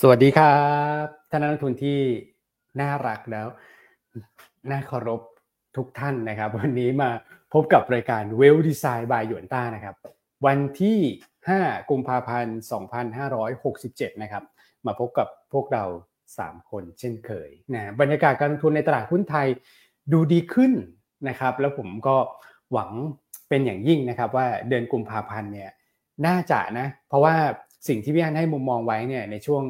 [0.00, 0.56] สวัสดีครั
[1.04, 2.00] บท่านนักทุนที่
[2.80, 3.46] น่ารักแล้ว
[4.70, 5.20] น่าเคารพ
[5.76, 7.10] ทุกท่านนะครับ วันนี้มา
[7.52, 9.94] พบกับรายการ Well Design by หยวนต้านะครับ
[10.46, 10.98] วันที่
[11.44, 12.58] 5 กุมภาพันธ์
[13.58, 14.44] 2567 นะครับ
[14.86, 15.84] มาพบกับพวกเรา
[16.30, 19.46] 3 คนเช่นเคยนะบรรยากาศการลงทุนในตลาดหุ้นไทย
[20.12, 20.72] ดูดีขึ้น
[21.28, 22.16] นะครับ แล้วผมก็
[22.72, 22.90] หวัง
[23.48, 25.70] เป็นอย่างยิ่งนะครับว่าเดือนกุมภาพันธ์เนี่ย
[26.26, 27.34] น่าจะนะ เพราะว่า
[27.88, 29.62] สิ่งที่พี่อันให้มุมมองไว้เนี่ยในช่วง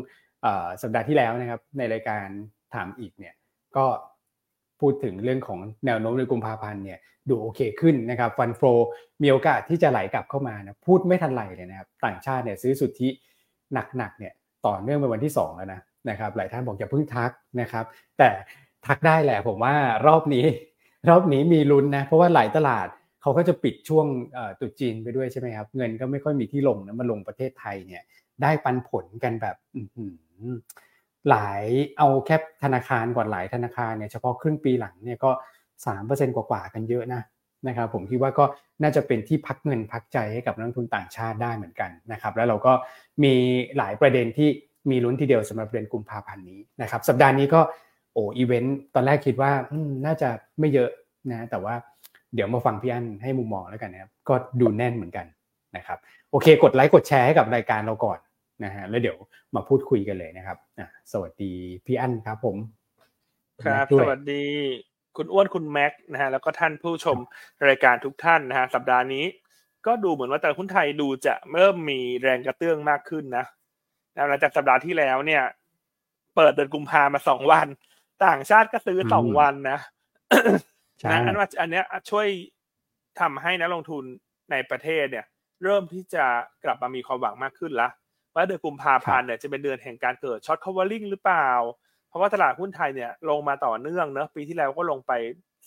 [0.82, 2.26] สัปดาห์ที่แล้วนะครับ ในรายการ
[2.74, 3.34] ถามอีกเนี่ย
[3.76, 3.86] ก็
[4.80, 8.60] พูดถึงเรื่องของแนวโน้มในกุมภาพันธ์เนี่ยดูโอเคขึ้นนะครับฟันโฟ
[9.22, 13.08] มีโอกาสที่จะไหลกลับเข้ามานะพูดไม่ทันไหลเลยนะครับต่างชาติเนี่ยซื้อสุทธิ
[13.96, 14.32] หนักๆเนี่ย
[14.66, 17.84] ต่อเนื่องเป็นวันที่ 2 แล้วนะนะครับหลายท่านบอกอย่าเพิ่งทักนะครับ
[18.18, 18.28] แต่
[18.86, 19.74] ทักได้แหละผมว่า
[20.06, 20.46] รอบนี้
[21.08, 22.88] รอบนี้มีลุ้นนะเพราะว่าหลายตลาด
[23.26, 24.06] เขาก็จะปิดช่วง
[24.60, 28.02] ตุจีนไปด้วยใช่ไหมครับ เงินก็ไม่ค่อยมีที่ลงนะมาลงประเทศไทยเนี่ย
[28.42, 29.56] ได้ปันผลกันแบบ
[31.30, 31.64] หลาย
[31.98, 35.30] เอาแค่ธนาคารก่อนหลายธนาคารเนี่ยเฉพาะครึ่งปีหลังเนี่ยก็
[35.86, 37.22] สามเปอร์เซ็นกว่าๆกันเยอะนะ
[37.68, 38.44] นะครับผมคิดว่าก็
[38.82, 42.72] น่าจะเป็นที่พักเงินพักใจให้กับนักทุนต่างชาติได้เหมือนกันนะครับ แล้วเราก็
[43.24, 43.34] มี
[43.78, 44.48] หลายประเด็นที่
[44.90, 47.60] มีลุ้นทีเดียวสำหรับเดือนกุมภาพันธ์นี้นะครับ สัปดาห์นี้ก็
[48.12, 49.52] โอ้อีเวนต์ตอนแรกคิดว่า
[50.06, 50.90] น่าจะไม่เยอะ
[51.30, 51.74] นะแต่ว่า
[52.34, 55.26] เดี๋ยวมาฟังพี่อั้นให้มุมมองแล้วกันนะครับ ก็ดูแน่นเหมือนกัน
[55.76, 55.98] นะครับ
[56.30, 58.18] โอเค กดไลค์กดแชร์ให้กับรายการเราก่อน
[58.64, 59.16] นะฮะแล้วเดี๋ยว
[59.54, 61.52] มาพูดคุยกันเลยนะครับอะสวัสดี
[61.86, 62.56] พี่อั้นครับผม
[63.64, 64.44] ครับ สวัสดี
[65.16, 67.18] คุณอ้วนคุณแม็กนะฮะแล้วก็ท่านผู้ชม
[67.68, 69.24] รายการทุกท่านนะฮะสัปดาห์นี้
[69.86, 73.44] ก็ดูเหมือนว่าตลาดหุ้นไทยดูจะเริ่มมีแรงกระเตื้องมากขึ้นนะ
[74.28, 75.42] หลังจากสัปดาห์ที่แล้วเนี่ย
[76.36, 77.66] เปิดเดือนกุมภามาสองวัน
[78.26, 79.78] ต่างชาติก็ซื้อสองวันนะ
[81.10, 82.26] นะอันว่าอันเนี้ยช่วย
[83.20, 84.04] ทำให้นักลงทุน
[84.50, 85.26] ในประเทศเนี่ย
[85.64, 86.24] เริ่มที่จะ
[86.64, 87.88] กลับมามีความหวังมากขึ้นละ
[88.34, 91.50] ว่าเดือนกุมภาพันธ์เนี่ยจะเป็นเดือนแห่งการเกิด short covering หรือเปล่า
[92.08, 95.12] เพราะว่าตลาดหุ้นไทยเนี่ยลงมาต่อเนื่องเนอะปีที่แล้วก็ลงไป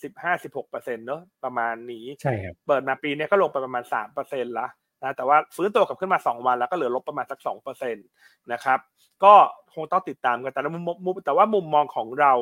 [0.02, 4.66] สิบห้าสิบหกเปอร์เซ็นต์เนอะประมาณนี้ใช่ครับเปิดมาปีนี้ก็ลงไปประมาณสามเปอร์เซ็นต์ละ
[5.02, 8.06] นะแต่ว่าฟื้นตัวกลับขึ้นมาสองวันแล้วก็เหลือลบประมาณสักสองเปอร์เซ็นต์
[8.52, 8.78] นะครับ
[9.24, 9.34] ก็
[9.74, 10.78] คงต้องติดตามกันแต่ละมุ
[11.12, 12.32] มแต่ว่ามุมมองของเรา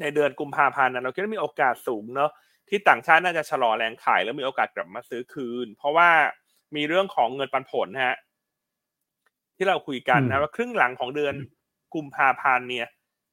[0.00, 2.30] ในเดือนกุมภาพันธ์เราคิดว่ามีโอกาสสูงเนอะ
[2.68, 6.10] ที่ต่างชาติน่าจะชะลอแรงขายแล้วมีโอกาสกลับมาซื้อคืน เพราะว่า
[6.76, 8.16] มีเรื่องของเงินปันผลฮะ
[9.56, 11.34] ที่เราคุยกันนะว่าครึ่งหลังของเดือน
[11.94, 12.88] กุมภาพันธ์เนี่ย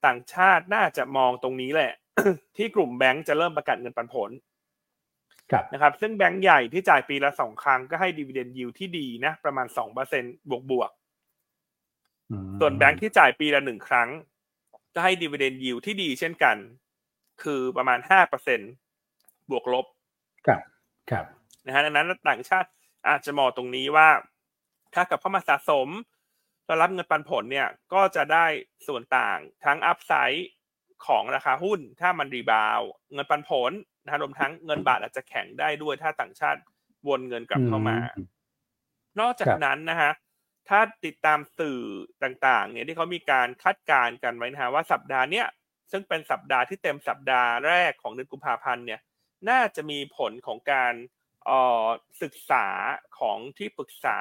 [0.05, 1.91] ต่างชาติน่าจะมองตรงนี้แหละ
[2.57, 4.31] ที่กลุ่มแบงก์จะเริ่มประกาศเงินปันผล
[5.73, 10.91] นะครับ ซึ่งแบงก์ใหญ่ที่จ่ายปีละสองครั้งก็ให้ดีเวเดนยิวที่ดีนะ ประมาณสองเปอร์เซ็นบวกบวก
[12.59, 14.09] ส่วนแบงก์ที่จ่ายปีละหนึ่งครั้ง
[14.93, 16.57] ก็ให้ดีเวเดนยิวที่ดีเช่นกัน
[17.43, 18.59] คือประมาณห้าเปอร์เซ็น
[19.49, 19.85] บวกลบ
[20.47, 20.61] ครับ
[21.11, 21.25] ครับ
[21.65, 22.69] นะฮะดังนั้นต่างชาติ
[23.09, 24.09] อาจจะมองตรงนี้ว่า
[24.93, 25.87] ถ้ากับเข้ามาสะสม
[26.65, 28.45] แล้วรับเงินปันผลเนี่ย ก็จะได้
[28.87, 30.49] ส่วนต่างทั้งอัพไซด์
[31.07, 32.81] ของราคาหุ้น ถ้ามันรีบาว
[33.13, 33.71] เงินปันผล
[34.03, 36.59] นะรวมทั้งเงินบาทอาจจะแข็งได้ด้วยถ้าต่างชาติ
[37.07, 37.97] วนเงินกลับเข้ามา
[39.19, 40.11] นอกจากนั้นนะฮะ
[40.69, 41.81] ถ้าติดตามสื่อ
[42.23, 45.47] ต่างๆ เนี่ยที่เขามีการคาดการณ์กันไว้นะฮะว่าสัปดาห์เนี้ย
[45.91, 48.99] ซึ่งเป็นสัปดาห์ที่เต็มสัปดาห์แรกของเดือนกุมภาพันธ์เนี่ย
[49.49, 50.93] น่าจะมีผลของการ
[52.21, 52.67] ศึกษา
[53.19, 54.19] ของที่ปรึกษา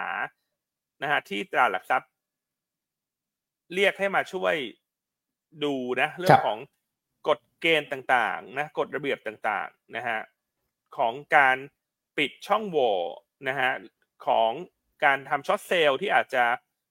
[1.03, 2.11] นะฮะที่ตลาดหลักทรัพย์
[3.75, 4.55] เรียกให้มาช่วย
[5.65, 6.59] ดูนะเรื่องของ
[7.29, 10.19] กฎเกณฑ์ต่างๆนะกฎระเบียบต่างๆนะฮะ
[10.97, 11.57] ของการ
[12.19, 12.95] ปิดช่องโหว่
[13.49, 13.71] นะฮะ
[14.27, 14.53] ของ
[15.05, 16.45] การทำช็อตเซลล์ที่อาจจะ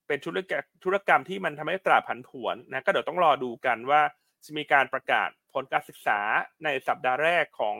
[0.08, 4.02] เป็นธุรกรรมธุรกรรมที่มันทำให้ตลาดผันผวนนะก็เดี๋ยวต้องรอดูกันว่า
[4.46, 6.20] จะมีการประกาศผลการศึกษา
[6.64, 7.78] ในสัปดาห์แรกของ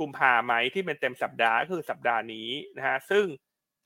[0.00, 3.26] กุมภาไหมที่เป็นเต็มสัปดาห์ก็คือสัปดาห์นี้นะฮะซึ่ง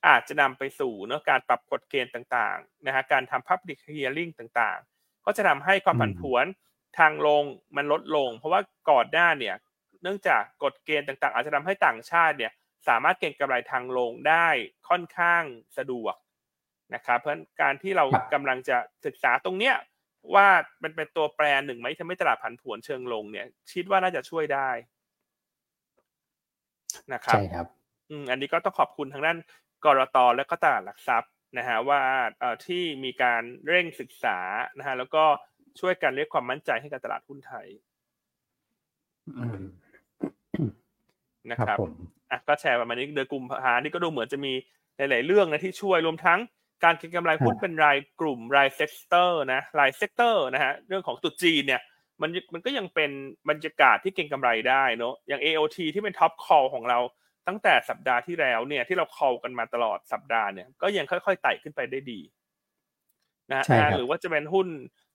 [0.08, 6.44] อาจจะนำไปสู่เนื้อการปรับกฎเกณฑ์ต่างๆนะฮะการทำ public hearing ต่างๆ ก็จะทำให้ความผันผวน
[6.98, 7.44] ทางลง
[7.76, 8.60] มันลดลง เพราะว่า
[8.90, 9.56] ก่อนหน้าเนี่ย
[10.02, 12.52] เนื่องจากกฎเกณฑ์ต่างๆ อาจจะทำให้ต่างชาติเนี่ย
[12.88, 14.48] สามารถเก็งกำไรทางลงได้
[14.88, 15.42] ค่อนข้าง
[15.78, 16.14] สะดวก
[16.94, 18.04] นะครับเพราะการที่เรา
[18.34, 18.76] กำลังจะ
[19.06, 19.74] ศึกษาตรงเนี้ย
[20.34, 20.46] ว่า
[20.82, 24.70] มันเป็นตัวแปรหนึ่งไหมทำให้ตลาดผันผวนเชิงลงเนี่ย คิดว่าน่าจะช่วยได้
[27.12, 27.66] นะครับใช่ครับ
[28.10, 29.38] อืมอันนี้ก็ต้องขอบคุณทางด้าน
[29.84, 32.00] กรตและก็ตลาดหลักทรัพย์นะฮะว่า
[32.40, 34.38] เอ่อที่มีการเร่งศึกษา
[34.78, 35.24] นะฮะแล้วก็
[35.80, 37.66] ช่วยกันเรียกความมั่นใจให้กับตลาดหุ้นไทย
[41.50, 41.78] นะครับ
[42.30, 44.52] อะก็แชร์ประมาณนี้เดือนกุมภานี่ก็ดูเหมือนจะมี
[44.96, 46.40] หลาย ๆ เรื่องนะที่ช่วยรวมทั้ง
[46.84, 51.80] การเก็งกำไรหุ้นเป็นรายกลุ่มราย sector นะราย sector นะฮะเรื่องของตรุษจีนเนี่ย
[52.22, 53.10] มันมันก็ยังเป็น
[53.48, 56.98] บรรยากาศที่เก็งกำไรได้เนาะอย่าง AOT ที่เป็น top call ของเรา
[57.48, 62.20] ตั้งแต่สัปดาห์ที่แล้วเนี่ยที่เราคอลกันมาตลอดสัปดาห์เนี่ยก็ยังค่อย ๆ ไต่ขึ้นไปได้ดี
[63.50, 64.68] นะใช่ครับหรือว่าจะเป็นหุ้น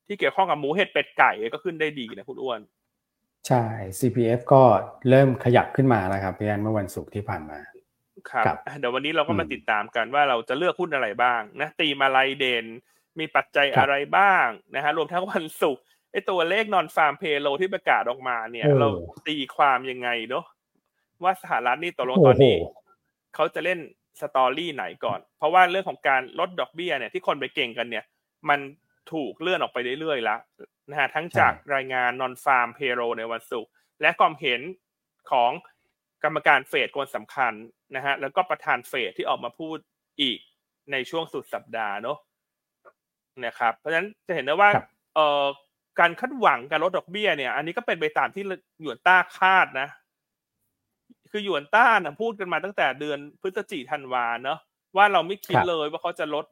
[0.07, 2.59] ที่เกี่ยวข้องกับหมูเห็ดเป็ดไก่ก็ขึ้นได้ดีนะคุณอ้วน
[3.47, 3.63] ใช่
[3.99, 4.61] CPF ก็
[5.09, 7.59] เริ่มขยับขึ้นมาแล้วครับพี่อันเมื่อวันศุกร์ที่ผ่านมา
[8.31, 12.65] ครับครับอะเดี๋ยววันนี้เราก็มาอืมติดตามกันว่าเราจะเลือกหุ้นอะไรบ้างนะตีมอะไรเด่น
[13.19, 18.87] มีปัจจัยครับอะไรบ้างนะฮะรวมทั้งวันศุกร์ไอตัวเลขนอนฟาร์มเพโลที่ประกาศออกมาเนี่ยโอ้เรา
[19.27, 20.45] ตีความยังไงเนาะ
[21.23, 22.55] ว่าสหรัฐนี่ตกลงโอ้ตอนโหนี้
[23.35, 23.79] เขาจะเล่น
[24.21, 28.05] สตอรี่ไหนก่อน เพราะว่าเรื่องของการลดดอกเบี้ยเนี่ยที่คนไปเก่งกันเนี่ย
[28.49, 28.59] มัน
[29.11, 30.39] ถูกเลื่อนออกไปเรื่อยๆแล้ว
[30.89, 33.71] นะฮะทั้งจากรายงานนอนฟาร์มเพโ l ในวันศุกร์
[34.01, 34.61] และความเห็น
[35.31, 35.51] ของ
[36.23, 37.53] กรรมการเฟดคนสำคัญ
[37.95, 39.77] นะฮะแล้วก็ประธานเฟดที่ออกมาพูด
[40.21, 40.39] อีก
[40.91, 42.17] ในช่วงสุดสัปดาห์เนอะ
[43.45, 45.45] นะครับเพราะฉะนั้นจะเห็นได้ว่าครับเอ่อ
[45.99, 48.43] การคาดหวังการลดดอกเบี้ยเนี่ย อันนี้ก็เป็นไปตามที่
[48.81, 49.89] หยวนต้าคาดนะ
[51.31, 54.59] คือหยวนต้านะพูดกันมาตั้งแต่เดือนพฤศจิธันวาเนอะ
[54.97, 56.45] ว่าเราไม่คิดครับเลยว่าเขาจะลด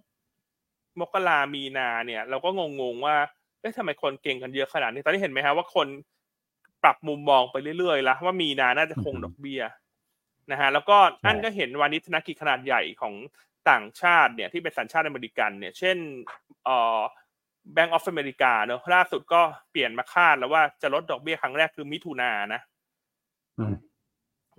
[0.99, 2.49] มกรามีนาเนี่ย เราก็
[2.81, 3.15] งงๆว่า
[3.59, 5.87] เอ๊ะทำไมคนเก่งกันเยอะขนาดนี้ตอนนี้เห็นไหมฮะว่าคน
[6.83, 9.61] ปรับมุมมองไปเรื่อยๆแล้วว่ามีนาน่าจะคงอือฮึดอกเบี้ย
[10.51, 13.13] นะฮะแล้วก็ใช่อันก็เห็นวานิชธนกิจขนาดใหญ่ของ
[13.69, 15.97] ต่างชาติเนี่ยที่เป็นสัญชาติอเมริกันเนี่ย เช่น
[16.65, 16.99] เอ่อ
[17.75, 19.41] Bank of America เนอะล่าสุดก็
[19.71, 22.61] เปลี่ยนมาคาดแล้วว่าจะลดดอกเบี้ยครั้งแรกคือมิถุนายนนะ
[23.57, 23.73] อืม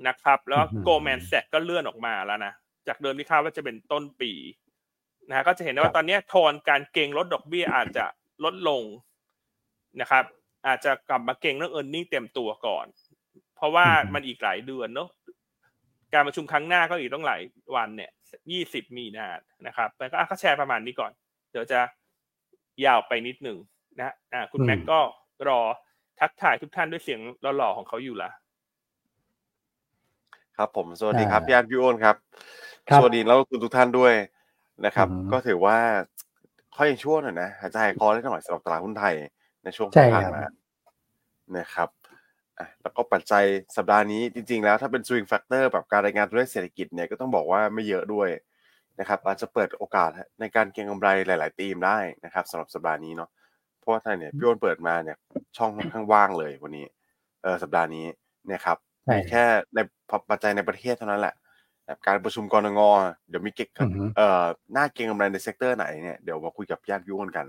[0.06, 2.52] นะครับ แล้วก็อืมโกลแมนแซกก็เลื่อนออกมาแล้วนะ
[2.88, 4.32] จากเดิมที่คาดว่าจะเป็นต้นปี
[5.32, 8.05] นะฮะก็จะเห็นได้ครัว่าบตอนเนี้ยโทนการเก่งลดดอกเบี้ยอาจจะ
[8.44, 8.82] ลดลง
[10.00, 10.25] นะครับ
[10.67, 12.87] อาจจะกลับมาเก่งเรื่องเอ r n น n g เต็มตัวก่อน
[13.56, 15.08] เพราะว่ามันอีกหลายเดือนเนอะ
[16.14, 17.40] การประชุมครั้งหน้าก็อีกต้องหลาย
[17.76, 18.11] วันเนี่ย
[18.50, 19.29] ยี่สิบมีนา
[19.67, 21.12] นะครับแล้วก็อะก็แชร์ประมาณนี้ก่อน
[21.50, 21.81] เดี๋ยวจะ
[22.84, 23.58] ยาวไปนิดหนึ่ง
[23.99, 25.00] นะอ่าคุณอืมแม็กก็
[25.49, 25.61] รอ
[26.20, 27.20] ทักทายทุกท่านด้วยเสียง
[27.56, 28.31] หล่อๆของเขาอยู่ละ
[30.56, 32.17] ครับผมสวัสดีครับอ่าพี่อาร์ตพี่โอนครับ
[32.88, 34.14] ครับ สวัสดีแล้วคุณทุกท่านด้วย
[34.87, 35.76] นะครับอืมก็ถือว่า
[36.76, 39.14] ค่อยยังชั่วหน่อยนะหายใจหายคอได้หน่อยสำหรับตลาดหุ้นไทย
[39.64, 40.43] ในช่วงใช่ที่ผ่านครับมา
[41.58, 41.88] นะครับ
[42.58, 43.44] อะแล้วก็ปัจจัย
[43.76, 48.29] สัปดาห์นี้จริง ๆ แล้วถ้าเป็น swing factor แบบการรายงานตัวเลขเศรษฐกิจเนี่ยก็ต้องบอกว่าไม่เยอะด้วย
[49.00, 53.31] นะครับ อาจจะเปิดโอกาสในการเก็งกำไรหลาย ๆ ธีมได้นะครับสำหรับสัปดาห์นี้เนาะ
[53.79, 55.17] เพราะว่าไทยเนี่ยพี่โอนเปิดมาเนี่ย
[55.56, 56.87] ช่องค่อนข้างว่างเลยวันนี้
[57.43, 58.06] เออสัปดาห์นี้
[58.52, 59.44] นะครับใช่มีแค่
[59.75, 59.79] ใน
[60.31, 61.41] ปัจจัยในประเทศเท่านั้นแหละแบบ
[62.06, 62.81] การประชุมกรงง
[63.29, 67.46] เดี๋ยวมีเก็กอือฮึเอ่อน่าเก็งกำไรใน sector ไหนเนี่ยเดี๋ยวมาคุยกับพี่อาร์ตพี่อ้นกัน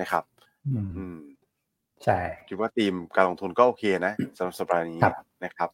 [0.00, 0.24] นะครับ
[0.66, 1.18] อืมอืม
[2.04, 2.18] ใช่
[2.48, 5.14] คิดว่าธีมการลงทุนก็โอเคนะสำหรับสัปดาห์นี้ครับ
[5.44, 5.70] นะครับ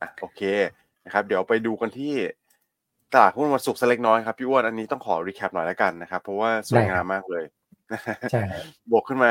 [0.00, 0.40] อะโอเค
[1.04, 2.12] นะครับ เดี๋ยวไปดูกันที่
[3.12, 7.59] ตลาดหุ้นวันศุกร์สักเล็กน้อยครับพี่อ้นอันนี้ต้องขอ recap หน่อยแล้วกันนะครับ เพราะว่าสวยงามมากเลยใช่
[8.90, 9.30] บวกขึ้นมา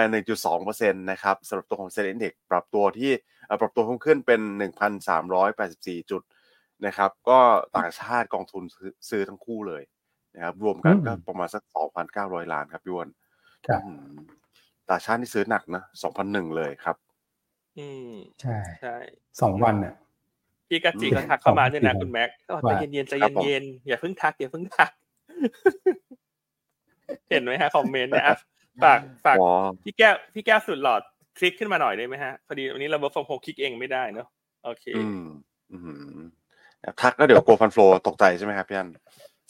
[0.50, 3.12] 1.2%นะครับสำหรับตัวของเซ็นดี x ปรับตัวที่
[3.46, 4.42] เอ่อปรับตัวเพิ่มขึ้นเป็น
[5.26, 6.22] 1,384 จุด
[6.86, 7.40] นะครับ ก็
[7.78, 9.84] ต่างชาติกองทุนซื้อซื้อทั้งคู่เลย
[10.36, 11.64] นะครับ รวมกันอืมก็ประมาณสัก
[12.08, 13.10] 2,900 ล้านครับพี่อ้วน
[13.68, 14.18] ครับอืม
[14.90, 15.84] ต่างชาติที่ซื้อหนักนะ
[16.20, 16.96] 2,001เลยครับ
[17.78, 18.96] อืมใช่ใช่
[19.42, 19.96] สองวันเนี่ย
[20.70, 24.92] พี่กัจจิก็ทักเข้ามาด้วยนะสองคุณแม็กก็บอกว่าใจเย็นๆใจครับผมเย็นๆอย่าเพิ่งทักอย่าเพิ่งทัก
[27.30, 28.38] เห็นไหมฮะคอมเมนต์เนี่ยอะ
[28.84, 29.50] ฝากฝากอ๋อ
[29.84, 31.02] พี่แก้วพี่แก้วสุดหลอด
[31.38, 34.28] คลิกขึ้นมาหน่อยได้ไหมฮะพอดีวันนี้เรา work from home คลิกเองไม่ได้เนอะ
[34.66, 35.24] โอเคอืม
[35.72, 35.78] อื
[36.24, 36.30] ม
[37.02, 38.90] ทักแล้วเดี๋ยวกลัว fund flow ตกใจใช่ไหมครับพี่อ้น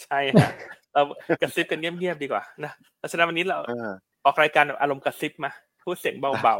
[0.03, 0.49] ใช่ฮะ
[0.93, 1.01] เรา
[1.41, 3.89] กระซิบกันเงียบๆดีกว่านะเพราะฉะนั้นวันนี้เราเออ
[4.25, 5.51] ออกรายการแบบอารมณ์กระซิบมา
[5.83, 6.57] พูดเสียงเบา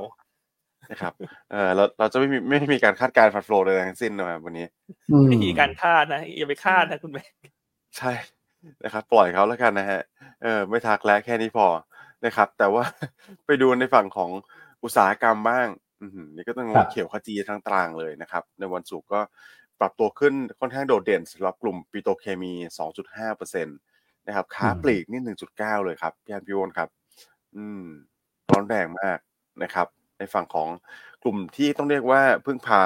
[0.91, 1.13] นะครับ
[1.51, 4.65] เออเราเราจะไม่มีไม่มีการคาดการณ์ fund flow เลยทั้งสิ้นนะครับวันนี้
[5.11, 7.23] อืมๆวิธีการคาดนะอย่าไปคาดนะคุณแม็ก
[7.97, 8.11] ใช่
[8.83, 10.01] นะครับ ปล่อยเขาแล้วกันนะฮะ
[10.41, 11.67] เออไม่ทักแล้วแค่นี้พอ
[12.25, 12.83] นะครับ แต่ว่า
[13.45, 14.31] ไปดูในฝั่งของ
[14.83, 15.67] อุตสาหกรรมบ้าง
[16.01, 19.21] อือหือนี่ก็ต้องครับเขียวขจีทั้งตารางเลยนะครับ ในวันศุกร์ก็
[19.79, 22.53] ปรับตัวขึ้นค่อนข้างโดดเด่นสำหรับกลุ่มปิโตรเคมี
[23.19, 25.21] 2.5%นะครับค้าปลีกนี่
[25.55, 26.89] 1.9 เลยครับพี่อันพี่โอนครับ
[27.55, 27.83] อืม
[28.51, 29.19] ร้อนแรงมาก
[29.63, 29.87] นะครับ
[30.17, 30.69] ในฝั่งของ
[31.23, 32.81] กลุ่มที่ต้องเรียกว่าพึ่งพา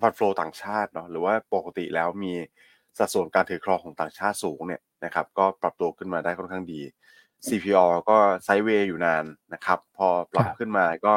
[0.00, 2.32] ฟันโฟต่างชาติเนาะหรือว่าปกติแล้วมี
[2.98, 6.80] สัดส่วนการถือครองของต่างชาติสูงเนี่ย นะครับ ก็ปรับตัวขึ้นมาได้ค่อนข้างดี
[7.46, 9.24] CPO ก็ไซด์เวย์อยู่นาน
[9.54, 11.14] นะครับ พอปรับครับขึ้นมาก็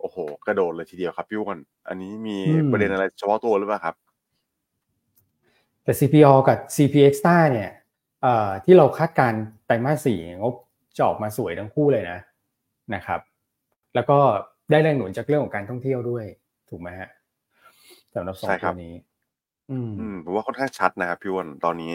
[0.00, 1.58] โอ้โห กระโดดเลยทีเดียวครับพี่อ้วน
[1.88, 3.94] อันนี้มีอืมประเด็นอะไรเฉพาะตัวหรือเปล่าครับ
[5.82, 7.70] แต่ CPO กับ CPX ต้าเนี่ย
[8.22, 10.54] เอ่อที่เราคาดการณ์ไตรมาสสี่งบ
[10.96, 12.18] จะออกมาสวยทั้งคู่เลยนะ
[12.94, 13.20] นะครับ
[13.94, 14.18] แล้วก็
[14.70, 16.24] ได้แรงหนุนจากเรื่องของการท่องเที่ยวด้วย
[16.70, 17.10] ถูกไหมฮะ
[18.14, 18.94] สำหรับสองใช่คตัรัวนี้ี้
[19.70, 21.92] อืมอืมผมว่าค่อนข้างชัดนะครับพี่อ้นตอนนี้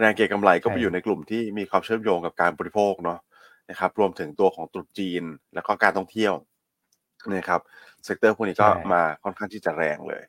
[0.00, 3.18] แรงเก็งกำไรก็ไปใช่อยู่ในกลุ่มที่มีความเชื่อมโยงกับการบริโภคเนาะ
[3.70, 5.22] นะครับ รวมถึงตัวของตรุษจีน
[5.54, 6.34] แล้วก็การท่องเที่ยว
[7.34, 7.60] นะครับ
[8.04, 10.22] sector พวกนี้ก็มาค่อนข้างที่จะแรงเลย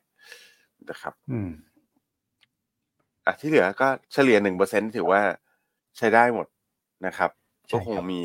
[0.90, 1.50] นะครับ อืม
[3.26, 5.20] อะที่เหลือก็เฉลี่ยหนึ่งเปอร์เซ็นต์ถือว่า
[5.98, 6.46] ใช้ได้หมด
[7.06, 7.30] นะครับ
[7.72, 8.22] ก็คงมี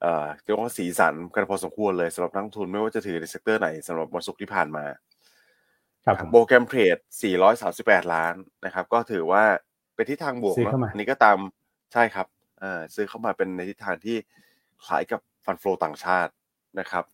[0.00, 4.84] เอ่อเรียกว่าสีสันกันพอสมควรเลยสำหรับนักลงทุนไม่ว่าจะถือใน sector ไหนสำหรับวันศุกร์ที่ผ่านมา
[6.06, 6.96] ครับผม program trade
[7.54, 9.44] 438 ล้านนะครับ ก็ถือว่า
[9.98, 11.38] เป็นทิศทางบวกซื้อเนาะเข้ามาอันนี้ก็ตาม
[11.92, 12.26] ใช่ครับ
[12.60, 14.16] เอ่อซื้อเข้ามาเป็นในทิศทางที่
[14.86, 16.32] คล้ายกับ fund flow ต่างชาติ
[16.80, 17.04] นะครับ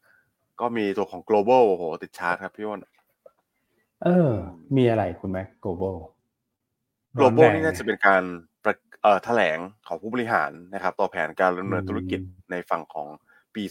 [0.60, 2.80] ก็มีตัวของ Global โอ้โหติดชาร์ตครับพี่อ้น
[4.04, 4.32] เออ
[4.76, 5.96] มีอะไรคุณแม็กโกลบอล
[7.18, 8.22] global นี่น่าจะเป็นการ
[8.64, 13.08] ประเอ่อแถลงของผู้บริหารนะครับ ต่อแผนการดำเนินธุรกิจในฝั่งของ
[13.54, 13.62] ปี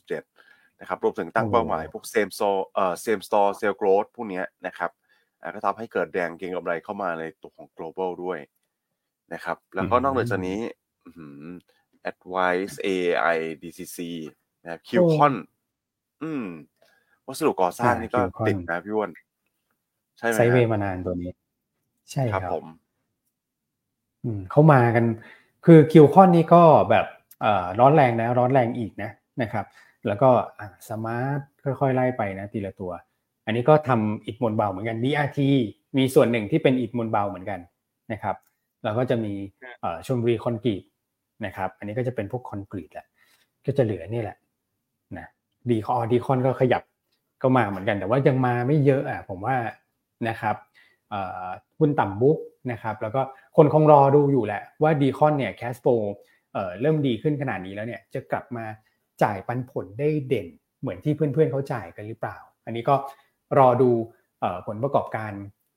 [0.00, 4.99] 2567 นะครับรวมถึงตั้งเป้าหมายพวก same store เอ่อ same store sale growth พวกเนี้ยนะครับอ่า
[5.54, 8.38] ก็ทำให้เกิดแรงเก็งกำไรเข้ามาในตัวของ global ด้วย
[9.32, 10.58] นะครับ แล้วก็นอกเหนือจากนี้
[11.04, 11.42] อื้อหือ
[12.10, 13.98] advice AI DCC
[14.62, 15.34] นะครับ QCon
[16.22, 16.44] อืม
[17.26, 19.10] วัสดุก่อสร้างนี่ก็ติดนะพี่อ้วน
[20.18, 21.32] ใช่ไหมไซด์เวฮะมานานตัวนี้
[22.10, 22.64] ใช่คครับผม
[24.24, 25.04] อืม เขามากัน
[25.66, 27.06] คือ Q-CON นี่ก็แบบ
[27.40, 29.10] เอ่อร้อนแรงนะ ร้อนแรงอีกนะ
[29.42, 29.66] นะครับ
[30.06, 30.30] แล้วก็
[30.88, 31.40] SMART
[31.80, 32.92] ค่อยๆไล่ไปนะ ทีละตัว
[33.44, 35.38] อันนี้ก็ทำอิฐมวลเบาเหมือนกัน DRT
[35.98, 37.60] มีส่วนหนึ่งที่เป็นอิฐมวลเบาเหมือนกัน
[38.12, 38.36] นะครับ
[38.84, 39.32] แล้วก็จะมี
[39.80, 40.82] เอ่อชลบุรีคอนกรีต
[41.46, 43.06] นะครับ อันนี้ก็จะเป็นพวกคอนกรีตแหละ
[43.66, 44.36] ก็จะเหลือนี่แหละ
[45.18, 45.26] นะ
[45.70, 46.82] ดีคอดีคอนก็ขยับ
[47.42, 49.56] ก็มาเหมือนกัน แต่ว่ายังมาไม่เยอะอะผมว่า
[50.28, 50.56] นะครับ
[51.10, 51.46] เอ่อ
[51.78, 52.38] หุ้นต่ำบุ๊ก
[52.72, 53.20] นะครับ แล้วก็
[53.56, 55.88] คนคงรอดูอยู่แหละว่าดีคอนเนี่ยแคสโป
[56.52, 58.64] เอ่อเริ่มดีขึ้นขนาดนี้แล้วเนี่ยจะกลับมา
[59.22, 60.46] จ่ายปันผลได้เด่น
[60.80, 62.94] เหมือนที่เพื่อนๆเขาจ่ายกันหรือเปล่า อันนี้ก็
[63.58, 63.90] รอดู
[64.40, 65.32] เอ่อผลประกอบการ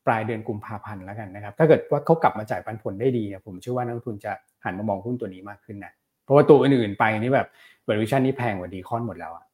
[0.08, 4.32] ปลายเดือนกุมภาพันธ์แล้วกันนะครับ ถ้าเกิดว่าเขากลับมาจ่ายปันผลได้ดีเนี่ยผมเชื่อว่านักลงทุนจะ
[4.64, 5.92] หันมามองหุ้นตัวนี้มากขึ้นนะ
[6.24, 7.48] เพราะว่าตัวอื่นๆไปนี่แบบ
[7.88, 9.46] valuation นี่แพงกว่าดีคอนหมดแล้วอะ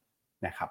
[0.45, 0.69] นะครับ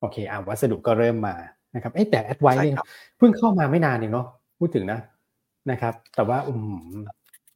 [0.00, 1.34] โอเคอะวัสดุก็เริ่มมา
[1.74, 4.26] นะครับเอ๊ะแต่แอดไวใช่นี่ครับเพิ่งเข้ามาไม่นานเองเนาะ
[4.58, 5.00] พูดถึงนะ
[5.70, 6.52] นะครับ แต่ว่าอื
[6.92, 6.98] ม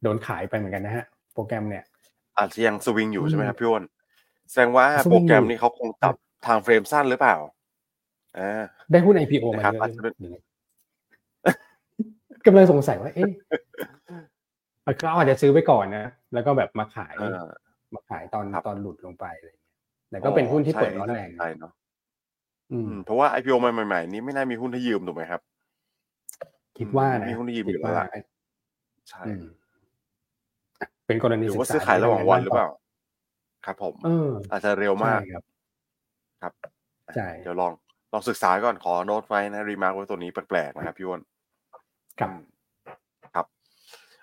[0.02, 1.85] โดนขายไปเหมือนกันนะฮะ โปรแกรมเนี่ย
[2.38, 3.85] อาจจะยังสวิงอยู่อืมใช่ไหมครับพี่อ้น
[4.50, 6.14] แสดงว่าสวิงอยู่โปรแกรมนี้เขาคงตับ
[6.47, 7.62] ทางเฟรมสั้นหรือเปล่าอ่า
[8.90, 10.38] ได้หุ้น IPO มานะครับเยอะอาจจะเป็นหรือไง
[12.46, 13.30] กำลังสงสัยว่า เอ๊ะ
[14.98, 17.38] เขาอาจจะซื้อไปก่อนนะ แล้วก็แบบมาขายเออ
[17.94, 19.72] มาขายตอนครับตอนหลุดลงไปอะไรอย่างเงี้ย
[20.10, 21.72] แต่ก็เป็นหุ้นที่เปิดร้อนแรงใช่เนาะ
[22.72, 25.40] อืมอืมเพราะว่า IPO ใหม่ๆนี้ไม่น่ามีหุ้นให้ยืมถูกไหมครับ
[26.78, 28.06] คิดว่านะมีหุ้นที่ยืมอยู่คิดแล้วล่ะ
[29.10, 29.42] ใช่อืม
[31.06, 32.68] เป็นกรณีหรือศึกว่าษาซื้อขายระหว่างวันหรือเปล่า
[33.66, 35.44] ครับ ผมเอออาจจะเร็วมากใช่ครับ
[36.42, 36.52] ครับ
[37.16, 37.72] ใช่เดี๋ยวลอง
[38.12, 41.21] ลองศึกษาก่อนขอโน้ตไว้นะรีมาร์กไว้ตัวนี้แปลกๆนะครับพี่อ้วน
[42.19, 42.42] ครับอืม
[43.35, 43.47] ครับ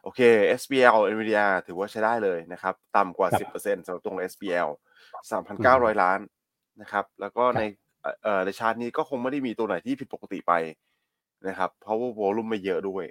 [0.04, 0.20] โอเค
[0.62, 5.64] SBL Nvidia ถือว่าใช้ได้เลยนะครับ ต่ำกว่าครับ10%สำหรับตรง SBL อืม
[5.96, 6.20] 3,900 ล้าน
[6.82, 7.64] นะครับ แล้วก็ครับใน
[8.02, 10.54] เอ่อเอ่อในชาร์ตนี้ก็คงไม่ได้มีตัวไหนที่ผิดปกติไป
[11.48, 13.06] นะครับ เพราะว่าโวลุ่มไม่เยอะด้วย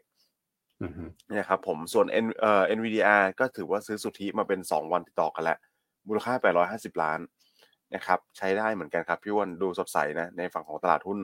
[0.82, 1.04] อืมฮึ
[1.38, 5.58] นะครับผมส่วน N เอ่อ NVDR ก็ถือว่าซื้อสุทธิมาเป็น 2 วันติดต่อกันแล้ว
[6.08, 6.34] มูลค่า
[6.68, 7.20] 850 ล้าน
[7.94, 11.18] นะครับใช้ได้เหมือนกันครับพี่อ้วนดูสดใสนะในฝั่งของตลาดหุ้น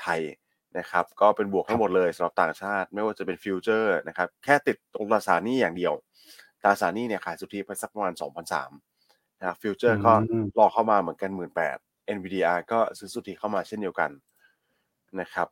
[0.00, 0.20] ไทย
[0.78, 5.94] นะครับก็เป็นบวกทั้งหมดเลยสำหรับต่างชาติ ไม่ว่าจะเป็นฟิวเจอร์นะครับแค่ติดตรงตราสารหนี้อย่างเดียว
[6.62, 8.14] ตราสารหนี้เนี่ยขายสุทธิไปสักประมาณ
[8.72, 11.30] 2,003นะครับ futures ก็อืม long เข้ามาเหมือนกัน
[11.72, 14.10] 18,000 NVDR ก็ซื้อสุทธิเข้ามาเช่นเดียวกัน
[15.20, 15.48] นะครับ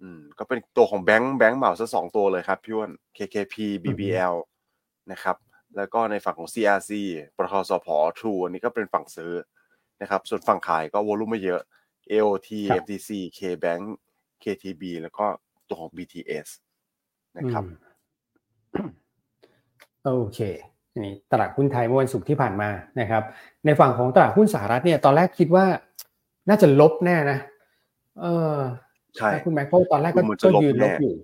[0.00, 4.34] อืมก็เป็นตัวของแบงค์แบงค์เหมาซะสองตัวเลยครับพี่อ้วน KKP BBL
[5.12, 5.36] นะครับ
[5.76, 6.90] แล้วก็ในฝั่งของ CRC
[7.36, 7.86] ปตทสพ
[8.18, 9.32] True อันนี้ก็เป็นฝั่งซื้อ
[10.02, 11.60] นะครับ ส่วนฝั่งขายก็วอลุ่มไม่เยอะ
[12.10, 13.82] AOT ครับ MTC KBank
[14.42, 15.24] KTB แล้วก็
[15.68, 16.48] ตัวของ BTS
[17.38, 17.64] นะครับ
[18.74, 18.90] อืม
[20.04, 20.40] โอเค
[20.92, 23.22] อันนี้ตลาดหุ้นไทยเมื่อวันศุกร์ที่ผ่านมานะครับ
[23.64, 25.64] ในฝั่งของตลาดหุ้นสหรัฐเนี่ยตอนแรกคิดว่า
[26.48, 27.38] น่าจะลบแน่นะ
[28.20, 28.56] เออ
[29.16, 31.16] ใช่ถ้าคุณแม็กเพราะตอนแรกก็ดูเหมือนจะก็ลบยืนลบแน่อยู่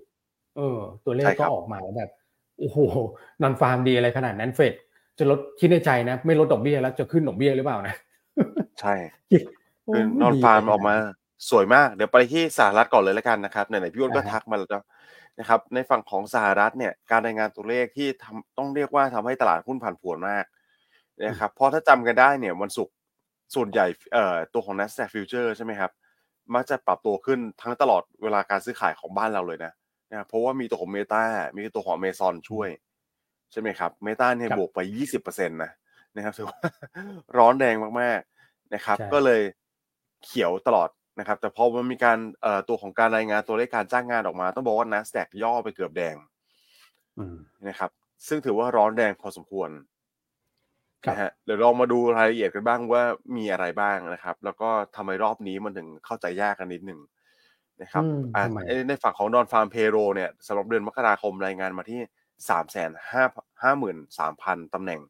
[0.57, 2.09] เออ ตัวเลขใช่คก็รับออกมาแล้วแบบ
[2.59, 2.77] โอ้โห
[3.41, 4.73] นอนฟาร์มดีอะไรขนาดนั้นเฟด
[5.19, 7.95] จะลดคิดในใจนะ ไม่ลดดอกเบี้ยแล้วจะขึ้นดอกเบี้ยหรือเปล่านะ
[8.81, 8.93] ใช่
[9.83, 10.95] โอ้คือนอนดีฟาร์มไปขนดออกมา
[11.49, 14.83] สวยมาก เดี๋ยวไปที่สหรัฐก่อนเลยแล้วกันนะครับไหนๆพี่อ้วนก็อ่าฮะทักมาแล้วเนอะ
[15.39, 20.45] นะครับ ในฝั่งของสหรัฐเนี่ย การรายงานตัวเลขที่ทำต้องเรียกว่าทำให้ตลาดหุ้นผันผวนมาก
[21.27, 22.93] นะครับเพราะถ้าจำกันได้เนี่ยวันศุกร์
[23.55, 25.91] ส่วนใหญ่เอ่อตัวของ NASDAQ Future ใช่ไหมครับ
[26.53, 29.73] มักจะปรับตัวขึ้นทั้งตลอดเวลาการซื้อขายของบ้านเราเลยนะ
[30.09, 31.23] นะครับเพราะว่ามีตัวของ Meta
[31.55, 32.69] มีตัวของ Amazon ช่วย
[33.51, 34.79] ใช่ไหมครับ Meta เนี่ยครับบวกไป
[35.19, 35.71] 20%นะ
[36.15, 36.57] นะครับถือว่า
[37.37, 39.41] ร้อนแรงมากๆนะครับใช่ก็เลย
[40.25, 40.89] เขียวตลอด
[41.19, 46.15] นะครับ แต่พอมันมีการเอ่อตัวของการรายงานตัวเลขการจ้างงานออกมา ต้องบอกว่า NASDAQ ย่อไปเกือบแดง
[47.17, 47.91] อืมนะครับ
[48.27, 49.69] ซึ่งถือว่าร้อนแรงพอสมควร
[51.05, 53.03] ครับนะฮะเดี๋ยวลองมาดูรายละเอียดกันบ้างว่า
[53.35, 56.99] มีอะไรบ้างนะครับ แล้วก็ทำไมรอบนี้มันถึงเข้าใจยากกันนิดหนึ่ง
[57.81, 62.01] นะครับอืมอะทำไมในในฝั่งของนอนฟาร์มเพโรเนี่ยสำหรับเดือนมกราคมรายงานมาที่
[62.49, 63.23] สามแสนห้า
[63.63, 65.01] 53,000ตำแหน่ง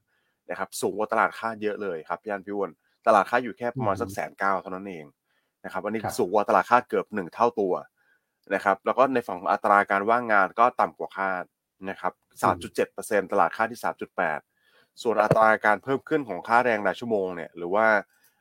[0.49, 2.69] นะครับสูงกว่าตลาดคาดเยอะเลยครับพี่อันพี่อ้วน
[3.07, 5.05] ตลาดคาดอยู่แค่ประมาณสักแสนเก้าเท่านั้นเอง
[5.65, 7.73] นะครับอันนี้สูงกว่าตลาดคาดเกือบหนึ่งเท่าตัว
[8.53, 11.43] นะครับแล้วก็ในฝั่งของอัตราการว่างงานก็ต่ำกว่าคาด
[11.89, 12.13] นะครับ
[12.81, 13.81] 3.7%ตลาดคาดที่
[14.41, 17.87] 3.8ส่วนอัตราการเพิ่มขึ้นของค่าแรงรายชั่วโมงเนี่ยหรือว่า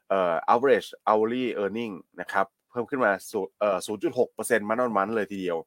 [0.09, 3.78] เอ่อ average hourly earning นะครับเพิ่มขึ้นมาสูเอ่อ
[4.18, 5.59] 0.6%มันอนมันเลยทีเดียว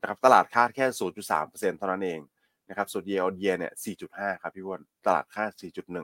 [0.00, 0.86] นะครับตลาดคาดแค่
[1.28, 2.20] 0.3%เท่านั้นเอง
[2.68, 3.72] นะครับส่วน year on year เนี่ย
[4.06, 5.50] 4.5 ครับพี่วอนตลาดคาด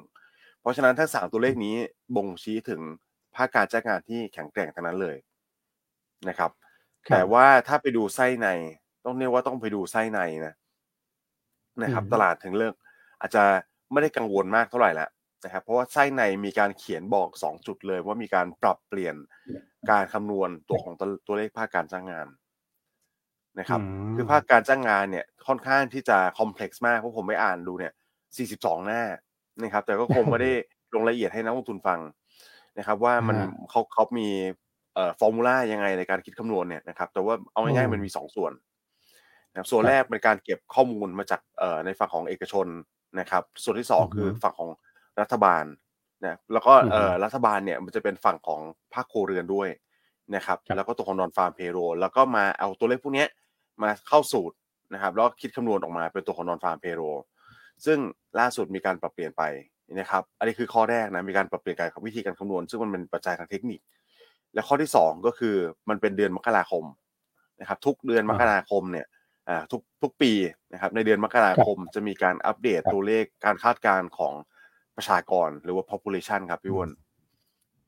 [0.00, 1.76] 4.1 เพราะฉะนั้นทั้ง3ตัวเลขนี้
[2.16, 2.80] บ่งชี้ถึง
[3.37, 5.16] ภาคการจ้างงานที่แข็งแกร่งทั้งนั้นเลย
[6.28, 6.50] นะครับ
[7.11, 8.49] แต่ว่าถ้าไปดูไส้ใน
[9.04, 10.54] ต้องเรียกว่าต้องไปดูไส้ในนะ
[11.83, 12.75] นะครับ ตลาดถึงเลิก
[13.21, 13.44] อาจจะ
[13.92, 15.09] ไม่ได้กังวลมากเท่าไหร่แล้ว
[15.44, 19.16] นะครับ เพราะว่าไส้ในมีการเขียนบอก 2 จุดเลย ว่ามีการปรับเปลี่ยน
[19.90, 22.26] การคำนวณตัวของตัวตัวเลขภาคการจ้างงาน
[23.59, 23.81] นะครับ
[24.15, 27.93] คือภาคการจ้างงานเนี่ยค่อนข้างที่จะคอมเพล็กซ์มากเพราะผมไม่อ่านดูเนี่ย
[28.39, 29.03] 42 หน้า
[29.63, 30.53] นะครับ แต่ก็คงไม่ได้
[30.95, 32.01] ลงรายละเอียดให้นักลงทุนฟัง
[32.79, 33.37] นะครับ ว่ามัน
[33.71, 34.29] เขาเขามี
[34.95, 38.53] เอ่อ formula ยังไงในการคิดคำนวณเนี่ยนะครับ แต่ว่าเอาง่ายๆมันมี 2 ส่วน
[39.51, 42.67] นะครับส่วนแรกเป็นการเก็บข้อมูลมาจากเอ่อในฝั่งของเอกชน
[43.21, 44.71] นะครับ ส่วนที่ 2 คือฝั่งของ
[45.21, 45.65] รัฐบาล
[46.25, 48.61] นะแล้วก็เอ่อรัฐบาลเนี่ยมันจะเป็นฝั่งของ
[48.95, 49.69] ภาคครัวเรือนด้วย
[50.35, 53.27] นะครับ แล้วก็ตัวของ Nonfarm Payroll แล้วก็มาเอาตัวเลขพวกนี้
[53.83, 54.57] มาเข้าสูตร
[54.95, 57.03] นะครับแล้วคิดคำนวณออกมาเป็นตัวของ Nonfarm Payroll
[57.85, 57.99] ซึ่ง
[58.38, 59.43] ล่าสุดมีการปรับเปลี่ยนไป
[59.95, 63.81] นะครับ อันนี้คือข้อแรกนะมีการปรับเปลี่ยนการวิธีการคำนวณ ซึ่งมันเป็นปัจจัยทางเทคนิค
[64.54, 65.54] และข้อที่ 2 ก็คือ
[65.88, 66.85] มันเป็นเดือนมกราคม
[67.61, 69.07] นะครับ ทุกเดือนมกราคมเนี่ย
[69.49, 70.33] อ่าทุกทุกปี
[70.73, 74.35] นะครับ ในเดือนมกราคมจะมีการอัปเดตตัวเลขการคาดการณ์ของ
[74.97, 76.90] ประชากรหรือว่า population ครับพี่วอน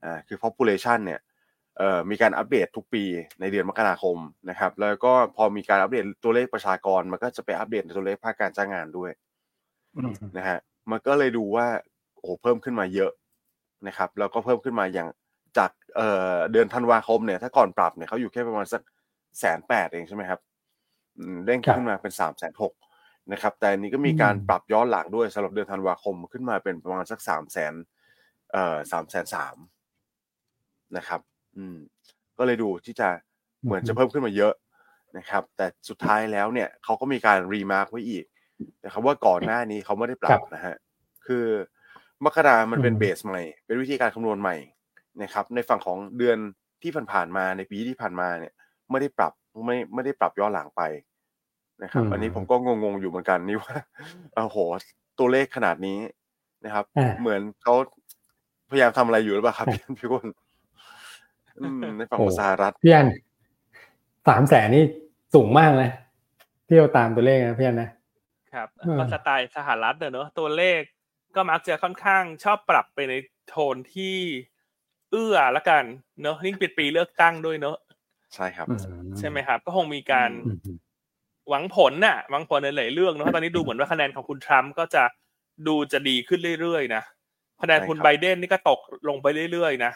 [0.05, 1.36] อ่าคือ population เนี่ยเอ่อ
[2.11, 3.05] มีการอัปเดตทุกปี
[3.41, 4.19] ในเดือนมกราคม
[4.51, 9.11] นะครับ แล้วก็พอมีการอัปเดตตัวเลขประชากร มันก็จะไปอัปเดตในตัวเลขภาคการจ้างงานด้วย
[10.37, 10.59] นะฮะ
[10.91, 11.67] มันก็เลยดูว่า
[12.15, 13.13] โอ้โหเพิ่มขึ้นมาเยอะ
[13.87, 15.09] นะครับ แล้วก็เพิ่มขึ้นมาอย่าง
[15.59, 18.83] จากเอ่อเดือนธันวาคมเนี่ยถ้าก่อนปรับเนี่ยเขาอยู่แค่ประมาณสัก
[19.41, 20.41] แสนแปดเองใช่ไหมครับ
[21.45, 22.73] เด้งขึ้นมาเป็นสามแสนหก
[23.33, 27.75] นะครับ แต่อันนี้ก็มีการปรับย้อนหลังด้วยสำหรับเดือนธันวาคมขึ้นมาเป็นประมาณสักสามแสน
[28.53, 29.57] เอ่อสามแสนสาม
[30.97, 31.21] นะครับ
[31.57, 31.77] อืม
[32.39, 33.09] ก็เลยดูที่จะ
[33.65, 34.53] เหมือนจะเพิ่มขึ้นมาเยอะ
[35.19, 38.25] นะครับ แต่สุดท้ายแล้วเนี่ยเขาก็มีการรีมาร์กไว้อีก
[38.81, 40.77] แต่คำว่าก่อนหน้านี้เขาไม่ได้ปรับนะฮะ
[41.27, 41.47] คือ
[42.25, 44.57] มกรามันเป็นเบสใหม่ เป็นวิธีการคำนวณใหม่
[45.23, 46.39] นะครับ ในฝั่งของเดือน
[46.83, 48.53] ที่ผ่านๆมาในปีที่ผ่านมาเนี่ย
[48.91, 49.33] ไม่ได้ปรับ
[49.67, 50.83] ไม่ไม่ได้ปรับย้อนหลังไป
[51.83, 53.77] นะครับ อันนี้ผมก็งงๆอยู่เหมือนกันนี่ว่า
[54.35, 54.59] โอ้โห
[55.19, 55.99] ตัวเลขขนาดนี้
[56.65, 56.85] นะครับ
[57.21, 57.75] เหมือนเขา
[58.71, 60.27] พยายามทำอะไรอยู่หรือเปล่าครับพี่พี่คน
[61.61, 63.09] ในฝั่งของสหรัฐพี่อัน
[64.29, 64.85] สามแสนนี่
[65.35, 65.91] สูงมากเลย
[66.67, 67.91] ที่เราตามตัวเลขนะพี่อันนะ
[68.53, 70.81] ครับก็สไตล์สหรัฐเนอะตัวเลข
[71.37, 73.15] ก็มักจะค่อนข้างชอบปรับไปใน
[73.49, 74.17] โทนที่
[75.11, 75.85] เอื้อละกัน
[76.23, 77.77] เนอะยิ่งเป็นปีเลือกตั้งด้วยเนอะ
[78.35, 78.67] ใช่ครับ
[79.19, 80.31] ใช่ไหมครับ ก็คงมีการ
[81.49, 85.03] หวังผลน่ะหวังผลในหลายเรื่องเนอะตอนนี้ดูเหมือนว่าคะแนนของคุณทรัมป์ก็จะ
[85.67, 87.03] ดูจะดีขึ้นเรื่อยๆนะ
[87.63, 89.93] คะแนนคุณไบเดนนี่ก็ตกลงไปเรื่อยๆ นะ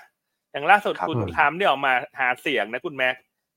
[0.53, 3.15] อย่างล่าสุดคุณทรัมป์เนี่ยออกมาหาเสียงนะคุณแม็ก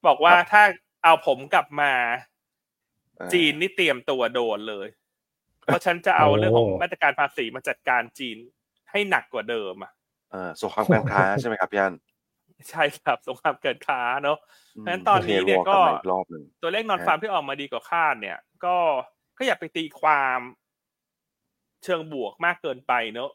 [0.08, 0.64] บอกว่าถ้า
[1.04, 1.92] เอาผมกลับมา
[3.34, 4.88] จีนนี่เตรียมตัวโดนเลย
[5.66, 8.38] เพราะฉันจะเอาเรื่องของมาตรการภาษีมาจัดการจีน
[8.92, 9.92] ให้หนักกว่าเดิมอะ
[10.32, 11.96] เออสงครามการค้าใช่ไหมครับพี่อัน
[12.70, 14.38] ใช่ครับสงครามการค้าเนาะ
[14.72, 15.78] เพราะฉะนั้นตอนนี้เนี่ยก็
[16.62, 18.76] ตัวเลขนอนฟาร์มที่ออกมาดีกว่าคาดเนี่ย ก็
[19.38, 20.40] ก็อย่าไปตีความ
[21.84, 23.32] เชิงบวกมากเกินไปเนาะ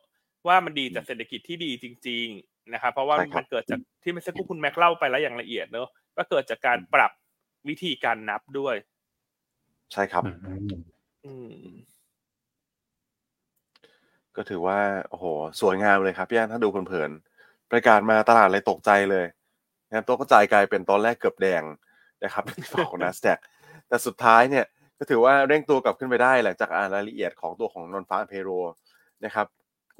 [0.47, 7.13] ว่ามันดีจากเศรษฐกิจที่ดีจริงๆ นะครับเพราะว่ามันเกิดจากที่ไม่ใช่คู่คุณแม็กเล่าไปแล้วอย่างละเอียดเนาะก็เกิดจากการปรับ
[7.69, 8.75] วิธีการนับด้วย
[9.93, 10.25] ใช่ครับ
[11.27, 11.69] อืม
[14.37, 14.79] ก็ถือว่า
[15.09, 15.27] โอ้โห
[15.61, 19.27] สวยงามเลยครับพี่อันถ้าดูเพลินๆประกาศมาตลาดเลยตกใจเลย
[19.89, 21.63] นะครับตัวก็จ่ายกลายเป็นตอนแรกเกือบแดง
[22.25, 23.39] นะครับในฝั่งของ NASDAQ
[23.89, 24.65] แต่สุดท้ายเนี่ย
[24.99, 28.51] ก็ถือว่าเร่งตัวกลับขึ้นไปได้หลังจากอ่านรายละเอียดของตัวของนอนฟ้าเพโร
[29.25, 29.47] นะครับ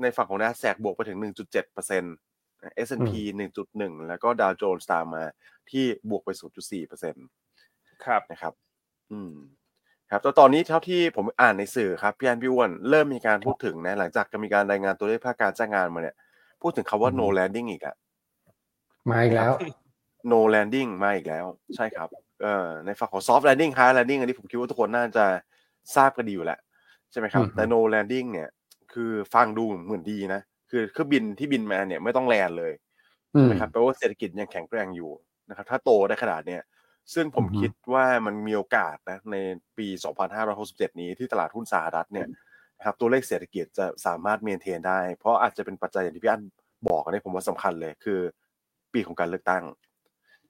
[0.03, 2.28] ในฝั่งของ NASDAQ บวกไปถึง 1.7%
[2.87, 5.25] S&P 1.1 แล้วก็ดาวโจนส์ตามมา
[5.71, 7.29] ที่บวกไป 0.4%
[8.05, 8.53] ครับนะครับ
[9.13, 9.35] อืม
[10.11, 16.17] ครับแต่ตอนนี้เท่าที่ผมอ่านในสื่อครับพี่อันพี่อ้วนเริ่มมีการพูดถึงนะ หลังจากมีการรายงานตัวเลขภาคการจ้างงานมาเนี่ย
[16.63, 17.97] พูดถึงคำว่า no landing อีกอะ
[19.11, 19.53] มาอีกแล้ว
[20.33, 22.09] no landing มาอีกแล้ว ใช่ครับ
[22.43, 25.25] เอ่อในฝั่งของ soft landing hard landing อันนี้ผมคิดว่าทุกคนน่าจะ
[25.97, 26.59] ทราบกันดีอยู่แล้ว
[27.11, 28.49] ใช่ไหมครับ แต่ no landing เนี่ย
[28.93, 32.73] คือฟังดูเหมือนดีนะ คือเครื่องบินที่บินมาเนี่ยไม่ต้องแลนเลย
[33.51, 35.11] นะครับแปลว่าเศรษฐกิจยังแข็งแกร่งอยู่
[35.49, 36.63] นะครับ ถ้าโตได้ขนาดเนี้ย
[37.15, 39.37] ซึ่งผมคิดว่ามันมีโอกาสนะใน
[39.79, 39.87] ปี
[40.45, 42.29] 2567 นี้ที่ตลาดหุ้นสหรัฐเนี่ย
[42.79, 46.43] นะครับตัวเลขเศรษฐกิจจะสามารถเมนเทนได้ เพราะอาจจะเป็นปัจจัยอย่างที่พี่อัน
[46.89, 48.21] บอกอันนี้ผมว่าสำคัญเลยคือ
[48.93, 49.65] ปีของการเลือกตั้ง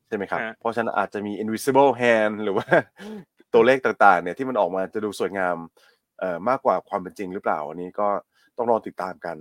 [0.08, 2.66] ใช่ไหมครับฮะเพราะฉะนั้นอาจจะมี invisible hand หรือว่า
[3.54, 5.56] ตัวเลขต่างๆ เนี่ยที่มันออกมาจะดูสวยงาม
[6.18, 8.08] เอ่อมากกว่าความเป็นจริงหรือเปล่าอันนี้ก็
[8.56, 9.36] ต้องรอติดตามกัน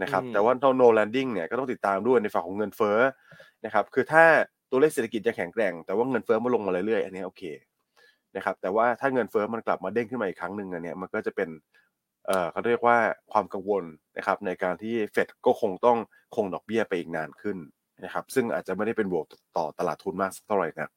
[0.00, 2.98] นะครับอืมแต่ว่า no landing เนี่ยก็ต้องติดตามด้วยในฝั่งของเงินเฟ้อ
[3.64, 4.24] นะครับคือถ้า
[4.70, 7.42] ตัวเลขเศรษฐกิจจะแข็งแกร่งแต่ว่าเงินเฟ้อมันลงมาเรื่อยๆอันนี้โอเค
[8.36, 11.48] นะครับแต่ว่าถ้าเงินเฟ้อมันกลับมาเด้งขึ้นมาอีกครั้งหนึ่งอันเนี้ยมันก็จะเป็น
[12.26, 12.96] เอ่อเขาเรียกว่า
[13.32, 13.84] ความกังวล
[14.16, 15.98] นะครับในการที่เฟดก็คงต้อง
[16.36, 17.56] คงดอกเบี้ยไปอีกนานขึ้น
[18.04, 19.24] นะครับซึ่งอาจจะไม่ได้เป็นบวก
[19.56, 20.90] ต่อตลาดทุนมากสักเท่าไหร่นัก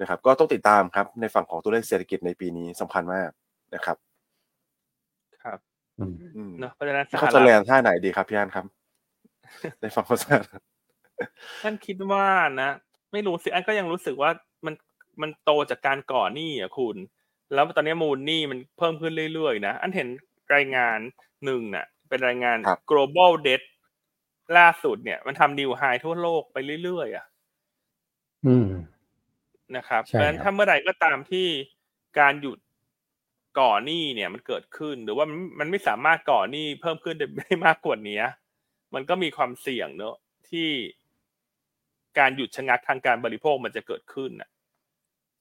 [0.00, 3.30] นะครับก็ต้องติดตามครับในฝั่งของตัวเลขเศรษฐกิจในปีนี้สำคัญมาก
[3.74, 3.96] นะครับ
[5.42, 5.73] ครับอืมอืม
[6.60, 8.64] เนอะเพราะฉะนั้นสเขาหจะรัแลฐนท่าไหนดีครับพี่อันครับ
[9.80, 10.62] ในฝั่งของสหรัฐ
[11.62, 12.26] ท่านคิดว่า
[12.60, 12.70] นะ
[13.12, 14.30] ไม่รู้สิอันก็ยังรู้สึกว่า
[14.66, 14.74] มัน
[15.22, 16.96] มันโตจากการก่อหนี้อะคุณ
[17.54, 20.08] แล้วตอนนี้มูลหนี้มันเพิ่มขึ้นเรื่อยๆนะ อันเห็น
[20.54, 20.98] รายงาน
[21.44, 23.62] หนึ่งน่ะ เป็นรายงานครับ global debt
[24.58, 27.26] ล่าสุดเนี่ย มันทำนิวไฮทั่วโลกไปเรื่อยๆอะ
[28.46, 28.68] อืม
[29.76, 31.46] นะครับใช่เพราะฉะนั้นครับถ้าเมื่อไหร่ก็ตามที่
[32.18, 32.58] การหยุด
[33.58, 38.20] ก่อหนี้เนี่ยมันเกิดขึ้นหรือว่ามันมันไม่สามารถก่อหนี้เพิ่มขึ้นได้มากกว่านี้
[38.94, 40.16] มันก็มีความเสี่ยงเนอะ
[40.48, 40.68] ที่
[42.18, 44.48] การหยุดชะงักทางการบริโภคมันจะเกิดขึ้นน่ะ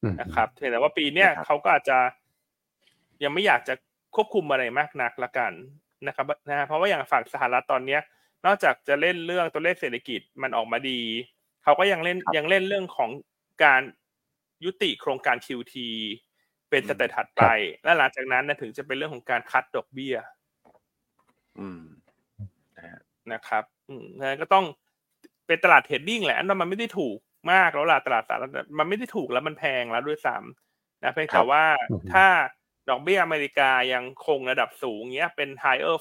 [0.04, 1.97] อืมนะครับเพียงแต่ว่าปีเนี้ยนะครับเขาก็อาจจะ
[3.23, 3.73] ยังไม่อยากจะ
[4.15, 5.52] ควบคุมอะไรมากนักละกัน
[6.08, 8.02] นะครับนะฮะเพราะว่าอย่างฝั่งสหรัฐตอนเนี้ย
[8.45, 10.99] นอกจากจะเล่นเรื่องตัวเลขเศรษฐกิจมันออกมาดี
[11.63, 13.10] เขาก็ยังเล่นครับยังเล่นเรื่องของ
[13.63, 13.82] การ
[14.65, 15.76] ยุติโครงการ QT
[16.73, 17.43] เป็นสเตปถัดไป
[17.83, 20.15] และหลังจากนั้นนะถึงจะเป็นเรื่องของการคัดดอกเบี้ย
[21.59, 21.83] อืม
[23.33, 24.65] นะครับอืมงั้นก็ต้อง
[25.47, 27.17] เป็นตลาดเทรดดิ้งแหละอันนั้นมันไม่ได้ถูก
[27.51, 32.25] มากแล้วล่ะตลาดสหรัฐมันไม่ได้ถูกแล้วมันแพงแล้วด้วยซ้ำนะเพียงครัแต่บว่าอืมถ้า
[32.89, 35.97] ดอกเบี้ยอเมริกายังคงระดับสูงเงี้ยเป็น higher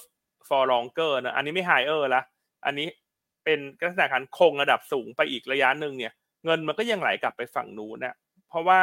[0.48, 2.22] for longer นะอันนี้ไม่ higher ละ
[2.66, 2.88] อันนี้
[3.44, 6.12] เป็นลักษณะการคงระดับสูงไปอีกระยะหนึ่งเนี่ย
[6.44, 8.14] เงินมันก็ยังไหลกลับไปฝั่งนู้นนะ
[8.48, 8.80] เพราะว่า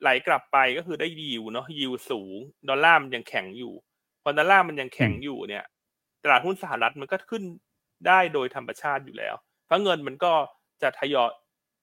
[0.00, 3.72] ไหลกลับไปก็คือได้ยิวเนาะยิวสูง ดอลลาร์มันยังแข็งอยู่
[4.22, 5.64] พอดอลลาร์มันยังแข็งอยู่เนี่ย
[6.24, 7.42] ตลาดหุ้นสหรัฐมันก็ขึ้น
[8.06, 9.34] ได้โดยธรรมชาติอยู่แล้ว
[9.66, 10.32] เพราะเงินมันก็
[10.82, 11.30] จะทยอย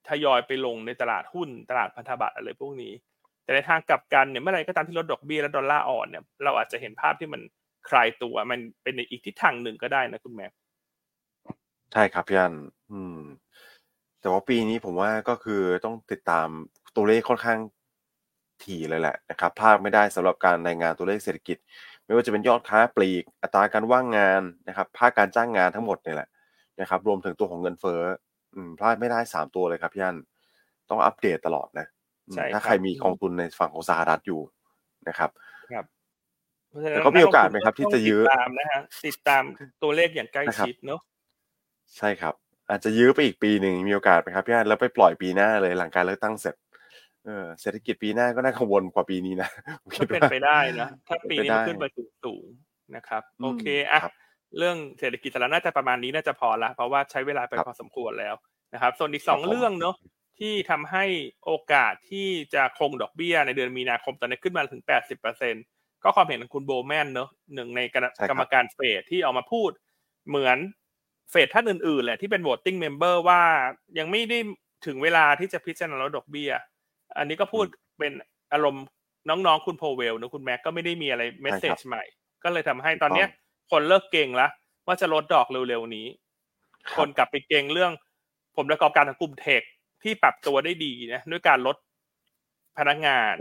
[0.10, 2.94] ทยอยไปลงในตลาดหุ้นตลาดพันธบัตรอะไรพวกนี้
[3.44, 7.42] แต่ในทางกลับกันเนี่ยเมื่อไหรก็ตามที่ลดดอกเบี้ยและดอลลาร์อ่อนเนี่ยเราอาจจะเห็นภาพที่มัน
[7.89, 10.52] คลายตัวมันเป็นในอีกทิศทางหนึ่งก็ได้นะคุณแม็ก
[11.94, 12.56] ใช่ครับพี่อัน
[12.92, 13.20] อืม
[14.22, 16.48] แต่ว่าปีนี้ผมว่าก็คือต้องติดตาม
[16.96, 17.60] ตัวเลขค่อนข้าง
[18.63, 21.58] ถี่เลยแหละนะครับพลาดไม่ได้สำหรับการรายงานตัวเลขเศรษฐกิจ
[22.06, 26.30] ไม่ว่าจะเป็นยอดค้าปลีก อัตราการว่างงานนะครับภาคการจ้างงานทั้งหมดเนี่ยแหละ
[26.82, 28.02] นะครับรวมถึงตัวของเงินเฟ้อ
[28.56, 30.18] อืมพลาดไม่ได้สามตัวเลยครับพี่อัน
[30.89, 31.86] ต้องอัปเดตตลอดนะ
[32.28, 34.42] อืมใช่ถ้าครับใครมีกองทุนในฝั่งของสหรัฐอยู่
[35.08, 35.30] นะครับ
[36.70, 39.44] เพราะฉะนั้นแล้วก็มีโอกาสไหมครับ ที่จะยื้อติดตามนะฮะติดตาม
[39.84, 41.02] ตัวเลขอย่างใกล้ชิดเนาะ
[41.98, 42.34] ใช่ครับ
[42.70, 46.56] อาจจะยื้อไปอีกปีหนึ่งมีโอกาสไหมครับพี่อันแล้วไปปล่อยปีหน้าเลยหลังการเลือกตั้งเสร็จ
[47.26, 49.50] เออเศรษฐกิจปีหน้าก็น่ากังวลกว่าปีนี้นะ
[49.82, 54.14] ผมก็คิดเป็นว่าไปได้นะ ถ้าปีนี้มันเป็นไปได้ขึ้นไปสูงสูงๆนะครับอืมโอเคอะครับ
[54.58, 58.36] เรื่องเศรษฐกิจสาระน่าจะประมาณนี้น่าจะพอละเพราะว่าใช้เวลาไปครับพอสมควรแล้ว
[58.74, 59.96] นะครับ ส่วนอีกสองครับผมเรื่องเนาะ
[60.40, 61.06] ที่ทำให้
[61.46, 65.56] โอกาสที่จะคงดอกเบี้ยในเดือนมีนาคมตอนนี้ขึ้นมาถึง 80เปอร์เซ็น
[66.04, 69.72] ก็ความเห็นของคุณโบแมนเนาะหนึ่งในกรรใช่ครับกรรมการเฟดที่ออกมาพูด
[70.30, 70.58] เหมือน
[71.32, 73.42] เฟดท่านอื่นๆแหละที่เป็น voting member ว่า
[74.00, 74.40] ยังไม่ได้
[74.86, 76.52] ถึงเวลาที่จะพิจารณาลดดอกเบี้ย
[77.17, 77.65] อันนี้ก็พูด
[77.99, 78.13] เป็น
[78.54, 78.86] อารมณ์
[79.30, 82.04] น้องๆคุณโพเวลนะคุณแม็กก็ไม่ได้มีอะไรเมสเซจใหม่
[82.43, 83.28] ก็เลยทำให้ตอนเนี้ย
[83.71, 84.52] คนเลิกเก่งแล้ว
[84.88, 86.08] ว่าจะลดดอกเร็วๆนี้
[86.86, 87.91] รับคนกลับไปเก่งเรื่อง
[88.56, 89.62] ผลประกอบการของกลุ่มเทค
[90.04, 91.78] ที่ปรับตัวได้ดีนะด้วยการลด
[92.78, 93.34] พนักงาน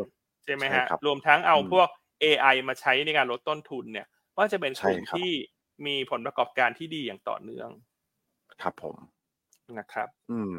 [0.44, 1.88] ใช่ไหมฮะใช่ครับรวมทั้งเอาอืมพวก
[2.22, 4.06] AI มาใช้ในการลดต้นทุนเนี่ย
[4.36, 5.30] ว่าจะเป็นกลุ่มใช่ครับที่
[5.86, 7.70] มีผลประกอบการที่ดีอย่างต่อเนื่อง
[8.62, 8.96] ครับผม
[9.78, 10.56] นะครับ อืม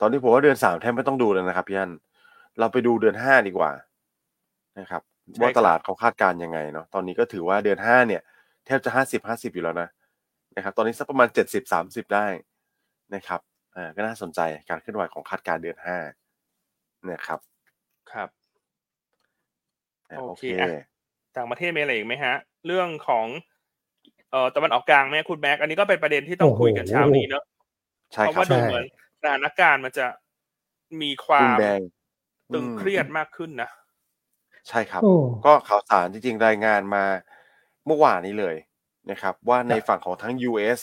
[0.00, 1.90] ตอนนี้ผมว่าเดือนสามแทบไม่ต้องดูเลยนะครับพี่อัน
[2.58, 3.72] เราไปดูเดือนห้าดีกว่า
[4.80, 5.02] นะครับ
[5.34, 8.22] ใช่ว่าครับตลาดเขาคาดการณ์ยังไงเนาะตอนนี้ก็ถือว่าเดือนห้าเนี่ย
[8.66, 9.88] แทบจะห้าสิบห้าสิบอยู่แล้วนะ
[10.56, 12.26] นะครับ ตอนนี้สักประมาณเจ็ดสิบสามสิบได้
[13.14, 13.40] นะครับ
[13.76, 15.98] อ่าก็น่าสนใจการเคลื่อนไหวของคาดการณ์เดือนห้า
[17.10, 17.40] นะครับ
[18.12, 18.28] ครับ
[20.10, 20.68] อ่าโอโอเคเคอะ
[21.36, 22.34] ต่างประเทศมีอะไรอีกไหมฮะ
[22.66, 23.26] เรื่องของ
[24.30, 27.44] เอ่อตะวันออกกลางไหมคุณแม็กอันนี้ก็เป็นประเด็นที่ต้องโอ้โหคุยกันเช้านี้เนอะ
[28.12, 28.84] ใช่เพราะครับว่าดูเหมือน
[29.20, 30.06] สถานการณ์มันจะ
[31.02, 31.80] มีควารุนมแรง
[32.54, 33.70] ตึงอืมเครียดมากขึ้นนะ
[34.68, 35.14] ใช่ครับโอ้
[35.46, 37.04] ก็ข่าวสารจริงๆรายงานมา
[37.86, 38.56] เมื่อวานนี้เลย
[39.10, 40.80] นะครับ ว่าในฝั่งของทั้ง US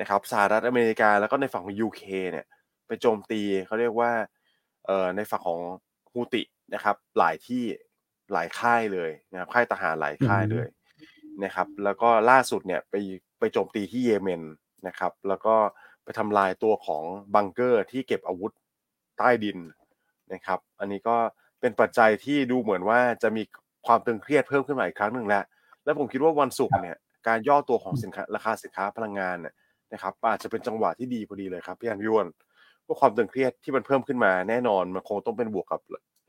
[0.00, 2.46] นะครับสหรัฐอเมริกาแล้วก็ในฝั่งของ UK เนี่ย
[2.86, 4.12] ไปโจมตีเขาเรียกว่า
[4.86, 5.60] เอ่อในฝั่งของ
[6.12, 6.42] ฮูติ
[6.74, 7.62] นะครับ หลายที่
[8.32, 10.66] หลายค่ายเลยนะครับค่ายทหารหลายค่ายเลย
[11.44, 12.94] นะครับ แล้วก็ล่าสุดเนี่ยไป
[13.38, 14.42] ไปโจมตีที่เยเมน
[14.86, 15.54] นะครับ แล้วก็
[16.04, 17.02] ไปทำลายตัวของ
[17.34, 18.52] บังเกอร์ที่เก็บอาวุธ
[19.18, 19.58] ใต้ดิน
[20.34, 21.16] นะครับ อันนี้ก็
[21.60, 23.42] เป็นปัจจัยที่ดูเหมือนว่าจะมี
[23.86, 25.44] ความตึงเครียดเพิ่มขึ้นมาอีกครั้งหนึ่งแล้ว
[25.84, 26.96] แล้วผมคิดว่าวันศุกร์เนี่ย
[27.28, 29.54] การย่อตัวของสินค้าราคาสินค้าพลังงานเนี่ย
[29.92, 32.28] นะครับอาจจะเป็นจังหวะที่ดีพอดีเลยครับพี่อันพี่วอน
[32.86, 35.80] ว่าความตึงเครียดที่มันเพิ่มขึ้นมาแน่นอนมันคงต้องเป็นบวกกับ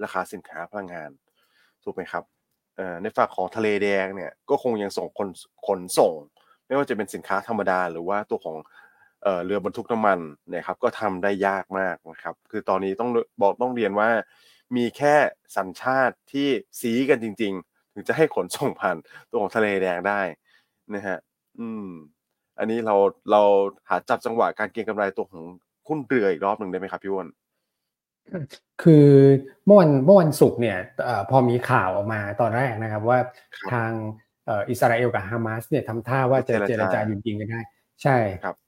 [0.03, 1.09] ราคาสินค้าพลังงาน
[1.83, 2.23] ถูกไหมครับ
[3.01, 5.29] ในฝั่งของทะเลแดงเนี่ยก็คงยังส่งคน
[5.67, 6.13] ขนส่ง
[6.67, 8.57] ไม่ว่าจะเป็นสินค้าธรรมดา หรือว่าตัวของ
[9.45, 10.19] เรือบรรทุกน้ำมัน
[10.51, 13.09] นะครับก็ทำได้ยากมากนะครับคือตอนนี้ต้อง
[13.41, 14.09] บอกต้องเรียนว่า
[14.75, 15.15] มีแค่
[15.57, 16.47] สัญชาติที่
[16.81, 18.97] สีกันจริง ๆ ถึงจะให้ขนส่งผ่าน
[19.29, 20.21] ตัวของทะเลแดงได้
[20.95, 21.17] นะฮะ
[21.59, 21.87] อืม
[22.59, 22.95] อันนี้เรา
[23.31, 23.41] เรา
[23.89, 25.43] หาจับจังหวะการเก็งกำไรตัวของ
[25.87, 27.27] หุ้นเรืออีกรอบหนึ่งได้ไหมครับพี่วอน
[28.83, 29.07] คือ
[29.65, 30.77] เมื่อวันเมื่อวันศุกร์เนี่ย
[31.29, 33.19] พอมีข่าวออกมาตอนแรกนะครับว่า
[33.71, 33.91] ทาง
[34.69, 37.61] อิสราเอลกับฮามาสเนี่ยทำท่าว่าจะเจรจาหยุดยิงกันได้
[38.01, 38.17] ใช่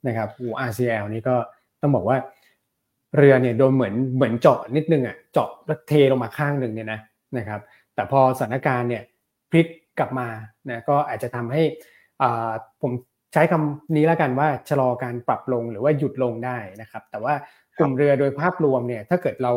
[0.07, 1.35] นะครับอูอาร์ซีเอลนี่ก็
[1.81, 2.17] ต้องบอกว่า
[3.17, 6.99] เรือเนี่ยโดนเหมือนเหมือนเจาะนิดนึงอะเจาะแล้วเทลงมาข้างหนึ่งเนี่ยนะ
[7.37, 7.61] นะครับ
[7.95, 9.03] แต่พอสถานการณ์เนี่ย
[9.49, 9.67] พลิก
[9.99, 10.27] กลับมา
[10.69, 11.63] นะก็อาจจะทำให้
[12.81, 12.91] ผม
[13.33, 17.33] ใช้คำนี้แล้วกันว่าชะลอการปรับลงหรือว่าหยุดลงได้นะครับ แต่ว่า
[17.79, 19.53] กลุ่มเรือโดยภาพรวมเนี่ยถ้าเกิดเรา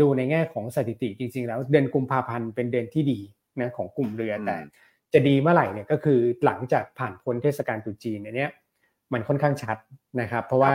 [0.00, 3.20] ดูในแง่ของสถิติจริง ๆ แล้ว เดือนกุมภาพันธ์เป็นเดือนที่ดี
[3.60, 4.56] นะของกลุ่มเรือแต่
[5.12, 8.50] จะดีเมื่อไหร่เนี่ยก็คือหลังจากผ่านพ้นเทศกาลตรุษจีนเนี่ย
[9.14, 9.76] มันค่อนข้างชัด
[10.20, 10.72] นะครับ เพราะว่า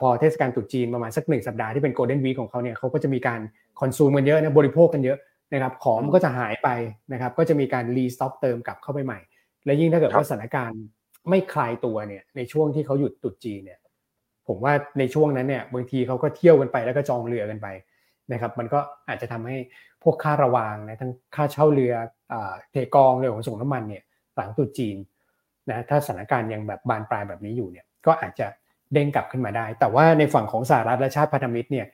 [0.00, 3.40] พอเทศกาลตรุษจีนประมาณสักหนึ่งสัปดาห์ที่เป็นโกลเด้นวีของเขาเนี่ยเขาก็จะมีการ
[3.80, 5.18] คอนซูมกันเยอะนะบริโภคกันเยอะ
[5.52, 6.68] นะครับของมันก็จะหายไป
[7.12, 9.18] นะครับก็จะมีการรีสต็อกเติมกลับเข้าไปใหม่
[9.64, 10.82] และยิ่งถ้าเกิดว่าสถานการณ์
[11.28, 13.78] ไม่คลายตัวเนี่ยในช่วงที่เขาหยุดตุดจีเนี่ย
[14.48, 17.68] ผมว่าในช่วงนั้นเนี่ยบางทีเขาก็เที่ยวกันไปแล้วก็จองเรือกันไป
[18.32, 19.56] นะครับมันก็อาจจะทำให้
[20.02, 21.94] พวกค่าระวางนะทั้งค่าเช่าเรือ
[22.70, 24.02] เทกองเรือขนส่งน้ำมันเนี่ย
[24.36, 24.96] หลังตุดจีน
[25.70, 28.46] นะถ้าสถานการณ์ยังแบบบานปลายแบบนี้อยู่เนี่ยก็อาจจะ
[28.92, 31.86] เด้งกลับขึ้นมาได้ แต่ว่าในฝั่งของสหรัฐและชาติพันธมิตรเนี่ย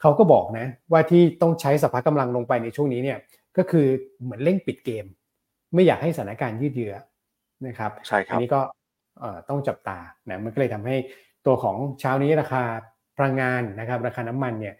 [0.00, 3.18] เขาก็บอกนะว่าที่ต้องใช้สภาพกำลังลงไปในช่วงนี้เนี่ย
[3.56, 3.86] ก็คือ
[4.22, 5.06] เหมือนเร่งปิดเกม
[5.74, 6.94] ไม่อยากให้สถานการณ์ยืดเยื้อ
[7.66, 8.60] นะครับใช่ครับอันนี้ก็
[9.48, 10.96] ต้องจับตานะมันก็เลยทำให้
[11.46, 12.62] ตัวของเช้านี้ราคา
[13.16, 14.74] พลังงานนะครับราคาน้ำมันเนี่ย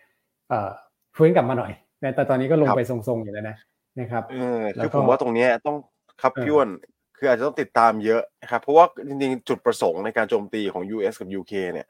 [1.16, 1.72] ฟื้นกลับมาหน่อย
[2.14, 3.56] แต่ตอนนี้ก็ลงไปทรงๆอยู่แล้วนะ
[4.00, 5.76] นะครับเออคือผมว่าตรงนี้ต้อง
[6.20, 6.70] ครับพี่วอน
[7.18, 11.88] คืออาจจะต้องติดตามเยอะนะครับ เพราะว่าจริงๆ จุดประสงค์ในการโจมตีของ US กับ UK เนี่ย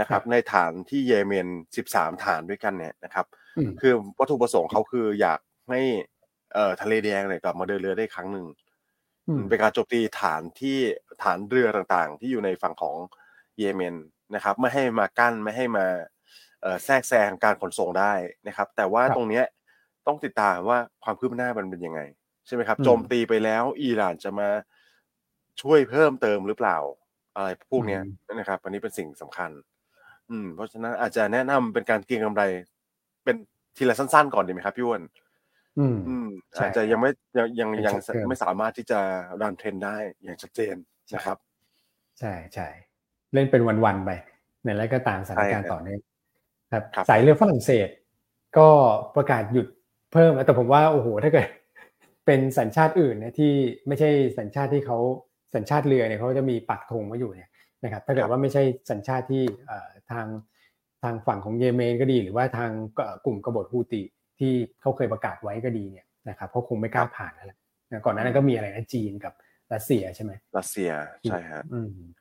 [0.00, 1.48] นะครับ ในฐานที่เยเมน
[1.86, 3.26] 13 ฐานด้วยกันเนี่ยนะครับ
[3.80, 5.80] คือวัตถุประสงค์เขาคืออยากให้
[6.54, 8.46] เอ่อทะเลแดงเนี่ยกลับมาเดินเรือได้ครั้งหนึ่ง
[9.48, 10.78] เป็นการโจมตีฐานที่
[11.22, 12.96] ฐานเรือต่างๆ ที่อยู่ในฝั่งของ
[13.58, 13.94] เยเมน
[14.34, 15.86] นะครับ ไม่ให้มากั้นไม่ให้มา
[16.84, 18.12] แทรกแซงการขนส่งได้
[18.46, 19.42] นะครับ แต่ว่าตรงนี้
[20.06, 22.00] ต้องติดตามว่าความคืบหน้ามันเป็นยังไง
[22.46, 24.48] ใช่ไหมครับโจมตีไปแล้วอิหร่านจะมา
[25.60, 26.78] ช่วยเพิ่มเติมหรือเปล่า
[27.36, 27.98] อะไรพวกนี้
[28.34, 29.50] นะครับ อันนี้เป็นสิ่งสำคัญ
[30.30, 32.42] อืม เพราะฉะนั้นอาจจะแนะนำเป็นการเก็งกำไร
[33.24, 33.36] เป็น
[33.76, 35.02] ทีละสั้น ๆ ก่อนดีไหมครับพี่วอน
[35.78, 36.28] อืมอืม
[36.58, 37.94] อาจจะยังไม่ยังยังยัง
[38.28, 39.00] ไม่สามารถที่จะ
[39.40, 40.74] รันเทรนได้อย่างชัดเจน
[41.14, 41.36] นะครับ
[42.20, 42.68] ใช่ใช่
[43.32, 44.10] เล่นเป็นวันๆไป
[44.64, 46.00] ในแล้วก็ตามสถานการณ์ต่อเนื่อง
[46.72, 47.88] ครับ สายเรือฝรั่งเศส
[48.58, 48.68] ก็
[49.16, 49.66] ประกาศหยุด
[50.12, 51.46] เพิ่มแต่ผมว่าโอ้โหถ้าเกิด
[52.26, 53.52] เป็นสัญชาติอื่นเนี่ยที่
[53.86, 54.98] ไม่ใช่สัญชาติที่เขา
[55.54, 57.50] สัญชาติเรือเนี่ยเขาจะมีปักธงไว้อยู่เนี่ย
[57.84, 59.42] นะครับถ้าเกิดว่าไม่ใช่สัญชาติที่
[60.10, 60.26] ทาง
[61.02, 62.70] ทางฝั่งของเยเมนก็ดี หรือว่าทาง
[63.24, 64.02] กลุ่มกบฏฮูติ
[64.38, 67.46] ที่เขาเคยประกาศไว้ก็ดีเนี่ยนะครับเขาคงไม่กล้าผ่านแล้ว
[68.04, 69.32] ก่อนหน้านั้นก็มีอะไรนะจีนกับ
[69.72, 70.90] รัสเซียใช่ไหมรัสเซีย
[71.22, 71.62] ใช่ฮะ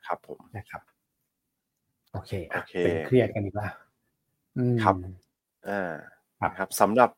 [0.08, 0.82] ครับผมนะครับ
[2.14, 3.68] โอเคโอเคเป็นเครียดกันดีกว่า
[4.84, 4.96] ครับ
[5.70, 5.94] อ่า
[6.58, 7.10] ครับสำหรับ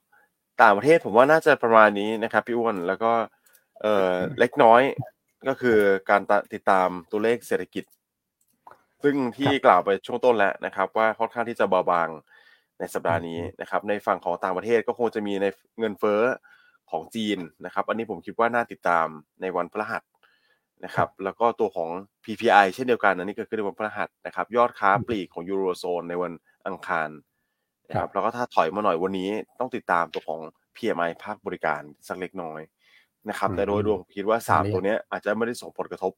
[0.61, 3.11] ต่างประเทศผมว่าน่าจะประมาณนี้นะครับพี่อ้วนแล้วก็
[3.81, 4.81] เอ่อเล็กน้อย
[5.47, 5.77] ก็คือ
[6.09, 6.21] การ
[6.53, 7.83] ติดตามตัวเลขเศรษฐกิจ
[9.03, 12.09] ซึ่งที่กล่าวไปช่วงต้นแล้วนะครับ ว่าค่อนข้างที่จะเบาบาง
[12.79, 15.45] ในสัปดาห์นี้นะครับ ในฝั่งของต่างประเทศก็คงจะมีใน
[15.79, 16.21] เงินเฟ้อ
[16.91, 19.07] ของจีนนะครับ อันนี้ผมคิดว่าน่าติดตาม
[19.41, 20.03] ในวันพฤหัส
[20.85, 21.89] นะครับ แล้วก็ตัวของ
[22.23, 26.31] PPI เช่นเดียวกันอันนี้ก็คือในวันพฤหัสนะครับ ยอดค้าปลีกของยูโรโซนในวัน
[26.67, 27.34] อังคารนะ
[27.93, 30.39] ครับแล้วก็ถ้าถอยมาหน่อยวันนี้ต้องติดตามตัวของ
[30.75, 32.61] PMI ภาคบริการสักเล็กน้อย
[33.29, 36.13] นะครับ แต่โดยรวมคิดว่าสามตัวนี้อาจจะไม่ได้ส่งผลกระทบ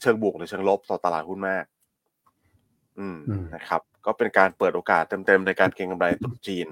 [0.00, 1.64] เชิงบวกหรือเชิงลบต่อตลาดหุ้นมาก
[2.98, 3.18] อืม
[3.54, 6.66] นะครับ ก็เป็นการเปิดโอกาสเต็มๆในการเก็งกำไรตุจีน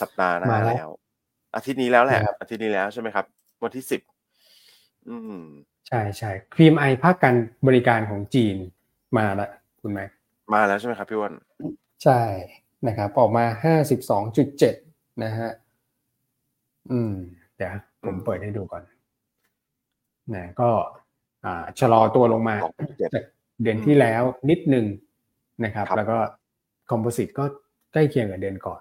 [0.00, 0.88] สัปดาห์หน้าแล้ว
[1.54, 3.24] อาทิตย์นี้แล้วแหละ อาทิตย์นี้แล้วใช่ไหมครับ
[3.62, 4.00] วันที่สิบ
[5.08, 5.42] อืม
[5.88, 7.34] ใช่ใช่ PMI ภาคการ
[7.66, 8.56] บริการของจีน
[9.18, 10.00] มาแล้วคุณไหม
[10.54, 11.34] มาแล้วใช่ไหมครับพี่วัน
[12.04, 12.20] ใช่
[12.86, 14.74] นะครับออกมาห้าสิบสองจุดเจ็ด
[15.24, 15.50] นะฮะ
[16.90, 17.14] อืม
[17.56, 17.70] เดี๋ยว
[18.04, 18.82] ผมเปิดให้ดูก่อน
[20.34, 20.70] นะก็
[21.44, 23.24] อ่าชะลอตัวลงมาสองเจ็ดจาก
[23.62, 24.86] เดือนที่แล้วนิดหนึ่ง
[25.64, 26.18] นะครับครับ แล้วก็
[26.90, 27.44] Composite ก็
[27.92, 28.80] ใกล้เคียงกับเดือนก่อน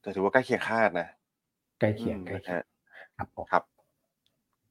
[0.00, 1.08] แต่ถือว่าใกล้เคียงคาดนะ
[1.80, 2.64] ใกล้เคียงอืมใกล้นะเคียงฮะ
[3.16, 3.62] ครับผมครับ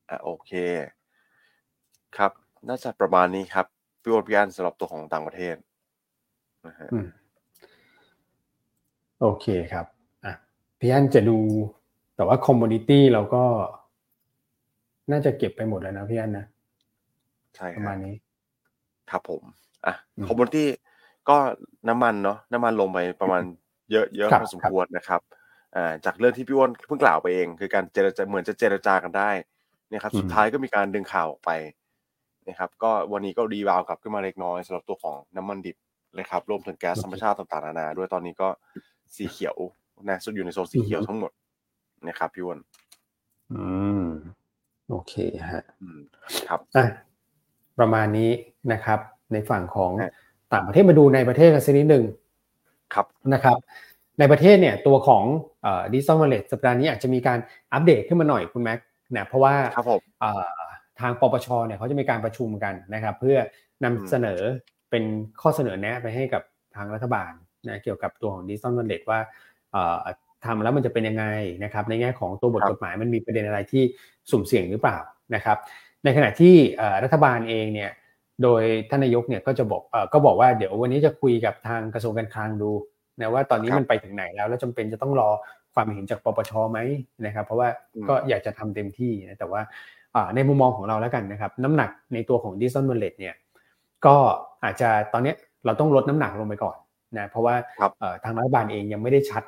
[0.10, 0.52] อะโอเค
[2.18, 2.32] ครับ
[2.70, 3.66] น่าจะประมาณนี้ครับ
[4.02, 5.56] พี่อ้วนพี่อันสำหรับตัวของต่างประเทศ
[6.68, 7.08] นะฮะอืม
[9.22, 9.86] โอเคครับ
[10.26, 10.34] อะ
[10.80, 11.40] พี่อันจะดู
[12.16, 13.44] แต่ว่า commodity เราก็
[15.12, 16.46] น่าจะเก็บไปหมดแล้วนะพี่อันนะ
[17.56, 18.16] ใช่ครับประมาณนี้
[19.12, 19.42] ครับผม
[19.86, 20.68] อะอืม commodity
[21.30, 21.38] ก็
[21.90, 23.44] น้ำมันเนาะน้ำมันลงไปประมาณ
[23.92, 25.22] เยอะเยอะครับพอสมควรนะครับ
[25.76, 29.30] อ่าจากเรื่องที่พี่อ้วนเพิ่งกล่าวไปเอง คือการเจรจาเหมือนจะเจรจากันได้
[29.92, 31.52] นะครับ สุดท้ายก็มีการดึงข่าวออกไป
[32.50, 35.78] นะครับ ก็วันนี้ก็ rebound กลับขึ้นมาเล็กน้อยสำหรับตัวของน้ำมันดิบ
[36.20, 38.50] นะครับรวมถึงแก๊สธรรมชาติต่างๆนานาด้วยตอนนี้ก็
[39.16, 39.56] สีเขียว
[40.10, 41.32] นะอยู่ในโซนสีเขียวทั้งหมด
[42.08, 42.60] นะครับพี่อ้วน
[43.54, 43.64] อื
[44.02, 44.06] ม
[44.90, 45.14] โอเค
[45.52, 46.00] ฮะอืม
[46.48, 46.86] ครับอะ
[47.80, 48.32] ประมาณนี้
[48.74, 49.00] นะครับ
[49.34, 50.12] ในฝั่งของฮะ
[50.54, 52.06] ต่างประเทศมาดูในประเทศกันสักนิดหนึ่ง
[52.94, 53.58] ครับนะครับ
[54.20, 55.24] ในประเทศเนี่ยตัวของ
[55.94, 57.40] Digital Wallet สัปดาห์นี้อาจจะมีการ
[57.74, 58.80] อัปเดตขึ้นมาหน่อยคุณแม็ก
[59.16, 60.46] นะเพราะว่าครับผมเอ่อ
[61.00, 63.38] ทางปปชเนี่ยเขาจะมีการประชุมกันนะครับ เพื่อ
[63.84, 64.42] นำอืมเสนอ
[64.90, 65.04] เป็น
[65.42, 66.42] ข้อเสนอแนะไปให้กับ
[66.76, 67.32] ทางรัฐบาล
[67.68, 69.20] นะเกี่ยวกับตัวของ Digital Wallet ว่า
[69.72, 69.98] เอ่อ
[70.46, 71.26] ทำแล้วมันจะเป็นยังไง
[71.64, 73.84] นะครับในแง่ของตัวบทครับกฎหมายมันมีประเด็นอะไรที่
[74.32, 74.98] สุ่มเสี่ยงหรือเปล่า
[75.36, 75.58] นะครับ
[76.04, 77.92] ในขณะที่เอ่อรัฐบาลเองเนี่ย
[78.44, 82.72] โดยท่านนายกเนี่ยก็จะบอกเอ่อก็บอกว่าเดี๋ยววันนี้จะคุยกับทางกระทรวงการคลังดู
[83.20, 85.30] นะว่าตอนนี้ครับมันไปถึงไหนแล้ว แล้วจำเป็นจะต้องรอ
[85.74, 86.80] ความเห็นจากปปชไหม
[87.26, 89.62] นะครับ เพราะว่าอืมก็อยากจะทำเต็มที่นะแต่ว่า
[90.16, 93.36] อ่าในมุมมองของเราแล้วกันนะครับ น้ำหนักในตัวของดิจิ t a ล w a l ล e t เนี่ย
[94.06, 94.16] ก็
[94.64, 96.78] อาจจะตอนเนี้ยเราต้องลดน้ำหนักลงไปก่อน
[97.20, 99.44] นะเพราะว่าครับเอ่อทางรัฐบาลเองยังไม่ได้ชัด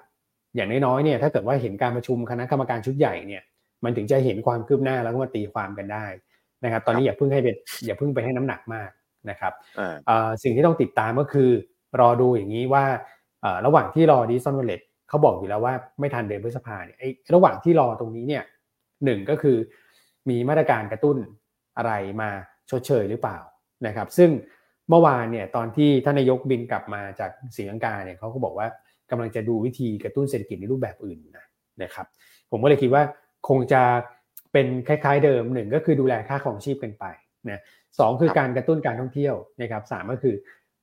[0.55, 3.43] อย่างน้อยๆเนี่ยถ้าเกิดว่าเห็นการประชุมคณะกรรมการชุดใหญ่เนี่ย
[3.84, 6.05] มันถึงจะเห็นความคืบหน้าแล้วก็มาตีความกันได้
[6.63, 7.55] นะครับ ตอนนี้อย่าเพิ่งให้เป็น
[7.86, 8.89] อย่าเพิ่งไปให้น้ำหนักมาก
[9.29, 11.49] นะครับอ่าเอ่อสิ่งที่ต้องติดตามก็คือ
[11.99, 12.86] รอดูอย่างนี้ว่า
[13.41, 18.43] เอ่อระหว่างที่รอดิจิ t a ลวอลเล็ตเขาบอกอยู่แล้วว่าไม่ทันเดือนพฤษภาเนี่ยไอ้ระหว่างที่รอตรงนี้เนี่ย
[19.05, 19.58] หนึ่งก็คือ
[20.29, 21.17] มีมาตรการกระตุ้น
[21.77, 22.29] อะไรมา
[22.69, 23.38] ชดเชยหรือเปล่า
[23.88, 24.29] นะครับ ซึ่ง
[24.89, 28.67] เมื่อวานเนี่ยตอนที่ท่านนายกบินกลับมาจากศรีลังกาเนี่ยเขาก็บอกว่า
[29.12, 31.45] กำลังจะดูวิธีกระตุ้นเศรษฐกิจในรูปแบบอื่นนะ
[31.84, 32.08] นะครับ
[32.52, 33.04] ผมก็เลยคิดว่า
[33.49, 33.82] คงจะ
[34.54, 37.06] เป็นคล้ายๆเดิมหนึ่งก็คือดูแลค่าของชีพกันไป
[37.49, 37.62] นะ
[37.99, 40.36] สองคือการกระตุ้นการท่องเที่ยวนะครับสามก็คือ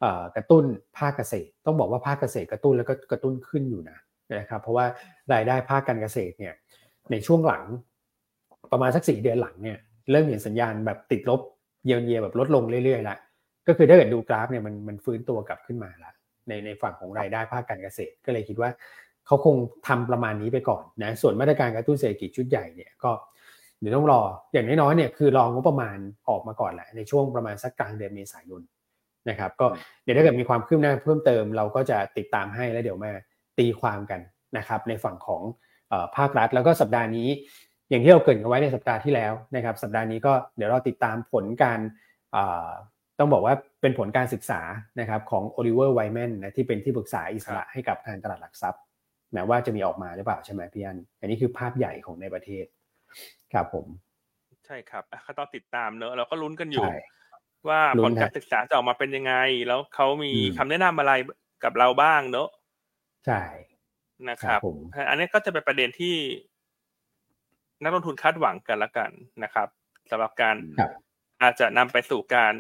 [0.03, 0.05] อ
[0.37, 0.65] กระตุ้น
[0.99, 3.99] ภาคเกษตร ต้องบอกว่าภาคเกษตรกระตุ้นแล้วก็กระตุ้นขึ้นอยู่นะ
[4.39, 4.87] นะครับเพราะว่า
[5.33, 6.55] รายได้ภาคการเกษตรเนี่ย
[7.11, 7.63] ในช่วงหลัง
[8.73, 9.79] ประมาณสักสี่เดือนหลังเนี่ย
[10.11, 11.41] เริ่มเห็นสัญญาณแบบติดลบ
[11.87, 13.17] เยียร์แบบลดลงเรื่อยๆละ
[13.67, 16.13] ก็คือถ้าเกิดดูกราฟเนี่ยมันมันฟื้นตัวกลับขึ้นมาละ
[16.49, 18.71] ในในฝั่งของรายได้ภาคการเกษตร ก็เลยคิดว่า
[19.27, 19.57] เขาคง
[19.89, 23.11] ทำประมาณนี้ไปก่อนนะส่วนมาตรการกระตุ้นเศรษฐกิจชุดใหญ่เนี่ยก็
[23.81, 24.21] เดี๋ยวต้องรอ
[24.53, 25.99] อย่างน้อยๆเนี่ยคือรองงบประมาณ
[26.29, 28.63] ออกมาก่อนแหละในช่วงประมาณสักกลางเดือนเมษายน
[29.29, 29.67] นะครับก็
[30.03, 33.13] เดี๋ยวถ้าเกิดมีความคืบหน้าเพิ่มเติมเราก็จะติดตามให้แล้วเดี๋ยวมา
[33.59, 34.21] ตีความกัน
[34.59, 35.43] นะครับในฝั่งของ
[35.93, 37.29] ออภาครัฐแล้วก็สัปดาห์นี้
[37.91, 41.81] อย่างที่เราเกริดกันไว้ในสัปดาห์ที่แล้วนะครับ สัปดาห์นี้ก็เดี๋ยวเราติดตามผลการ
[43.19, 44.61] ต้องบอกว่าเป็นผลการศึกษา
[45.01, 48.83] นะครับของโอลิเวอร์ไวแมนนะที่เป็นที่ปรึกษาอิสระให้กับทางตลาดหลักทรัพย์
[49.37, 52.65] นะว่าจะมีออกมาหรือเปล่าใช่ไหมพี่อันอันนี้คือภาพใหญ่ของในประเทศ
[53.53, 53.87] ครับผม
[54.67, 56.93] ใช่ครับอะก็ต้องติดตามเนอะเราก็ลุ้นกันอยู่ใช่
[57.69, 59.35] ว่าลุ้ผนลฮะการศึกษาจะออกมาเป็นยังไง
[59.69, 61.13] แล้วเขามีอืมคำแนะนำอะไร
[61.65, 62.49] กับเราบ้างเนอะ
[63.27, 63.43] ใช่
[64.29, 66.17] นะครับครับผมอันนี้ก็จะเป็นประเด็นที่
[67.83, 69.11] นักลงทุนคาดหวังกันละกัน
[69.43, 69.69] นะครับ
[70.11, 70.91] สำหรับการครับ
[71.43, 72.53] อาจจะนำไปสู่การ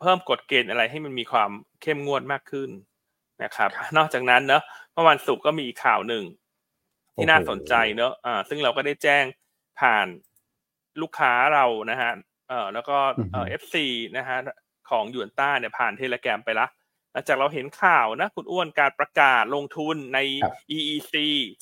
[0.00, 1.50] เพิ่มกฎเกณฑ์อะไรให้มันมีความ
[1.82, 2.70] เข้มงวดมากขึ้น
[3.42, 6.24] นะครับ นอกจากนั้นเนอะเมื่อวันศุกร์ก็มีอีกข่าวหนึ่ง
[7.14, 9.24] ที่น่าสนใจเนอะอ่าซึ่งเราก็ได้แจ้ง
[9.80, 10.06] ผ่าน
[11.00, 12.10] ลูกค้าเรานะฮะ
[12.48, 12.96] เอ่อแล้วก็
[13.32, 14.38] เอ่อ FC นะฮะ
[14.90, 16.66] ของหยวนต้าเนี่ยผ่าน Telegram ไปละ
[17.12, 21.14] หลังจากเราเห็นข่าวนะคุณอ้วนการประกาศลงทุนในครับ EEC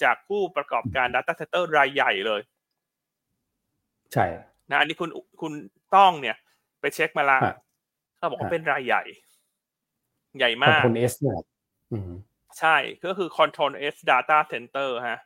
[0.03, 2.41] จากผู้ประกอบการ Data Center รายใหญ่เลย
[4.13, 4.27] ใช่
[4.71, 5.53] นะอันนี้คุณคุณ
[5.97, 6.37] ต้องเนี่ย
[6.81, 7.57] ไปเช็คมาละฮะ
[8.23, 9.05] เขาบอกว่าฮะเป็นรายใหญ่
[10.39, 11.39] ใหญ่มาก Control S เนี่ย
[11.93, 12.13] อืม
[12.59, 15.19] ใช่ก็คือ Control S Data Center ฮะ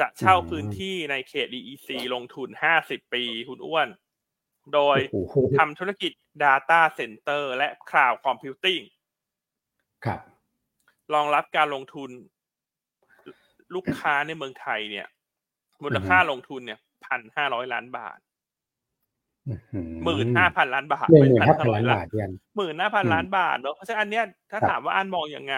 [0.00, 2.48] จะเช่าอืมพื้นที่ในเขต EEC ลงทุน
[2.80, 3.88] 50ปีคุณอ้วน
[4.74, 6.12] โดยโอ้โหทำธุรกิจ
[6.44, 8.84] Data Center และ Cloud Computing
[10.04, 10.20] ครับ
[11.14, 12.10] รองรับการลงทุน
[13.74, 15.06] ลูกค้าในเมืองไทยเนี่ย
[15.82, 18.18] มูลค่าลงทุนเนี่ยพันห้าร้อยล้านบาท
[20.04, 25.56] หมื่นห้าพันล้านบาทหนึ่งหมื่นห้าพันล้าน1,500บาทพี่อันหมื่นห้าพันอืมล้านบาทเนอะเพราะฉะนั้นอันเนี้ยถ้าครับถามว่าอันมองยังไง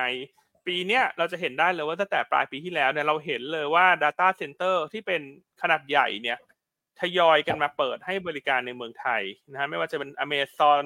[0.67, 5.21] ปีเนี้ยเราจะเห็นได้เลยว่าตั้งแต่ปลายปีที่แล้วเนี่ยเราเห็นเลยว่า Data Center ที่เป็น
[5.63, 6.39] ขนาดใหญ่เนี่ย
[7.01, 10.85] ทยอยกันมาเปิดให้บริการในเมืองไทยนะฮะไม่ว่าจะเป็น Amazon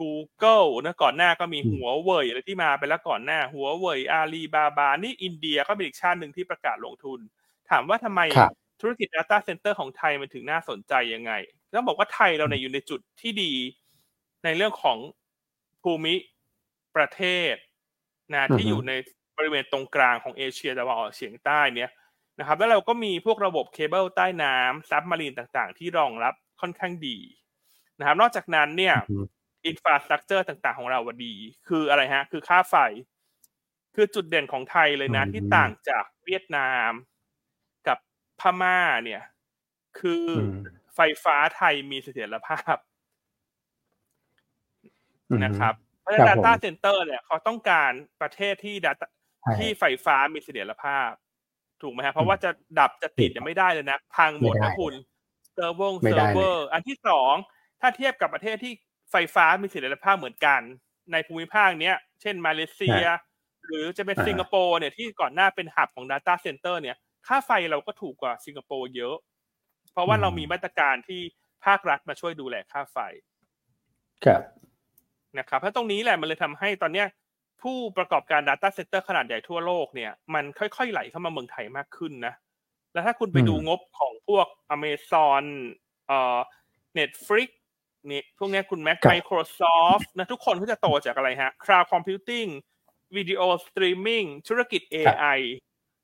[0.00, 7.20] Google นะก่อนหน้าก็มีอืมหัวเว่ยอะไรที่มาไปแล้วก่อนหน้าหัวเว่ยอาลีบาบานี่อินเดียก็เป็นอีกชาติหนึ่งที่ประกาศลงทุน
[7.70, 11.32] ถามว่าทำไมครับธุรกิจ Data Center ของไทยมันถึงน่าสนใจยังไง
[11.76, 13.52] ต้องบอกว่าไทยเราเนี่ยอยู่ในจุดที่ดี
[14.44, 14.98] ในเรื่องของ
[15.82, 16.14] ภูมิ
[16.96, 17.54] ประเทศ
[18.34, 18.92] นะที่อือฮึอยู่ใน
[19.36, 21.90] บริเวณตรงกลางของเอเชียตะวันออกเฉียงใต้เนี่ย
[22.38, 27.18] นะครับ แล้วเราก็มีพวกระบบเคเบิลใต้น้ำ submarine ต่างๆ ที่รองรับค่อนข้างดี
[27.98, 31.34] นะครับ นอกจากนั้นเนี่ยอืม infrastructure ต่าง ๆ ของเราอะดี
[31.68, 32.74] คืออะไรฮะ คือค่าไฟ
[33.94, 36.90] คือจุดเด่นของไทยเลยนะอืมที่ต่างจากเวียดนาม
[37.86, 37.98] กับ
[38.40, 39.22] พม่าเนี่ย
[39.98, 42.76] คืออม ไฟฟ้าไทยมีเสถียรภาพ
[45.28, 49.06] อืมนะครับ เพราะฉะนั้นครับผม Data Center เนี่ยเขาต้องการประเทศที่ Data
[49.40, 51.10] ใช่ที่ไฟฟ้ามีเสถียรภาพ
[51.82, 54.94] ถูกไหมฮะเพราะว่าจะดับจะติดเนี่ยไม่ได้เลยนะพังหมดไม่ได้นะคุณ
[55.54, 57.34] เซิร์ฟเวอร์ไม่ได้เลยเซิได้ร์ฟเวอร์อันที่สอง
[57.80, 58.72] ถ้าเทียบกับประเทศที่
[59.10, 60.60] ไฟฟ้ามีเสถียรภาพเหมือนกัน
[61.12, 63.04] ในภูมิภาคเนี้ย เช่นมาเลเซีย
[63.66, 69.16] หรือจะเป็นอ่าสิงคโปร์เนี่ยที่ก่อนหน้าเป็น hub ของ Data Center เนี่ย ค่าไฟเราก็ถูกกว่าสิงคโปร์เยอะ
[69.92, 71.20] เพราะว่าเรามีมาตรการที่
[71.64, 72.98] ภาครัฐมาช่วยดูแลค่าไฟ
[74.24, 74.42] ครับ
[75.38, 77.06] นะครับเพราะตรงนี้แหละมันเลยทำให้ตอนเนี้ย
[77.62, 82.34] ผู้ประกอบการ Data Center ขนาดใหญ่ทั่วโลกเนี่ยมันค่อยๆไหลเข้ามาเมืองไทยมากขึ้นนะ
[82.92, 85.44] แล้วถ้าคุณไปดูอืมงบของพวก Amazon
[86.06, 86.38] เอ่อ
[86.98, 87.48] Netflix
[88.10, 92.48] นี่พวกเนี้ยคุณ Mac ครับ Microsoft นะทุกคนก็จะโตจากอะไรฮะ Cloud Computing
[93.16, 95.38] Video Streaming ธุรกิจ AI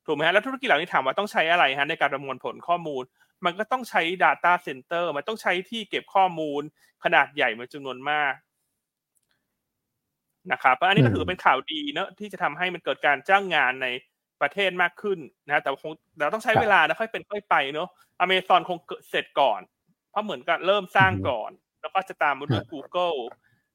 [0.07, 3.05] ถูกไหมฮะแล้วธุรกิจเหล่านี้ถามว่าต้องใช้อะไรฮะในการประมวลผลข้อมูล
[3.45, 6.63] มันก็ต้องใช้ Data Center มันต้องใช้ที่เก็บข้อมูล
[7.05, 8.35] ขนาดใหญ่เป็นจำนวนมาก
[10.53, 13.89] นะครับอันนี้ก็ถือเป็นข่าวดีเนอะที่จะทำให้มันเกิดการจ้างงานใน
[14.41, 17.89] ประเทศมากขึ้นนะแต่คงเราต้องใช้ครับเวลานะค่อยเป็นค่อยไปเนอะ
[18.21, 18.79] อเมซอนคง
[19.11, 19.61] เสร็จก่อน
[20.11, 23.19] เพราะเหมือนกับเริ่มสร้างอืมก่อน แล้วก็จะตามมาด้วยครับ Google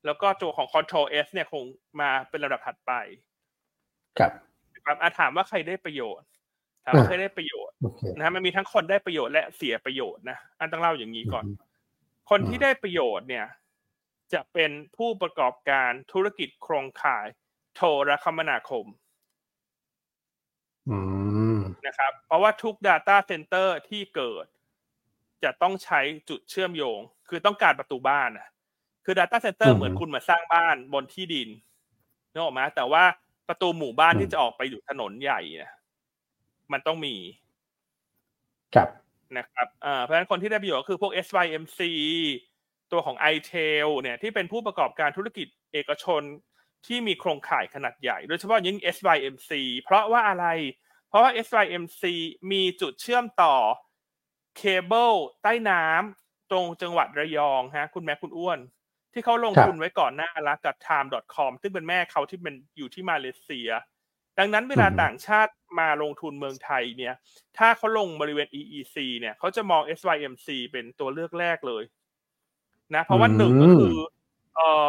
[0.06, 1.64] แล้วก็ตัวของ Control S เนี่ยคง
[2.00, 2.92] มาเป็นระดับถัดไป
[4.20, 4.32] ครับ
[4.74, 6.28] นะครับอะถามว่าใครได้ประโยชน์
[6.86, 7.71] ถามว่าอ่าใครได้ประโยชน์โอเค
[8.18, 11.58] นะฮะมันมีทั้งคนได้ประโยชน์และเสียประโยชน์นะอันต้องเล่าอย่างนี้ก่อนอืม
[12.30, 13.46] คนที่ได้ประโยชน์เนี่ย
[14.34, 17.26] จะเป็นผู้ประกอบการธุรกิจโครงข่าย
[17.76, 18.86] โทรคมนาคม
[20.90, 20.98] อื
[21.56, 24.46] มนะครับ เพราะว่าทุก Data Center ที่เกิด
[25.44, 28.48] จะต้องใช้จุดเชื่อมโยง คือต้องการประตูบ้านนะ
[29.06, 31.50] คือ Data Center อืมเหมือนคุณมาสร้างบ้านบนที่ดิน
[32.32, 33.04] นึกออกไหมแต่ว่า
[33.48, 35.74] ประตูหมู่บ้านอืมที่จะออกไปอยู่ถนนใหญ่เนี่ย
[36.72, 37.16] มันต้องมี
[38.76, 38.90] ครับ
[39.38, 41.80] นะครับอ่าเพราะฉะนั้นคนที่ได้ประโยชน์ก็คือพวก SYMC
[42.92, 46.22] ตัวของ iTel เนี่ยที่เป็นผู้ประกอบการธุรกิจเอกชน
[46.88, 49.52] ที่มีโครงข่ายขนาดใหญ่ โดยเฉพาะยิ่ง SYMC
[49.82, 50.46] เพราะว่าอะไร
[51.10, 52.04] เพราะว่า SYMC
[52.52, 53.56] มีจุดเชื่อมต่อ
[54.58, 55.12] เคเบิล
[55.44, 58.60] ใต้น้ำตรงจังหวัดระยองฮะคุณแม่คุณอ้วน
[59.14, 63.70] ที่เขาลงครับทุนไว้ก่อนหน้าแล้วกับ time.com ซึ่งเป็นแม่เขาที่เป็นอยู่ที่มาเลเซีย
[64.40, 67.14] ดังนั้นเวลาอือฮึต่างชาติมาลงทุนเมืองไทยเนี่ย
[67.58, 71.84] ถ้าเขาลงบริเวณ EEC เนี่ยเขาจะมอง SYMC เป็นตัวเลือกแรกเลย
[72.96, 73.94] นะ เพราะว่าอืมหนึ่งก็คือ
[74.54, 74.88] เอ่อ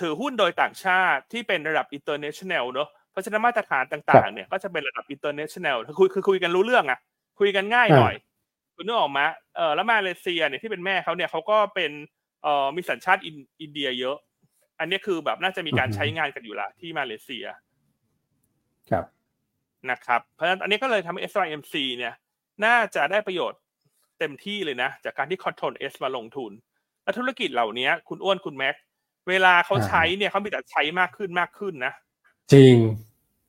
[0.00, 6.98] ถือหุ้นโดยต่างชาติที่เป็นระดับ international เนอะเพราะฉะนั้นมาตรฐานต่าง ๆ เนี่ยก็จะเป็นระดับ international คือคุยคือคุยกันรู้เรื่องอะ
[7.40, 8.14] คุยกันง่ายหน่อย
[8.76, 9.20] คุณนึกออกไหม
[9.56, 11.92] เออแล้วมาเลเซียเนี่ยที่เป็นแม่เขาเนี่ยเขาก็เป็น
[12.42, 14.16] เอ่อมีสัญชาติอินอินเดียเยอะ
[14.80, 17.44] อันนี้คือแบบน่าจะมีการอือฮึใช้งานกันอยู่ละที่มาเลเซีย
[18.90, 19.04] ครับ
[19.90, 22.14] นะครับ เพราะฉะนั้นอันนี้ก็เลยทำให้ SYMC เนี่ย
[22.64, 23.60] น่าจะได้ประโยชน์
[24.18, 26.52] เต็มที่เลยนะ จากการที่ Control S มาลงทุน
[27.02, 28.74] และธุรกิจเหล่านี้คุณอ้วนคุณแม็ก
[29.28, 31.92] เวลาเขาใช้เนี่ยเขามีแต่ใช้มากขึ้นมากขึ้นนะ
[32.52, 32.74] จริง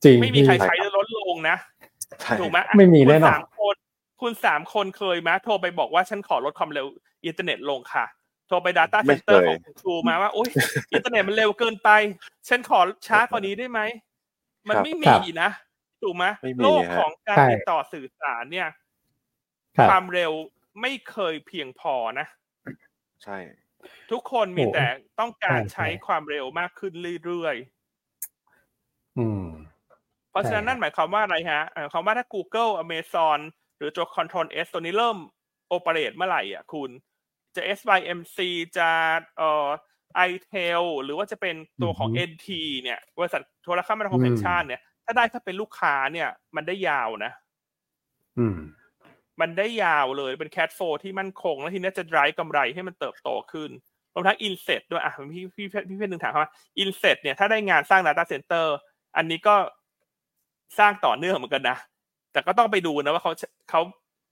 [0.04, 1.56] จริง ไม่มีใครพี่ใช้แล้วลดลงนะ
[2.20, 3.74] ใช่ถูกไหมไม่มีคุณแน่นอนสามคน
[4.20, 6.86] คุณสามคนเคยไหมโทรไปบอกว่าฉันขอลดความเร็ว
[7.24, 8.04] อินเทอร์เน็ตลงค่ะ
[8.48, 10.48] โทรไป Data ไม่ Center เคยของคุณครูมาว่าโอ๊ย
[10.92, 11.90] อินเทอร์เน็ตมันเร็วเกินไป
[12.48, 13.80] ฉันขอช้ากว่านี้ได้ไหม
[14.68, 15.50] มันไม่มีนะ
[16.02, 18.68] ถูกไหมไม่มีโลกฮะของการใช่ติดต่อสื่อสารเนี่ย
[19.76, 20.32] ครับความเร็ว
[20.80, 22.26] ไม่เคยเพียงพอนะ
[23.22, 23.38] ใช่
[24.10, 24.86] ทุกคนมีโอ้แต่
[25.20, 26.92] ต้องการใช่ใช้ใช่ความเร็วมากขึ้น
[27.24, 27.56] เรื่อย
[29.16, 33.38] อืมๆเพราะฉะนั้นใช่นั่นหมายความว่าอะไรฮะหมายความว่าถ้า Google Amazon
[33.76, 35.18] หรือตัว Control S ตัวนี้เริ่ม
[35.68, 36.90] โอเปเรตเมื่อไหร่อะคุณ
[37.54, 38.38] จะ SYMC
[38.76, 38.90] จะ
[39.38, 39.66] เอ่อ
[40.30, 42.48] iTel หรือว่าจะเป็นตัวของอือฮึ NT
[42.82, 47.32] เนี่ยบริษัทโทรคมนาคมแห่งชาติเนี่ย ถ้าได้ถ้าเป็นลูกค้าเนี่ย มันได้ยาวนะ
[48.38, 48.58] อืม
[49.40, 53.70] มันได้ยาวเลยเป็นแค t โฟที่มั่นคง แล้วทีนี้จะ drive กำไรให้มันเติบโตขึ้น
[54.14, 56.52] รวมทั้ง inset ด้วยอะพี่พี่พี่พี่เพื่อนหนึ่งถามเขาว่า
[56.82, 58.66] inset เนี่ยถ้าได้งานสร้าง data center
[59.16, 59.54] อันนี้ก็
[60.78, 61.78] สร้างต่อเนื่องเหมือนกันนะ
[62.32, 63.32] แต่ก็ต้องไปดูนะว่าเขา
[63.70, 63.80] เขา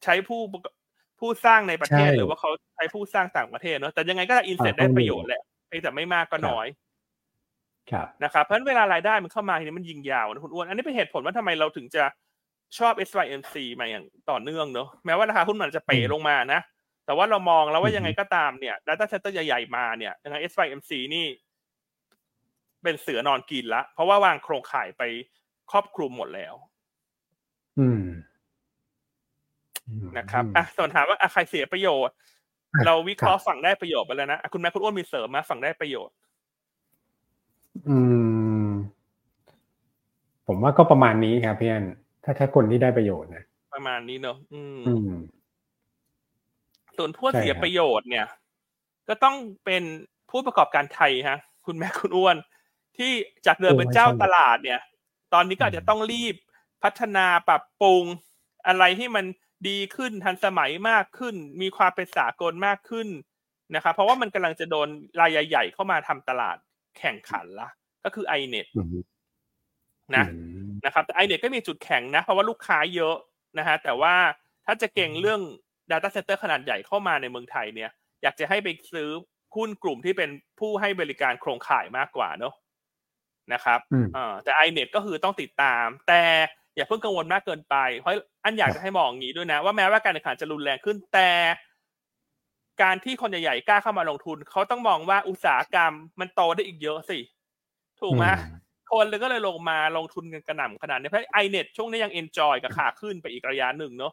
[0.05, 0.75] ใช้ผู้ประกอบ
[1.21, 5.52] ผู้สร้างในประเทศใช่หรือว่าเขาใช้ผู้สร้างต่างประเทศเนอะแต่ยังไงก็อินเสร็จอ่าได้ต้องมีประโยชน์แหละเพียง
[5.83, 6.67] แต่ไม่มากก็น้อย
[7.91, 12.05] ครับนะครับเพราะฉะนั้นเวลารายได้มันเข้ามาทีนี้มันยิงยาวนะคุณอ้วน อันนี้เป็นเหตุผลว่าทำไมเราถึงจะ
[12.79, 16.61] ชอบ SYMC มาอย่างต่อเนื่องเนอะแม้ว่าราคาหุ้นมันจะเป๋อืมลงมานะ
[17.07, 21.27] แต่ว่าเรามองแล้วว่าอือฮึยังไงก็ตามเนี่ย data center ใหญ่ๆมาเนี่ยยังไง SYMC นี่
[22.83, 25.03] เป็นเสือนอนกินละ เพราะว่าวางโครงข่ายไป
[25.71, 26.55] ครอบคลุมหมดแล้ว
[27.79, 27.99] อืม
[29.89, 32.42] อืมนะครับอะส่วนถามว่าอะใครเสียประโยชน์อะ
[32.87, 36.15] เราวิเคราะห์ครับฝั่งได้ประโยชน์ไปแล้วนะอะคุณแม่คุณอ้วนมีเสริมมาฝั่งได้ประโยชน์
[37.89, 37.99] อื
[38.67, 38.69] ม
[40.47, 41.85] ผมว่าก็ประมาณนี้ครับพี่อัน
[42.25, 43.45] ถ้าถ้าคนที่ได้ประโยชน์นะ
[43.75, 45.13] ประมาณนี้เนอะอืมอืม
[46.97, 48.27] ส่วนผู้ใช่เสียครับประโยชน์เนี่ย
[49.09, 49.83] ก็ต้องเป็น
[50.31, 52.37] ผู้ประกอบการไทยฮะ คุณแม่คุณอ้วน
[52.97, 53.13] ที่
[53.47, 54.81] จากเดิมเป็นเจ้าตลาดเนี่ย
[55.35, 56.35] ตอนนี้ก็อาจจะต้องรีบ
[56.83, 58.05] พัฒนาปรับปรุง
[58.67, 59.25] อะไรให้มัน
[59.69, 63.09] ดีขึ้นทันสมัยมากขึ้น มีความเป็นสากลมากขึ้น
[63.75, 64.89] นะครับเพราะว่ามันกำลังจะโดน
[65.21, 66.57] รายใหญ่ๆเข้ามาทำตลาด
[66.99, 67.69] แข่งขันละ
[68.05, 69.03] ก็คือ iNet อืม
[70.15, 70.37] นะอื
[70.69, 73.17] มนะครับแต่ iNet ก็มีจุดแข็งนะ เพราะว่าลูกค้าเยอะ
[73.59, 74.15] นะฮะแต่ว่า
[74.67, 75.41] ถ้าจะเก่งเรื่อง
[75.91, 77.91] Data Center ขนาดใหญ่เข้ามาในเมืองไทยเนี่ย
[78.23, 79.09] อยากจะให้ไปซื้อ
[79.57, 82.55] หุ้นกลุ่มที่เป็นผู้ให้บริการโครงข่ายมากกว่าเนอะ
[83.53, 86.23] นะครับอืมเอ่อแต่ iNet ก็คือต้องติดตาม แต่
[86.77, 88.15] อย่าเพิ่งกังวลมากเกินไป เพราะ
[88.45, 91.31] อันอยากจะให้มองอย่างนี้ด้วยนะ ว่าแม้ว่าการแข่งขันจะรุนแรงขึ้นแต่
[92.83, 97.19] การที่คนใหญ่ๆกล้าเข้ามาลงทุน เขาต้องมองว่าอุตสาหกรรมมันโตได้อีกเยอะสิ
[98.01, 98.63] ถูกไหมอืม
[98.93, 104.13] คนเลยก็เลยลงมาลงทุนกันกระหน่ำขนาดนี้เพราะ INET ช่วงนี้ยัง enjoy กับขาขึ้นไปอีกระยะหนึ่งเนาะ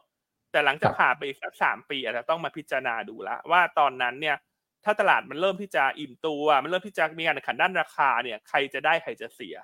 [0.52, 4.36] แต่หลังจากผ่านไปอีกสักสามปีอาจจะต้องมาพิจารณาดูละว่าตอนนั้นเนี่ย
[4.84, 9.56] ถ้าตลาดมันเริ่มที่จะอิ่มตัว มันเริ่มที่จะมีการแข่งขันด้านราคาเนี่ย ใครจะได้ใครจะเสีย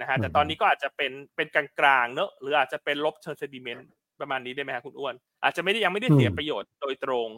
[0.00, 3.88] นะฮะแต่ตอนนี้ก็อาจจะเป็นเป็นกลางๆเนอะหรืออาจจะเป็นลบเชิง sentiment
[4.20, 7.28] ประมาณนี้ได้ไหมครับคุณอ้วน อาจจะไม่ได้ยังไม่ได้เสียประโยชน์โดยตรง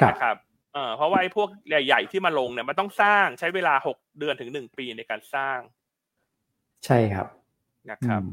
[0.00, 0.36] ครับนะครับ
[0.72, 5.58] เอ่อเพราะว่าไอ้พวกใหญ่ๆที่มาลงเนี่ยมันต้องสร้างใช้เวลาหกเดือนถึงหนึ่งปีในการสร้าง
[6.86, 7.26] ใช่ครับ
[7.90, 8.30] นะครับอืม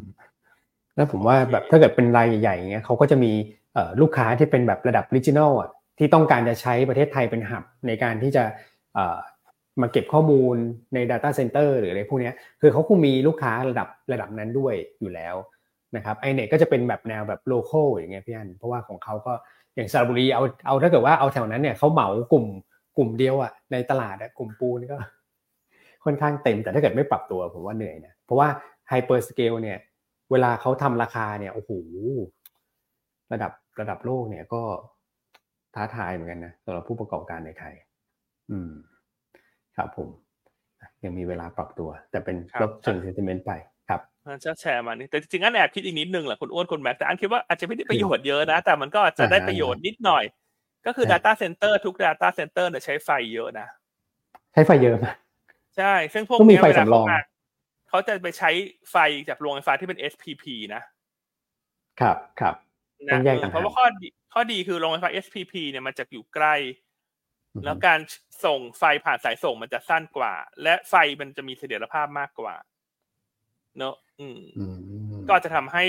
[0.96, 3.32] แล้วผมว่าแบบถ้าเกิดเป็นรายใหญ่ๆอย่างเงี้ยเขาก็จะมี
[3.74, 8.44] เอ่อลูกค้าที่เป็นแบบระดับ regional อะที่ต้องการจะใช้ประเทศไทยเป็นหับในการที่จะ
[8.94, 9.18] เอ่อ
[9.82, 10.56] มาเก็บข้อมูล
[10.94, 15.36] ใน Data Center หรืออะไรพวกนี้คือเขาคงมีลูกค้าระดับระดับนั้นด้วยอยู่แล้ว
[15.96, 19.34] นะครับไอเน็ตก็จะเป็นแบบแนวแบบ local อย่างเงี้ยพี่อันเพราะว่าของเขาก็
[19.76, 22.46] อย่างสระบุรีเอาเอาถ้าเกิดว่าเอาแถวนั้นเนี่ยเขาเหมากลุ่ม
[22.98, 24.98] กลุ่มเดียวอะในตลาดอะกลุ่มปูนนี่ก็
[26.06, 28.48] ค่อนข้างเต็มแต่ถ้าเกิดไม่ปรับตัวผมว่าเหนื่อยนะเพราะว่า
[28.90, 29.78] hyperscale เนี่ย
[30.32, 31.72] เวลาเขาทำราคาเนี่ยโอ้โห
[33.34, 34.64] ระดับระดับโลกเนี่ยก็
[35.76, 37.74] ท้าทายเหมือนกันนะสำหรับผู้ประกอบการในไทย
[38.52, 38.72] อืม
[39.78, 40.10] ครับผม
[41.04, 43.52] ยังมีเวลาปรับตัว แต่เป็นครับลบเชิง sentiment ไป
[43.90, 50.24] ครับมันจะแชร์มานี่แต่จริงๆอันแอบคิดอีกนิดนึงแหละคุณอ้วนคุณแม็กแต่อันคิดว่าอาจจะไม่ได้ประโยชน์เยอะนะ แต่มันก็อาจจะได้ประโยชน์นิดหน่อย
[50.86, 53.68] ก็คืออ่า Data Center ทุก Data Center เนี่ยใช้ไฟเยอะนะ
[54.54, 55.16] ใช้ไฟเยอะมาก
[55.78, 57.20] ใช่ ซึ่งพวกต้องมีเนี้ยไฟเวลาสำรเขาองมา
[57.90, 58.50] เขาจะไปใช้
[58.92, 58.98] ไฟ
[59.30, 60.44] จากโรงไฟฟ้าที่เป็น SPP
[60.76, 60.82] นะ
[62.02, 62.56] ครับครับ
[63.12, 66.91] ต้นะองแยกเอต่าองหากเพราะว่าข้อดีข้อดีคือโรงไฟฟ้า SPP เนี่ยมันจะอยู่ใกล้อือฮึ
[67.64, 68.00] แล้วการ
[68.46, 70.34] ส่งไฟผ่านสายส่งมันจะสั้นกว่า
[70.64, 72.56] และไฟมันจะมีเสถียรภาพมากกว่า
[73.78, 75.86] เนอะอืมอืมก็จะทำให้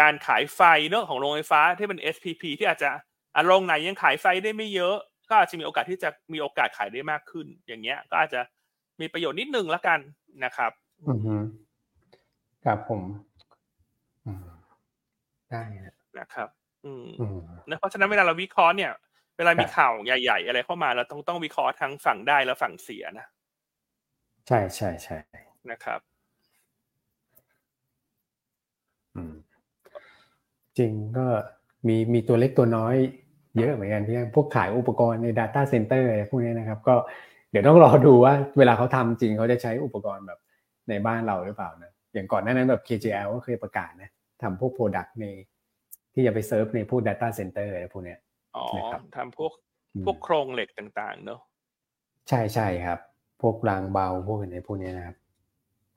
[0.00, 2.90] การขายไฟเนอะของโรงไฟฟ้าที่เป็น SPP ที่อาจจะ
[3.34, 4.96] อะโรงไหนยังขายไฟได้ไม่เยอะ
[5.28, 8.40] ก็อาจจะมีโอกาสที่จะมีโอกาสขายได้มากขึ้น อย่างเงี้ย ก็อาจจะ
[9.00, 9.98] มีประโยชน์นิดนึงละกัน
[10.44, 10.72] นะครับ
[11.08, 11.34] อือฮึ
[12.64, 13.02] ครับผม
[14.26, 14.46] อืม
[15.50, 16.48] ได้นะนะครับ
[16.84, 18.92] อืมอืมนะเพราะฉะนั้นเวลาเราวิเคราะห์เนี่ย
[19.40, 23.26] เวลามีครับข่าวใหญ่ ๆ อะไรเข้ามาเราต้องต้องวิเคราะห์ทั้งฝั่งได้และฝั่งเสียนะ
[24.46, 25.16] ใช่ใช่ใช่
[25.70, 26.00] นะครับ
[29.16, 29.34] อืม
[30.78, 31.26] จริงก็
[31.88, 32.94] มีมีตัวเล็กตัวน้อย
[33.58, 36.94] เยอะเหมือนกันที่พวกขายอุปกรณ์ใน Data Center อะไรพวกนี้นะครับ ก็
[37.50, 40.40] เดี๋ยวต้องรอดูว่าเวลาเขาทำจริงเขาจะใช้อุปกรณ์แบบ
[40.88, 44.10] ในบ้านเราหรือเปล่านะอย่างก่อนหน้านั้นแบบ KJL ก็เคยประกาศนะ
[44.42, 45.26] ทำพวก Product ใน
[46.14, 48.18] ที่จะไปเซิร์ฟในพวก Data Center อะไรพวกเนี้ย
[48.56, 49.52] อ๋อนะครับทำพวก
[49.94, 51.40] อืมพวกโครงเหล็กต่าง ๆ เนอะ
[52.28, 52.98] ใช่ใช่ครับ
[53.40, 55.16] พวกรางเบาพวกอะไรพวกเนี้ยนะครับ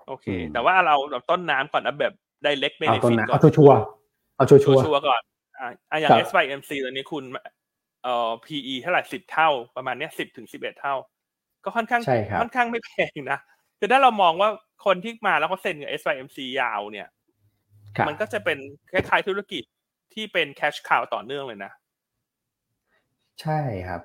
[0.07, 5.21] โอเคอืมแต่ว่าเราเราต้นน้ำก่อนนะแบบได้เล็กเบเอานต้นฟิตนะก่อเอานชัวร์ๆเอาชัวร์ชัชัวร์วร์ๆก่อน
[5.59, 7.23] อ่าอะอย่างครับ SYMC ตอนนี้คุณ
[8.03, 10.95] เอ่อ PE เท่าไหร่สิบเท่าประมาณเนี้ยสิบถึงสิบเอ็ดเท่า
[11.63, 13.39] ก็ค่อนข้างใช่ครับค่อนข้างไม่แพงนะ
[13.79, 14.49] คือถ้าเรามองว่า
[14.85, 17.07] คนที่มาแล้วก็เซ็นกับ SYMC ยาวเนี่ย
[17.97, 18.57] ครับมันก็จะเป็น
[18.91, 19.63] คล้ายๆธุรกิจ
[20.13, 21.71] ที่เป็น cash cow ต่อเนื่องเลยนะ
[23.41, 24.01] ใช่ครับ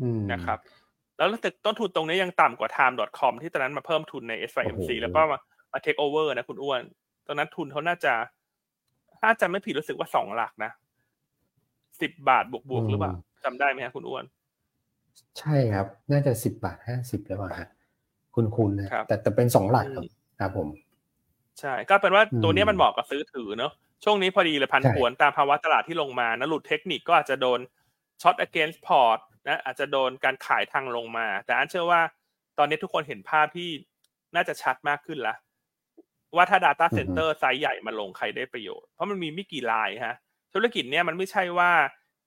[0.00, 0.58] อืมนะครับ
[1.16, 5.38] แล้วตึกต้นทุนตรงนี้ยังต่ำกว่า time.com ที่ตอนนั้นมาเพิ่มทุนใน SYMC โอ้โหแล้วก็มา
[5.72, 6.82] มา take over นะคุณอ้วน
[7.26, 8.12] ตอนนั้นทุนเขาน่าจะ
[9.20, 10.70] ถ้าจะไม่ผิดรู้สึกว่าสองหลักนะ
[12.00, 13.12] สิบบาทบวกๆหรือเปล่า
[13.44, 14.24] จำได้ไหมฮะคุณอ้วน
[15.38, 17.68] ใช่ครับ น่าจะสิบบาทห้าสิบแล้วป่ะฮะ
[18.34, 20.04] คุณคุณนะครับแต่แต่เป็นสองหลักครับ
[20.40, 20.68] ครับผม
[21.60, 23.72] ใช่ ก็เป็นว่าอืมตัวเนี้ยมันเหมาะกับซื้อถือเนอะ
[24.04, 27.60] ช่วงนี้พอดีเลยพันใช่ผวนตามภาวะตลาดที่ลงมานะหลุดเทคนิคก็อาจจะโดน
[28.22, 32.00] ช็อต against port นะอาจจะโดนการขายทางลงมา แต่อันเชื่อว่า
[32.58, 33.68] ตอนนี้ทุกคนเห็นภาพที่
[34.34, 35.36] น่าจะชัดมากขึ้นแล้ว
[36.36, 40.16] ว่าถ้า Data Center size ใหญ่มาลงใครได้ประโยชน์ เพราะมันมีไม่กี่รายฮะ
[40.54, 41.70] ธุรกิจเนี้ยมันไม่ใช่ว่า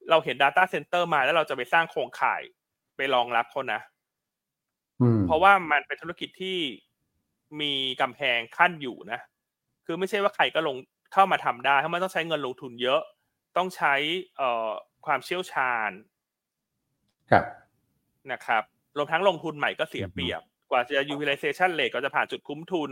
[0.09, 2.41] เราเห็น Data Center มาแล้วเราจะไปสร้างโครงข่าย
[2.97, 3.79] ไปรองรับเขานะ
[5.01, 6.57] อืมเพราะว่ามันเป็นธุรกิจที่
[7.61, 9.19] มีกำแพงขั้นอยู่นะ
[9.85, 10.77] คือไม่ใช่ว่าใครก็ลง
[11.13, 13.01] เข้ามาทำได้เพราะมันต้องใช้เงินลงทุนเยอะ
[13.57, 13.93] ต้องใช้
[14.37, 14.69] เอ่อ
[15.05, 15.91] ความเชี่ยวชาญ
[17.31, 17.45] ครับ
[18.31, 18.63] นะครับ
[18.97, 20.41] รวมทั้งลงทุนใหม่ก็เสียเปรียบ
[20.71, 22.89] กว่าจะ utilization rate ก็จะผ่านจุดคุ้มทุน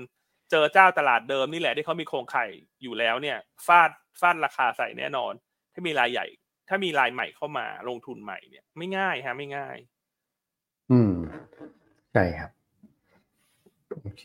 [0.52, 2.50] เจอเจ้าตลาดเดิมนี่แหละที่เขามีโครงข่าย
[2.82, 5.34] อยู่แล้วเนี่ย ฟาดฟาดราคาใส่แน่นอน
[5.74, 6.26] ถ้ามีรายใหญ่
[6.70, 9.78] ถ้ามีรายใหม่เข้ามาลงทุนใหม่เนี่ย ไม่ง่ายฮะไม่ง่าย
[10.92, 11.14] อืม
[12.14, 12.52] ใช่ครับ
[14.04, 14.24] โอเค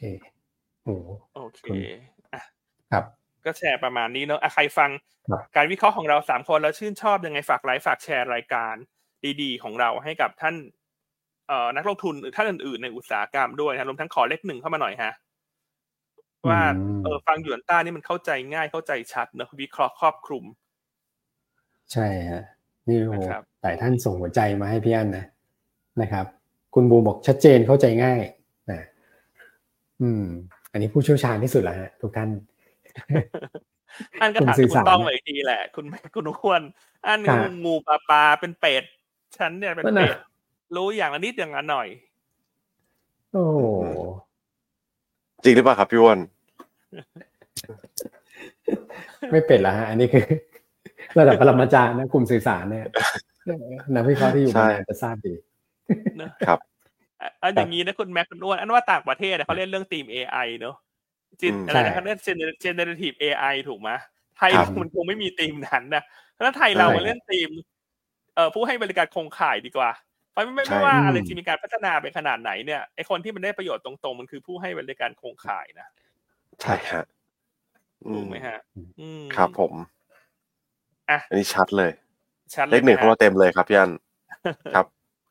[0.84, 0.96] โอ้
[1.34, 1.76] โอเคคุณ
[2.34, 2.42] อะ
[2.92, 3.04] ครับ
[3.46, 4.90] ก็แชร์ประมาณนี้เนอะอะใครฟัง
[5.28, 8.74] ครับการวิเคราะห์ของเราสามคนแล้วชื่นชอบยังไงฝากไลค์ฝากแชร์รายการ
[9.42, 10.54] ดีๆ ของเราให้กับท่าน
[11.48, 15.12] เอ่อนักลงทุนหรือท่านอื่นๆในอุตสาหกรรมด้วยนะรวมทั้งขอเลขหนึ่งเข้ามาหน่อยฮะ
[16.48, 20.44] ว่าอืมเออฟังหยวนต้านี่มันเข้าใจง่ายเข้าใจชัดเนอะวิเคราะห์ครอบคลุม
[21.92, 22.42] ใช่ฮะ
[22.88, 25.24] นี่โอ้โหนะครับหลายท่านส่งหัวใจมาให้พี่อันนะ
[26.02, 26.26] นะครับ
[26.74, 28.22] คุณบูมบอกชัดเจนเข้าใจง่าย
[28.70, 28.80] นะ
[30.00, 30.24] อืม
[30.72, 32.30] อันนี้ผู้เชี่ยวชาญที่สุดแล้วฮะทุกท่าน
[34.22, 35.84] อันก็คุณถามสื่อคุณสารต้องเลยทีแหละ คุณ
[36.14, 36.62] คุณอ้วน
[37.06, 38.84] อันครับงูงูปลาปลาเป็นเป็ด
[39.38, 40.18] ฉันเนี่ยเป็นนั่นน่ะเป็ด
[40.76, 41.88] รู้อย่างละนิดอย่างละหน่อย
[43.32, 43.58] โอ้โห
[45.42, 46.18] จริงหรือเปล่าครับพี่อ้วน
[49.30, 50.24] ไม่เป็นละฮะ อันนี้คือ
[51.18, 52.86] ระดับปรมาจารย์นะกลุ่มสื่อสารเนี่ย
[53.94, 55.34] นักวิเคราะห์ที่อยู่ใช่มานานจะทราบดี
[56.18, 56.58] เนอะครับ
[57.20, 60.76] อะอันอย่างนี้นะคุณแม็กคุณอ้วนอันว่าต่างประเทศเนี่ยเขาเล่นเรื่องทีม AI เนอะ
[61.40, 63.90] จินอืมอะไรใช่นะเขาเรียก gener- generative AI ถูกไหม
[64.38, 66.02] ไทยครับมันคงไม่มีทีมนั้นนะ
[66.42, 67.50] แล้วไทยเราใช่มาเล่นทีม
[68.34, 69.90] เอ่อผู้ให้บริการโครงข่ายดีกว่า
[70.32, 75.88] เพราะไม่ไม่ใช่ไม่ว่าอืมอะไรจะมีการพัฒนาไปขนาดไหนเนี่ยไอคนที่มันได้ประโยชน์ตรงๆมันคือผู้ให้บริการโครงข่ายนะ
[76.62, 77.04] ใช่ฮะ
[78.06, 78.58] อืถูกไหมฮะ
[79.00, 79.72] อืมครับผม
[81.10, 81.90] อะอันนี้ชัดเลย
[82.54, 83.90] ชัดเลขหนึ่งยะเข้ามาเต็มเลยครับพี่อัน
[84.74, 84.86] ครับ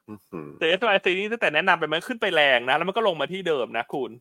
[0.10, 4.12] อื้อหือแต่ s อ c นี่ตั้งแต่แนะนำไปมันขึ้นไปแรงนะ แล้วมันก็ลงมาที่เดิมนะคุณ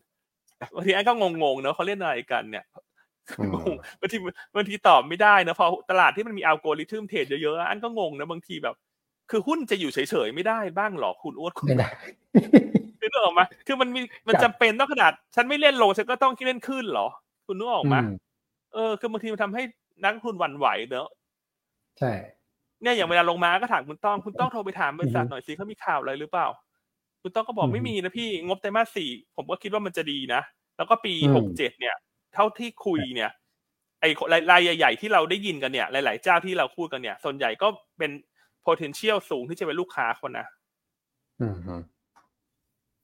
[0.75, 2.65] บางทีอันก็งงๆเนอะเขาเล่นอะไรกันเนี่ย
[3.39, 4.17] อืมงงบางที
[4.55, 8.75] บางทีตอบไม่ได้นะพอตลาดที่มันมีอัลกอริทึมเทรดเยอะๆอันก็งงนะบางทีแบบ
[9.31, 11.89] คือหุ้นจะอยู่เฉยๆไม่ได้บ้างหรอคุณอ้วนคุณไม่ได้
[13.01, 17.07] นึกออกไหมคือมันมีมันครับจำเป็นต้องขนาด ฉันไม่เล่นลงฉันก็ต้องเล่นขึ้นเหรอ
[17.47, 18.09] คุณนึกออกไหมอืม
[18.73, 19.63] เออ คือบางทีมันทำให้
[20.03, 21.09] นักลงทุนหวั่นไหวเนอะ
[21.99, 22.11] ใช่
[22.81, 26.47] เนี่ยอย่างเวลาลงมาก็ถามคุณต้องคุณต้องโทรไปถามบริษัทอือฮึหน่อยสิเขามีข่าวอะไรหรือเปล่า
[27.21, 30.41] คุณต้องก็บอกอือฮึไม่มีนะพี่งบไตรมาสสี่ผมก็คิดว่ามันจะดีนะ
[30.77, 31.95] แล้วก็ปีอืมหกเจ็ดเนี่ย
[32.33, 33.31] เท่าที่คุยเนี่ย
[34.01, 37.67] ไอ้รายรายใหญ่ ๆ ที่เราได้ยินกันเนี่ย หลาย ๆ เจ้าที่เราพูดกันเนี่ย ส่วนใหญ่ก็
[37.97, 38.11] เป็น
[38.67, 40.47] potential สูงที่จะเป็นลูกค้าคนนะ
[41.39, 41.75] อืมฮึ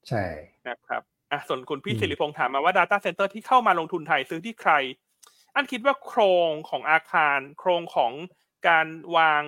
[0.07, 0.23] ใช่
[0.69, 1.01] นะครับ
[1.31, 4.71] อะส่วนคุณพี่อืมสิริพงษ์ถามมาว่า Data Center ที่เข้ามาลงทุนไทยซื้อที่ใคร
[5.55, 8.13] อันคิดว่าโครงของอาคาร โครงของ
[8.67, 9.43] การวาง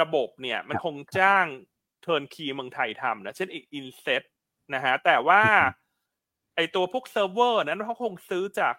[0.00, 1.46] ระบบเนี่ย มันคงจ้าง
[2.02, 4.22] turnkey เมืองไทยทำนะเช่น INSET
[4.74, 5.42] นะฮะแต่ว่า
[6.56, 8.74] ไอตัวพวกเซิร์ฟเวอร์นั้นเขาคงซื้อจาก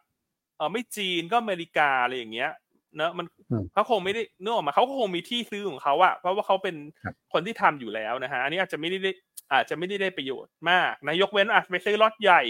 [0.57, 2.51] เออไม่จีนก็อเมริกาอะไรอย่างเงี้ย
[2.97, 9.11] เนอะมันอืมเขาคงไม่ได้เนื้อออกมาเขาก็คงมีที่ซื้อของเขาอะเพราะว่าเขาเป็นครับคนที่ทำอยู่แล้วนะฮะอันนี้อาจจะไม่ได้ได้
[9.53, 12.41] อาจจะไม่ได้ได้ประโยชน์มากนะยกเว้นอาจจะไปซื้อล็อตใหญ่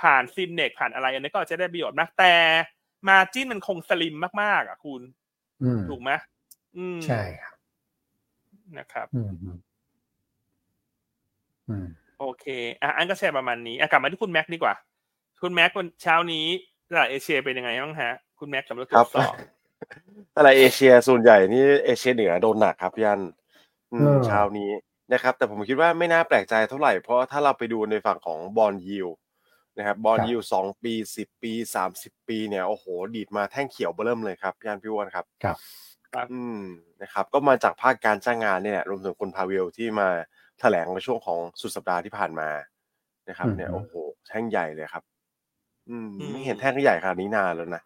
[0.00, 2.34] ผ่านซินเนกผ่านอะไรอันนี้ก็อาจจะได้ประโยชน์มากแต่
[3.08, 5.02] มาจิ้นมันคงสลิมมากๆอะคุณ
[5.62, 6.10] อืมถูกไหม
[6.76, 7.56] อืมใช่ครับ
[8.78, 9.58] นะครับอืมฮึอืม
[12.20, 12.44] โอเค
[12.82, 14.74] อะอันก็แชร์ประมาณนี้อะกลับมาที่คุณแม็กดีกว่า
[15.42, 16.46] คุณแม็กวันเช้านี้
[16.88, 19.34] ตลาดเอเชียเป็นยังไงบ้างฮะ คุณแม็กสำหรับตรครัวบจสอบ
[20.36, 23.20] อะไรเอเชียส่วนใหญ่นี่เอเชียเหนือโดนหนักครับพี่อัน
[23.92, 24.70] อืมเออเช้านี้
[25.12, 29.08] นะครับ แต่ผมคิดว่าไม่น่าแปลกใจเท่าไหร่ เพราะถ้าเราไปดูในฝั่งของบอลยิว
[29.78, 32.84] นะครับบอลครับยิวสองปีสิบปีสามสิบปีเนี่ยโอ้โห
[33.14, 35.56] ดีดมาแท่งเขียวเบิ่มเลยครับพี่อันพี่อ้วนครับครับ
[36.12, 36.60] ครับอืม
[37.02, 40.08] นะครับ ก็มาจากภาคการจ้างงานเนี่ยแหละรวมถึงคุณพาเวลที่มา
[40.60, 42.48] แถลงในช่วงของสุดสัปดาห์ที่ผ่านมา
[43.28, 43.92] นะครับ เนี่ยอืมโอ้โห
[44.28, 45.02] แท่งใหญ่เลยครับ
[45.90, 47.82] อืมอืมไม่เห็นแท่งใหญ่ขนาดนี้นานแล้วนะ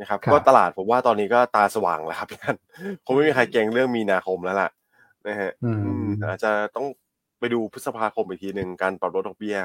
[0.00, 2.56] นะครับครับก็ตลาดผมว่าตอนนี้ก็ตาสว่างแล้วครับพี่อัน
[3.04, 4.70] คงไม่มีใครเก่งเรื่องมีนาคมแล้วล่ะ
[5.28, 6.86] นะฮะอืมอืมอาจจะต้อง
[7.38, 9.58] ไปดูพฤษภาคมอีกทีหนึ่งการปรับลดดอกเบี้ย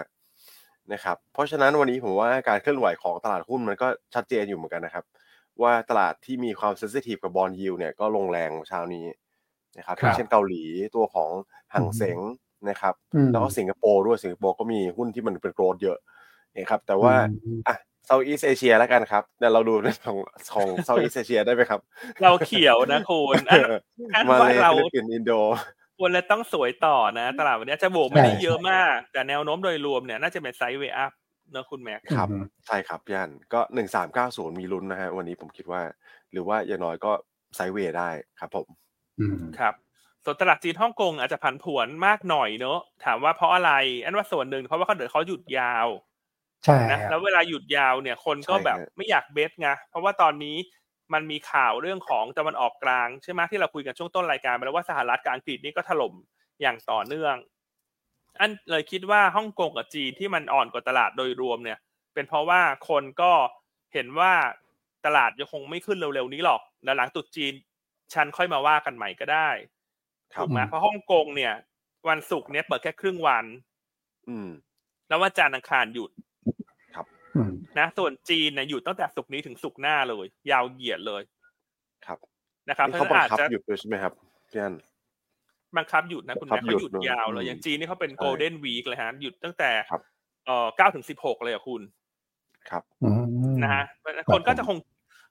[0.93, 5.05] นะครับ เพราะฉะนั้นวันนี้ผมว่าการเคลื่อนไหวของตลาดหุ้นมันก็ชัดเจนอยู่เหมือนกันนะครับ
[5.61, 9.05] ว่าตลาดที่มีความเซนซิทีฟกับบอลยิวเนี่ยก็ลงแรงเช้านี้
[9.77, 10.63] นะครับครับเช่นเกาหลี
[10.95, 11.29] ตัวของ
[11.73, 12.19] หังเสง
[12.69, 15.97] นะครับอืมแล้วก็สิงคโปร์ด้วยสิงคโปร์ก็มีหุ้นที่มันเป็นโกรดเยอะ
[16.55, 17.13] นะครับแต่ว่า
[17.45, 20.17] อืมอะเซาท์อีสเอเชียแล้วกันครับเดี๋ยวเราดูในของ
[20.53, 21.79] ของเซาท์อีสเอเชียได้ไหมครับ
[22.21, 23.61] เราเขียวนะคุณอัน
[24.15, 25.31] อันมาว่าเลยเราฟิลิปปินส์อินโด
[25.97, 31.11] ควรเลยต้องสวยต่อนะ ตลาดวันนี้จะบวกไม่ได้เยอะมาก แต่แนวโน้มโดยรวมเนี่ยน่าจะเป็นไซด์เวย์อัพ
[31.51, 35.81] เนอะคุณแม็กครับอืมใช่ครับพี่อันก็หนึ่งสามเก้าศูนย์มีลุ้นนะฮะวันนี้ผมคิดว่า
[36.31, 37.11] หรือว่าอย่างน้อยก็
[37.55, 38.09] ไซด์เวย์ได้
[38.39, 38.88] ครับผมอืม
[39.59, 39.73] ครับ
[40.23, 43.71] ส่วนตลาดจีนฮ่องกงอาจจะผันผวนมากหน่อยเนอะถามว่าเพราะอะไร
[44.03, 45.87] อันว่าส่วนหนึ่งเพราะว่าเขาเดี๋ยวเขาหยุดยาว
[46.65, 50.57] ใช่นะคแล้รับวเวลาหยุดยาวเนี่ย คนก็แบบไม่อยากเบสไงเพราะว่าตอนนี้
[51.13, 56.13] มันมีข่าวเรื่องของตะวันออกกลางใช่ไหมที่เราคุยกันช่วงต้นรายการไปแล้วว่าสหรัฐกับอังกฤษนี่ก็ถล่ม
[56.61, 57.35] อย่างต่อเนื่อง
[58.39, 61.77] อันเลยคิดว่าฮ่องกงกับจีนที่มันอ่อนกว่าตลาดโดยรวมเนี่ย
[62.13, 63.31] เป็นเพราะว่าคนก็
[63.93, 64.33] เห็นว่า
[65.05, 67.53] ตลาดยังคงไม่ขึ้นเร็วๆนี้หรอก แล้วหลังตรุษจีน
[68.13, 69.49] ฉันค่อยมาว่ากันใหม่ก็ได้
[70.33, 71.53] ครับถูกไหมเพราะฮ่องกงเนี่ย
[72.09, 73.45] วันศุกร์เนี่ยเปิดแค่ครึ่งวัน
[74.29, 74.49] อืม
[75.09, 76.11] แล้ววันจันทร์อังคารหยุด
[77.35, 81.21] อืมนะ ส่วนจีนเนี่ยหยุดตั้งแต่ศุกร์นี้ถึงศุกร์หน้าเลย ยาวเหยียดเลย
[82.05, 82.17] ครับ
[82.69, 84.13] นะครับนี่เพราะเขาฉะนั้นบังอาจคับจะหยุดด้วยใช่ไหมครับ
[84.49, 84.73] พี่อัน
[85.77, 90.01] บังคับหยุดนะคุณบัแม่งคับเขาหยุดหยุดยาวเลยอืมอย่างจีนนี่เขาเป็นใช่โกลเด้นวีคเลยฮะหยุดตั้งแต่ครับ
[90.45, 91.81] เอ่อเก้าถึงสิบหกเลยอะคุณ
[92.69, 93.09] ครับอื
[93.53, 94.77] มนะฮะเพราะฉะนั้นคนก็จะคง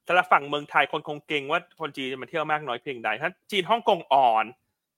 [0.08, 4.44] สำหรับฝั่งเมืองไทยคนคงเก่งว่าคนจีนจะมาเที่ยวมากน้อยเพียงใด ถ้าจีนฮ่องกงอ่อน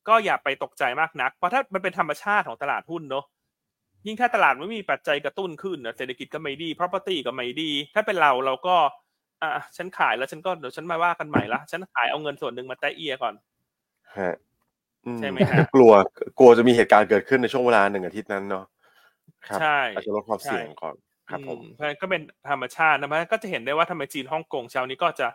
[0.09, 3.25] ก็อย่าไปตกใจมากนัก เพราะถ้ามันเป็นธรรมชาติของตลาดหุ้นเนอะ
[4.07, 8.77] ยิ่งถ้าตลาดไม่มีปัจจัยกระตุ้นขึ้นนะเศรษฐกิจก็ไม่ดี property ก็ไม่ดี ถ้าเป็นเราเราก็
[9.43, 13.35] อะฉันขายแล้วฉันก็เดี๋ยวฉันมาว่ากันใหม่ละฉันขายเอาเงินส่วนหนึ่งมาแตะเอียก่อน
[14.17, 14.35] ฮะ
[15.07, 15.93] อืใช่ไหมฮะกลัว
[16.39, 18.65] กลัวจะมีเหตุการณ์เกิดขึ้นในช่วงเวลาหนึ่งอาทิตย์นั้นเนาะ
[19.49, 20.95] ครับใช่อาจจะลดความเสี่ยงก่อน
[21.31, 25.29] ครับผมอืเพราะฉะนั้นก็เป็นธรรมชาตินะมันก็จะเห็นได้ว่าทำไมจีนฮ่องกงเช้านี้ก็จะ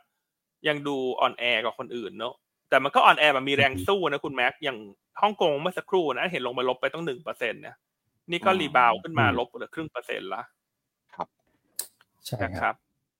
[0.67, 2.33] ยังดูอ่อนแอกว่าคนอื่นเนอะ
[2.69, 4.77] แต่มันก็อ่อนแอแบบมีแรงสู้นะคุณแม็กอย่าง
[5.21, 7.75] ฮ่องกงเมื่อสักครู่นะเห็นลงไปลบไปต้องหนึ่งเปอร์เซ็นต์เนี่ย
[8.31, 10.41] นี่ก็อืม rebound ขึ้นมาอืมลบเหลือครึ่งเปอร์เซ็นต์ละ
[12.27, 12.75] ใช่นะคครัรับบ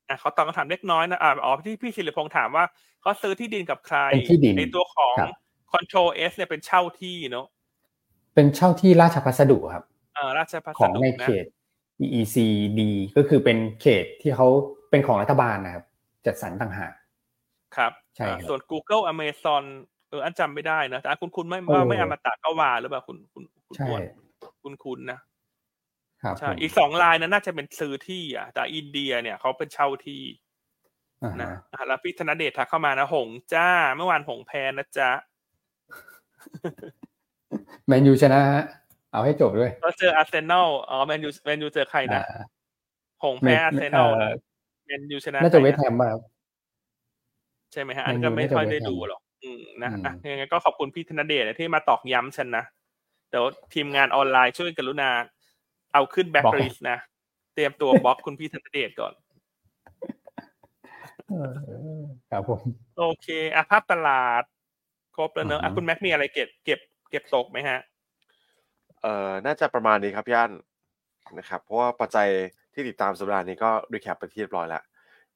[0.08, 2.66] อะเขาตอบคำถามเล็กน้อยนะอ่าอ๋อที่พี่ศิริพงษ์ถามว่า
[3.02, 5.32] เขาซื้อที่ดินกับใครเป็นที่ดินในตัวของครับ
[5.74, 7.46] Control S เนี่ยเป็นเช่าที่เนอะ
[8.34, 11.46] เป็นเช่าที่ราชพัสดุครับเอ่อราชพัสของดุในนะเขต
[12.04, 12.38] EEC
[12.78, 12.82] D
[13.18, 14.48] ก็คือเป็นเขตที่เขา
[14.90, 15.86] เป็นของรัฐบาลนะครับ
[16.26, 16.94] จัดสรรต่างหาก
[17.76, 19.64] ครับใช่ครับอ่าส่วน Google Amazon
[20.10, 24.04] เอออันจำไม่ได้นะแต่อันคุณคุณไม่เออว่าไม่อมตะก็ว่าหรือเปล่าคุณคุณคุณใช่อ้วน
[24.64, 25.20] คุณคุณนะ
[26.24, 30.22] ครับใช่ผมอีกสองลายนั้นน่าจะเป็นซื้อที่อะแต่อินเดียเนี่ยเขาเป็นเช่าที่
[31.24, 35.12] อ่านะฮะอะแล้วพี่ธนเดชทักเข้ามานะหงส์จ้า เมื่อวานหงส์แพ้นะจ๊ะ
[37.88, 38.64] แมนยูชนะฮะ
[39.16, 42.46] เอาให้จบด้วยก็เจออาร์เซนอลอ๋อแมนยูแมนยูเจอใครนะอ่า
[43.24, 44.34] หงส์แพ้อาร์เซนอลเอ่นะอ
[44.86, 46.22] แมนยูชนะน่าจะใครเวสต์แฮมป่ะครับ
[47.72, 52.64] ใช่ไหมฮะอันแมนยูก็ไม่ค่อยน่าจะได้เวสต์แฮมดูหรอกอืมนะอืมอะยังไงก็ขอบคุณพี่ธนเดชนะที่มาตอกย้ำฉันนะ
[53.30, 55.10] เดี๋ยวทีมงานออนไลน์ช่วยกรุณา
[55.94, 56.98] เอาขึ้นแบ็คลิสนะ
[57.54, 59.14] เตรียมตัวบล็อกคุณพี่ธนเดชก่อน
[61.30, 61.34] เอ
[62.00, 62.02] อ
[62.32, 62.62] ครับผม
[62.98, 64.44] โอเคอะภาพตลาด
[65.16, 66.80] ครบแล้วเนอะอะอือฮึคุณแม็กมีอะไรเก็บ เก็บ
[67.12, 67.80] เก็บตกไหมฮะ
[69.02, 70.52] เอ่อน่าจะประมาณนี้ครับพี่อัน
[71.38, 72.28] นะครับ เพราะว่าปัจจัย
[72.74, 74.84] ที่ติดตามสัปดาห์นี้ก็ recap ไปที่เรียบร้อยแล้ว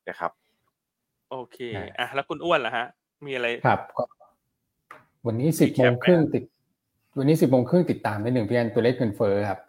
[0.10, 0.32] นะครับ
[1.30, 1.58] โอเค
[2.00, 2.86] อะแล้วคุณอ้วนล่ะฮะ
[3.26, 4.04] มีอะไรครับก็
[5.26, 6.44] วันนี้สิบมีโมแคปงไหมครึ่งติด
[7.18, 9.60] วันนี้สิบโมงครึ่งติดตามได้หนึ่งพี่อันตัวเลขเงินเฟ้อครับ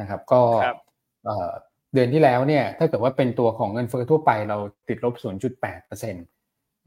[0.00, 0.78] นะครับ ก็ครับ
[1.24, 1.50] เอ่อ
[1.94, 4.58] เดือนที่แล้วเนี่ย ถ้าเกิดว่าเป็นตัวของเงินเฟ้อทั่วไปเรา
[4.88, 5.14] ติดลบ
[5.50, 6.20] 0.8เปอร์เซ็นต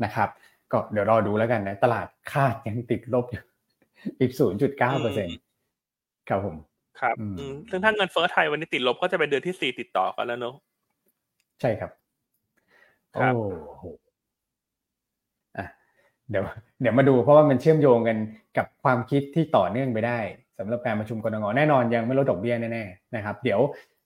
[0.03, 0.29] นะครับ
[0.71, 3.43] ก็เดี๋ยวรอดูแล้วกันนะ ตลาดคาดยังติดลบอยู่
[4.19, 4.31] อีก
[4.61, 5.29] 0.9เปอร์เซ็น
[6.29, 6.55] ครับผม
[7.01, 10.55] ครับอืมอืมซึ่งถ้าเงินเฟ้อไทยวันนี้ติดลบก็จะเป็นเดือนที่สี่ติดต่อกันแล้วเนอะ
[11.61, 11.91] ใช่ครับ
[13.15, 13.85] ครับโอ้โห
[15.57, 15.65] อะ
[16.29, 16.43] เดี๋ยว
[16.81, 18.17] เดี๋ยวมาดูเพราะว่ามันเชื่อมโยงกัน
[18.57, 20.19] กับความคิดที่ต่อเนื่องไปได้
[20.59, 23.59] สำหรับการประชุมกนง.แน่นอนยังไม่ลดดอกเบี้ยแน่ๆนะครับ เดี๋ยว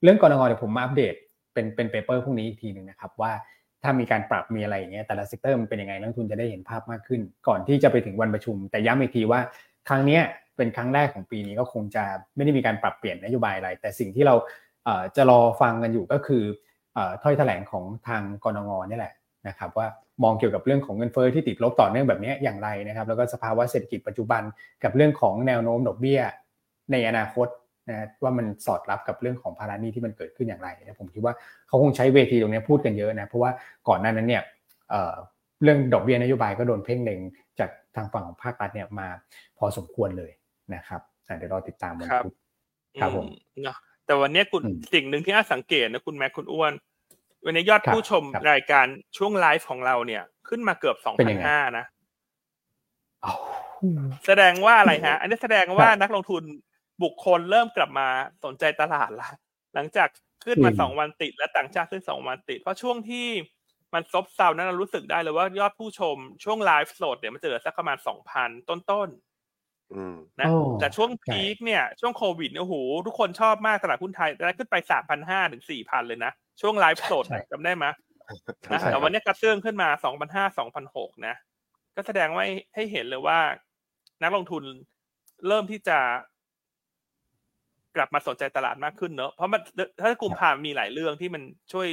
[0.03, 1.15] เรื่องกนง.เดี๋ยวผมมาอัปเดต
[1.53, 3.31] เป็นเป็น paper พรุ่งนี้อีกทีหนึ่งนะครับ ว่า
[3.83, 9.39] ถ้ามีการปรับมีอะไรอย่างเงี้ยแต่ละ sector มันเป็นยังไงนักลงทุนจะได้เห็นภาพมากขึ้น ก่อนที่จะไปถึงวันประชุม แต่ย้ำอีกทีว่า
[9.89, 10.23] ครั้งเนี้ย
[10.57, 12.03] เป็นครั้งแรกของปีนี้ก็คงจะ
[12.35, 14.35] ไม่ได้มีการปรับเปลี่ยนนโยบายอะไร แต่สิ่งที่เรา
[15.15, 16.43] จะรอฟังกันอยู่ก็คือ
[17.23, 19.13] ถ้อยแถลงของทางกรงนี่แหละ
[19.47, 19.87] นะครับว่า
[20.23, 24.41] มองเกี่ยวกับเรื่องของเงินเฟ้อที่ติดลบต่อเนื่องแบบนี้อย่างไรนะครับ แล้วก็สภาวะเศรษฐกิจปัจจุบัน
[24.83, 26.19] กับเรื่องของแนวโน้มดอกเบี้ย
[26.91, 27.47] ในอนาคต
[27.89, 31.33] นะว่ามันสอดรับกับเรื่องของภาระหนี้ที่มันเกิดขึ้นอย่างไรนะผมคิดว่า
[31.67, 33.51] เขาคงใช้เวทีตรงนี้พูดกันเยอะนะเพราะว่า
[33.87, 34.43] ก่อนหน้านั้นเนี่ย
[34.89, 37.19] เเรื่องดอกเบี้ยนโยบายก็โดนเพ่งเล็ง
[37.59, 39.07] จากทางฝั่งของภาครัฐเนี่ยมา
[39.57, 40.31] พอสมควรเลย
[40.71, 42.33] นะครับอะเดี๋ยวรอติดตามวันครับพุธ
[43.01, 46.73] ครับผมอืเนอะแต่วันเนี้ยคุณอืมสิ่งหนึ่งที่น่าสังเกตนะคุณแม็กคุณอ้วน
[47.45, 48.85] วันนี้ยอดครับผู้ชมครับรายการ
[49.17, 51.85] ช่วงไลฟ์ของเราเนี่ย ขึ้นมาเกือบสองเป็นพันยังไงห้านะ
[53.25, 53.37] อ้าว
[54.25, 56.43] แสดงว่าอะไรฮะ อันนี้แสดงว่าครับนักลงทุน
[57.03, 58.07] บุคคลเริ่มกลับมา
[58.45, 59.29] สนใจตลาดละ
[59.73, 60.07] หลังจาก
[60.45, 63.27] ขึ้นมาอืมสองวันติด และต่างชาติขึ้นสองวันติด เพราะช่วงที่
[63.93, 69.32] มันซบเซานั้นเรารู้สึกได้เลยว่ายอดผู้ชมช่วงไลฟ์สดเนี่ยมันจะเหลือสักประมาณสองพันต้นๆอืม
[70.41, 72.75] นะโอ้แต่ช่วงใช่พีคเนี่ยช่วงโควิดเนี่ยโอ้โห
[73.07, 76.31] ทุกคนชอบมากตลาดหุ้นไทยได้ขึ้นไปสามพันห้าถึงสี่พันเลยนะ
[76.61, 77.85] ช่วงไลฟ์สดใช่จำได้ไหม
[78.69, 81.35] ยนะใช่แต่ควัรันบนี้กระเตื้องขึ้นมาสองพันห้าสองพันหกนะ
[81.95, 83.39] ก็แสดงว่าให้ให้เห็นเลยว่า
[84.23, 84.63] นักลงทุน
[85.47, 85.99] เริ่มที่จะ
[87.95, 89.61] กลับมาสนใจตลาดมากขึ้นเนอะเพราะมัน
[90.01, 91.87] ถ้ากลุ่มพามมีหลายเรื่องที่มันช่วย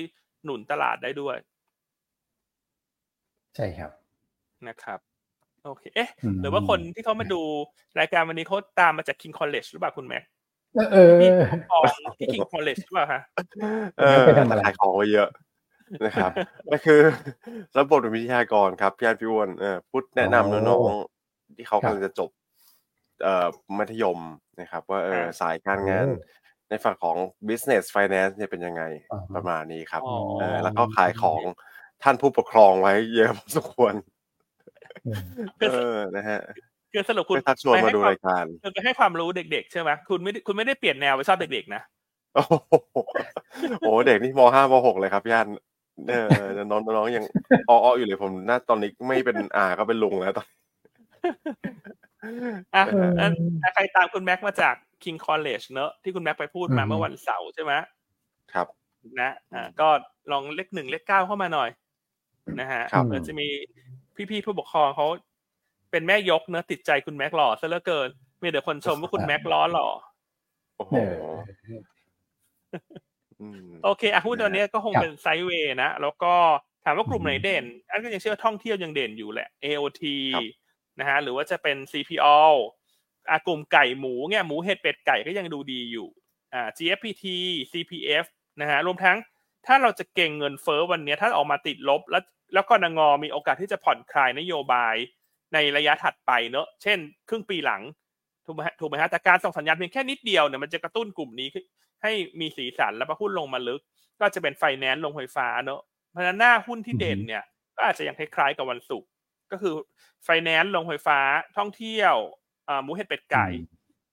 [0.45, 1.37] หนุนตลาดได้ด้วย
[3.57, 3.93] ใช่ครับ
[4.67, 5.01] นะครับ
[5.65, 7.41] โอเค เอ๊ะอืมหรือว่าคนที่เขามาดู
[8.01, 10.23] รายการวันนี้เขาตามมาจาก King College หรือเปล่าคุณแม็ก
[10.93, 11.83] เออพี่ผู้ปกครอง
[12.19, 13.21] ที่ King College หรือเปล่าคะ
[13.99, 15.29] เออไปทำอะไรขายของไว้เยอะ
[16.07, 16.33] นะครับ
[16.73, 17.01] ก็คือ
[17.79, 22.31] ระบบเป็นวิทยากรครับพี่อันพี่อ้วนเออพูดแนะนำน้องๆที่เขาครับกำลังจะจบ
[23.23, 23.47] เอ่อ
[23.79, 24.19] มัธยม
[24.61, 26.17] นะครับ ว่าเอออ่าสายการงานโอ้
[26.69, 27.17] ในฝั่งของ
[27.49, 28.83] business finance เนี่ยเป็นยังไง
[29.13, 31.43] อ่าฮะประมาณนี้ครับอ๋อเออแล้วก็ขายของ
[32.03, 34.20] ท่านผู้ปกครองไว้เยอะพอสมควรอืมคือ
[35.61, 36.41] เออนะฮะ
[36.93, 41.83] คือสรุปคุณไปทักชวนมาดูไปให้รายการควคือไปให้ความรู้เด็ก ๆ ใช่ไหมคุณไม่ได้คุณไม่ได้เปลี่ยนแนวไปชอบเด็กๆนะ
[42.35, 42.53] โอ้โห
[43.81, 45.47] โอ้โหเด็กนี่มห้ามหกเลยครับย่าน
[46.09, 47.25] เออน้องน้องยัง
[47.69, 50.47] อ้อๆอยู่เลยผมน่าตอนนี้ไม่เป็นอาก็เป็นลุงแล้วตอน
[52.75, 53.33] อะเอออัน
[53.63, 57.73] อะใครตามคุณแม็กมาจาก King College เนอะที่คุณแม็กไปพูดมาอืมเมื่อวันเสาร์ใช่ไหม
[58.53, 58.67] ครับ
[59.21, 59.89] นะอ่าก็
[60.33, 61.71] ลองเลขหนึ่งเลขเก้าเข้ามาหน่อย
[62.61, 63.49] นะฮะครับเดี๋ยวจะมี
[64.31, 65.07] พี่ๆผู้ปกครองเขา
[65.91, 68.09] เป็นแม่ยกเนอะติดใจคุณแม็กหล่อซะเหลือเกิน
[68.43, 69.89] มีแต่คนชมว่าคุณแม็กล้อหล่อ
[70.77, 70.99] โอ้โหเอ
[71.77, 71.81] อ
[73.41, 76.35] อืมโอเคอะหุ้นตัวเนี้ยก็คงครับเป็นไซด์เวย์นะ แล้วก็
[76.85, 80.03] ถามว่ากลุ่มไหนเด่น อันก็ยังเชื่อว่าท่องเที่ยวยังเด่นอยู่แหละ AOT
[80.35, 80.49] ครับ
[81.01, 82.39] นะฮะหรือว่าจะเป็น CPO
[83.31, 86.09] อากลุ่มไก่หมูเนี่ยหมูเห็ดเป็ดไก่ก็ยังดูดีอยู่
[86.55, 87.25] อ่า GFPT
[87.73, 88.25] CPF
[88.61, 89.17] นะฮะรวมทั้ง
[89.67, 92.23] ถ้าเราจะเก่งเงินเฟ้อวันเนี้ยถ้าออกมาติดลบแล้ว
[92.55, 94.95] แล้วก็นงอมีโอกาสที่จะผ่อนคลายนโยบาย
[95.55, 96.99] ในระยะถัดไปเนอะเช่น
[97.29, 97.83] ครึ่งปีหลัง
[98.47, 101.65] ถูกไหมฮะถูกไหมฮะแต่การส่งสัญญาณเพียงแค่นิดเดียวเนี่ยมันจะกระตุ้นกลุ่มนี้ขึ้น
[102.03, 103.81] ให้มีสีสันแล้วพอหุ้นลงมาลึก
[104.21, 105.81] ก็จะเป็นไฟแนนซ์ลงไฟฟ้าเนอะ
[106.11, 107.43] เพราะฉะนั้นหน้าหุ้นที่เด่นเนี่ย
[107.77, 109.09] ก็อาจจะยังคล้ายๆกับวันศุกร์
[109.53, 109.75] ก็คือ
[110.25, 111.19] ไฟแนนซ์ลงไฟฟ้า
[111.57, 112.15] ท่องเที่ยว
[112.69, 113.47] อ่าหมูเห็ดเป็ดไก่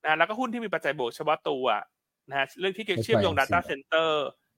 [0.04, 1.66] นะแล้วก็หุ้นที่มีปัจจัยบวกเฉพาะตัว
[2.30, 4.12] นะฮะเรื่องที่เกี่ยวเชื่อมโยง Data Center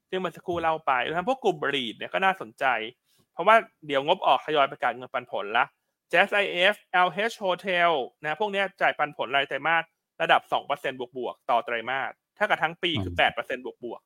[0.10, 2.66] ซึ่งเมันสักครู่เล่าไปรวมทั้งพวกกลุ่มบรีดเนี่ยก็น่าสนใจ
[3.09, 3.09] เพ
[3.40, 3.56] ราะว่า
[3.88, 5.66] เดี๋ยวงบออกทยอยประกาศเงินปันผลละ
[6.12, 6.76] Jazz IF
[7.06, 7.92] LH Hotel
[8.24, 9.84] นะพวกเนี้ยจ่ายปันผลรายไตรมาส
[10.22, 14.02] ระดับ 2%บวกบวกๆต่อไตรมาสถ้ากับทั้งปีคือ 8%บวกบวก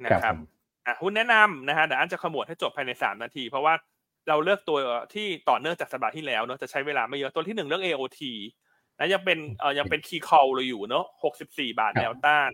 [0.00, 0.40] ๆนะคครัรับบผม
[0.86, 3.74] อะหุ้นแนะนำนะฮะเดี๋ยวอันจะขมวดให้จบภายใน 3 นาที เพราะว่า
[4.28, 4.78] เราเลือกตัว
[5.14, 8.20] ที่ต่อเนื่องจากสัปดาห์ที่แล้วเนอะจะใช้เวลาไม่เยอะตัวที่หนึ่งเรื่อง AOT
[8.98, 12.50] นะยังเป็นเอ่อยังเป็นคีย์คอลเราอยู่เนอะ64 บาทครับแนวต้าน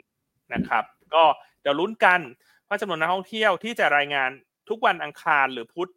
[0.55, 0.84] นะครับ
[1.14, 1.22] ก็
[1.62, 2.20] เดี๋ยวลุ้นกัน
[2.68, 4.30] ว่าจำนวนนักท่องเที่ยวที่จะรายงาน
[4.68, 5.90] ทุกวันอังคารหรือพุธ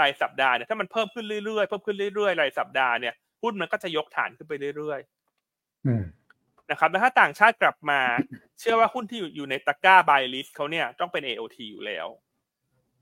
[0.00, 6.04] รายสัปดาห์เนี่ยถ้ามันเพิ่มขึ้นเรื่อยๆเพิ่มขึ้นเรื่อยๆรายสัปดาห์เนี่ยหุ้นมันก็จะยกฐานขึ้นไปเรื่อยๆอืม
[6.70, 8.00] นะครับแล้วถ้าต่างชาติกลับมา
[8.60, 12.06] เชื่อว่าหุ้นที่อยู่อยู่ในตะกร้า buy list เขาเนี่ยต้องเป็น AOT อยู่แล้ว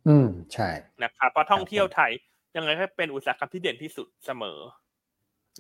[0.09, 0.68] อืมใช่
[1.03, 2.12] นะครับเพราะท่องเที่ยวไทย
[2.57, 4.59] ยังไงก็เป็นอุตสาหกรรมที่เด่นที่สุดเสมอ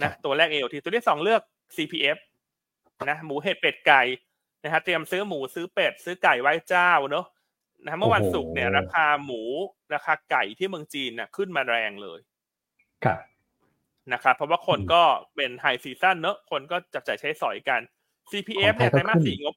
[0.02, 1.42] ครันะบตัวแรก AOT ตัวที่สองเลือก
[1.76, 2.18] CPF
[3.10, 4.02] นะหมูเห็ดเป็ดไก่
[4.62, 7.26] นะฮะเตรียมซื้อหมูซื้อเป็ดซื้อไก่ไว้เจ้าเนอะ
[7.84, 9.42] นะฮะเมื่อวันศุกร์เนี่ยราคาหมู
[9.94, 12.20] ราคาไก่ที่เมืองจีนน่ะขึ้นมาแรงเลย
[13.04, 13.20] ครับ
[14.12, 15.02] นะครับเพราะว่าคนอืมก็
[15.36, 17.80] เป็นไฮซีซั o นเนอะคนก็จับจ่ายใช้สอยกัน
[18.30, 19.54] CPF ของไทเนี่ยยก็ไตรมาสขึ้นสี่งบ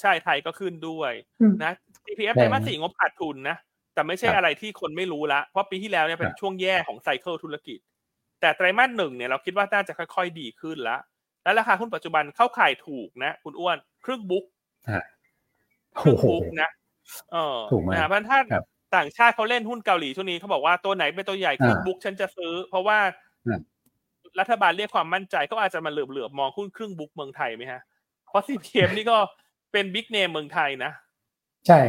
[0.00, 1.72] ใช่ไทยก็ขึ้นด้วยอืมนะ
[2.04, 3.56] CPF แรงไตรมาสสี่งบขาดทุนนะ
[3.94, 7.78] แต่ไม่ใช่ครับอะไรที่คนไม่รู้ละเพราะปีที่แล้วเนี่ยเป็นครับช่วงแย่ของ cycle ธุรกิจ
[8.40, 10.96] แต่ไตรมาสหนึ่งเนี่ยเราคิดว่าน่าจะค่อยๆดีขึ้นละ
[11.44, 14.44] และราคาหุ้นปัจจุบันเข้าข่ายถูกนะ คุณอ้วนครึ่ง book
[14.92, 15.04] ฮะ
[16.00, 16.70] ครึ่งโอ้โห book นะ
[17.32, 18.64] เออถูกไหมนะเพราะฉะนั้นถ้าครับ
[18.96, 22.98] ต่างชาติเขาเล่นหุ้นเกาหลีช่วงนี้เขาบอกว่าตัวไหนเป็นตัวใหญ่ครึ่งอ่าบุ๊กฉันจะซื้อ เพราะว่า
[23.48, 23.60] อ่า
[24.40, 27.80] รัฐบาลเรียกความมั่นใจก็อาจจะมาเหลือบๆมองหุ้นครึ่งบุ๊กเมืองไทยไหมฮะ
[28.28, 29.16] เพราะ CPM นี่ก็
[29.72, 30.90] เป็นบิ๊กเนมเมืองไทยนะ
[31.66, 31.80] ใช่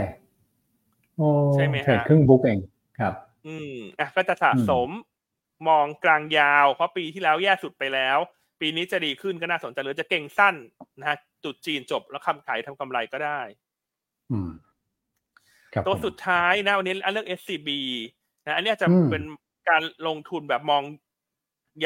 [1.17, 2.59] โอ้ใช่ไหมฮะเทรดครึ่งบุ๊กเอง
[2.99, 3.13] ครับ
[3.47, 4.89] อืมอะก็จะสะสม
[5.67, 8.17] มองกลางยาว เพราะปีที่แล้วแย่สุดไปแล้ว
[8.59, 10.55] ปีนี้จะดีขึ้นก็น่าสนใจหรือจะเก่งสั้น
[10.99, 13.39] นะฮะจุดจีนจบแล้วคำขายทำกำไรก็ได้
[14.31, 14.51] อืม
[15.73, 17.69] ครับตัวผมสุดท้ายนะวันนี้อันเลือก SCB
[18.45, 19.23] นะอันเนี้ยจะอืมเป็น
[19.69, 20.83] การลงทุนแบบมอง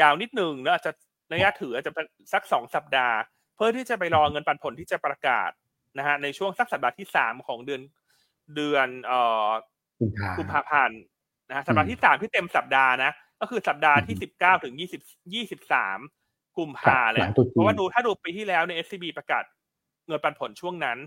[0.00, 0.92] ยาวนิดหนึ่งแล้วอาจจะ
[1.32, 3.16] ระยะถืออาจจะเป็นสักสองสัปดาห์
[3.56, 5.50] เพื่อที่จะไปรอเงินปันผลที่จะประกาศ
[5.98, 7.82] นะฮะในช่วงสักสัปดาห์ที่สามของเดือน
[8.56, 9.48] เดือนเอ่อ
[10.00, 11.00] กุมภากุมภาพันธ์
[11.48, 15.02] นะฮะสัปดาห์ที่สามที่เต็มสัปดาห์นะก็คือสัปดาห์ที่อืมสิบเก้าถึงยี่สิบ
[15.34, 15.98] ยี่สิบสาม
[16.60, 19.44] กุมภาครับแหหลัละงตรุษจีนเพราะว่าดูถ้าดูปีที่แล้วใน SCB ประกาศ
[20.06, 20.98] เงินปันผลช่วงนั้น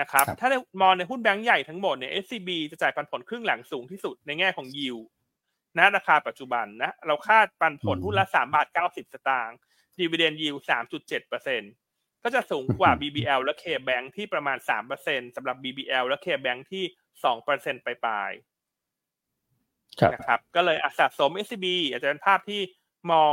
[0.00, 4.96] นะครับครับถ้าในมองในหุ้นแบงก์ใหญ่ทั้งหมดเนี่ย SCB จะจ่ายปันผลครึ่งหลังสูงที่สุดในแง่ของยิว
[5.78, 9.56] ณราคาปัจจุบันนะ เราคาดปันผลหุ้นละสามบาทเก้าสิบสตางค์
[9.98, 11.62] ดีเวเดนยิวสามจุดเจ็ดเปอร์เซ็น
[12.22, 16.84] ก็จะสูงกว่า BBL และ K-Bank ที่ประมาณสามเปอร์เซ็นสำหรับ BBL และ K-Bank ที่
[17.24, 22.60] สองเปอร์เซ็นไปปลายๆครับนะครับ ก็เลยอะสะสม SCB อาจจะเป็นภาพที่
[23.12, 23.32] มอง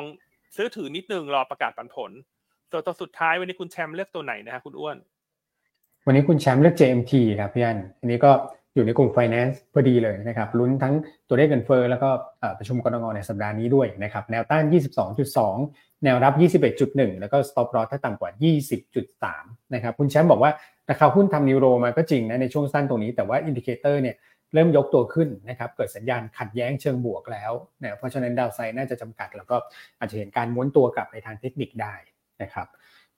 [0.56, 2.12] ซื้อถือนิดนึงรอประกาศปันผล
[2.72, 4.98] ส่วนตัวสุดท้ายวันนี้คุณแชมป์เลือกตัวไหนนะฮะคุณอ้วน
[6.06, 8.32] วันนี้คุณแชมป์เลือก JMT ครับพี่อันอันนี้ก็
[8.76, 10.94] อยู่ในกลุ่ม finance พอดีเลยนะครับลุ้นทั้ง
[11.28, 12.10] ตัวเลขเงินเฟ้อแล้วก็
[12.58, 14.64] ประชุมกนง.ในสัปดาห์นี้ด้วยนะครับแนวต้าน
[15.34, 18.32] 22.2 แนวรับ 21.1 แล้วก็ stop loss ถ้าต่ำกว่า
[19.02, 20.52] 20.3 นะครับคุณแชมป์บอกว่า
[20.90, 24.16] ราคาหุ้นทำ new low มาก็จริงนะในช่วงสั้นตรงนี้แต่ว่า indicator เนี่ย
[24.54, 29.56] เริ่มยกตัวขึ้นนะครับเกิดสัญญาณขัดแย้งเชิงบวกแล้วนะเพราะฉะนั้นดาวไซด์น่าจะจำกัด แล้วก็
[30.00, 31.94] อาจจะเห็นการม้วนตัวกลับในทางเทคนิคได้
[32.42, 32.68] นะครับ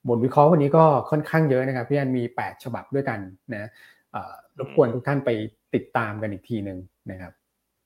[0.07, 3.19] บทวิเคราะห์วันนี้ก็ค่อนข้างเยอะนะครับพี่อันมี 8 ฉบับด้วยกัน
[3.53, 3.69] นะ
[4.11, 5.29] เอ่อรบกวนทุกท่านไป
[5.75, 6.77] ติดตามกันอีกทีหนึ่ง
[7.11, 7.33] นะครับ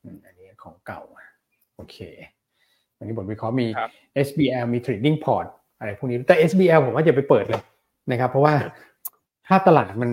[0.04, 1.02] อืมอันนี้ของเก่า
[1.76, 1.98] โอเค
[2.98, 3.92] วันนี้บทวิเคราะห์มีครับ
[4.28, 5.48] SBL มี Trading Port
[5.80, 7.62] อะไรพวกนี้แต่ SBL ผมว่าอย่าไปเปิดเลย
[8.12, 8.54] นะครับ เพราะว่า
[9.48, 10.12] ภาพตลาดมัน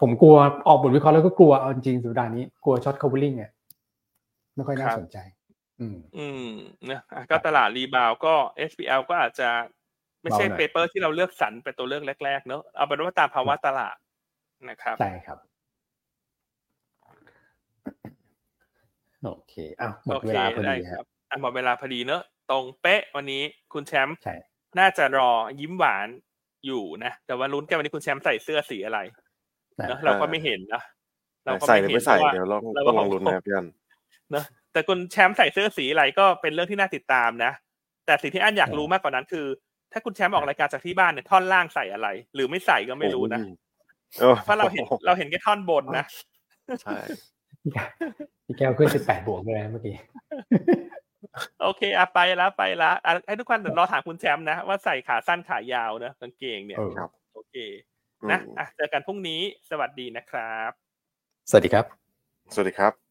[0.00, 0.36] ผมกลัว
[0.66, 3.50] ออกบทวิเคราะห์แล้วก็กลัวเอาจริงๆสุดาห์นี้ กลัวช็อต covering อะ
[4.54, 5.18] ไม่ค่อยน่าครับสนใจ
[5.80, 6.48] อืม อืม
[6.90, 8.34] นะอะก็ตลาดรีบาวก็
[8.70, 9.48] SBL ก็อาจจะ
[10.22, 13.96] ไม่ใช่เบาหน่อยเปเปอร์ที่เราเลือกสรรเป็นตัวเลือกแรก ๆ เนอะเอาเป็นว่าตามภาวะตลาด
[14.68, 15.38] นะครับใช่ครับ
[19.22, 23.42] โอเคอ้าวหมโอดเคเวลาพอได้ดีคครัรับบอะหมดเวลาพอดีเนอะตรงเป๊ะวันนี้
[23.72, 24.34] คุณแชมป์ใช่
[24.78, 25.30] น่าจะรอ
[25.60, 26.08] ยิ้มหวาน
[26.66, 28.98] อยู่นะแต่ว่าลุ้นกันวันนี้คุณแชมป์ใส่เสื้อสีอะไร
[29.80, 30.82] นะเนอะเราก็ไม่เห็นนะ
[31.44, 33.66] เราก็ใส่หรือเห็ไม่ใส่พราะว่าเดี๋ยวลองเราก็ต้องลองลุ้นนะครับพี่อัน
[34.30, 37.52] เนอะแต่คุณแชมป์ใส่เสื้อสีอะไรก็เป็นเรื่องที่น่าติดตามนะ
[38.06, 39.46] แต่สิ่งที่อันอยากรู้มากกว่านั้นคือ
[39.92, 43.40] ถ้าคุณแชมป์ออกรายการจากที่บ้านเนี่ยท่อนล่างใส่อะไร หรือไม่ใส่ก็ไม่รู้นะ
[44.20, 46.04] โอ้ยเพราะเราเห็นเราเห็นแค่ท่อนบนนะ
[46.82, 46.98] ใช่
[48.46, 49.94] พี่แก้วขึ้น18บวกเลยนะเมื่อกี้
[51.62, 57.54] โอเคอะไปแล้วไปแล้วอะให้ทุกคนเดี๋ยวรอถามคุณแชมป์นะว่าใส่ขาสั้นขายาวนะกางเกงเนี่ยเออครับโอเค
[58.32, 60.70] นะอะเจอกันพรุ่งนี้สวัสดีนะครับ
[61.50, 61.84] สวัสดีครับ
[62.54, 63.05] สวัสดีครับ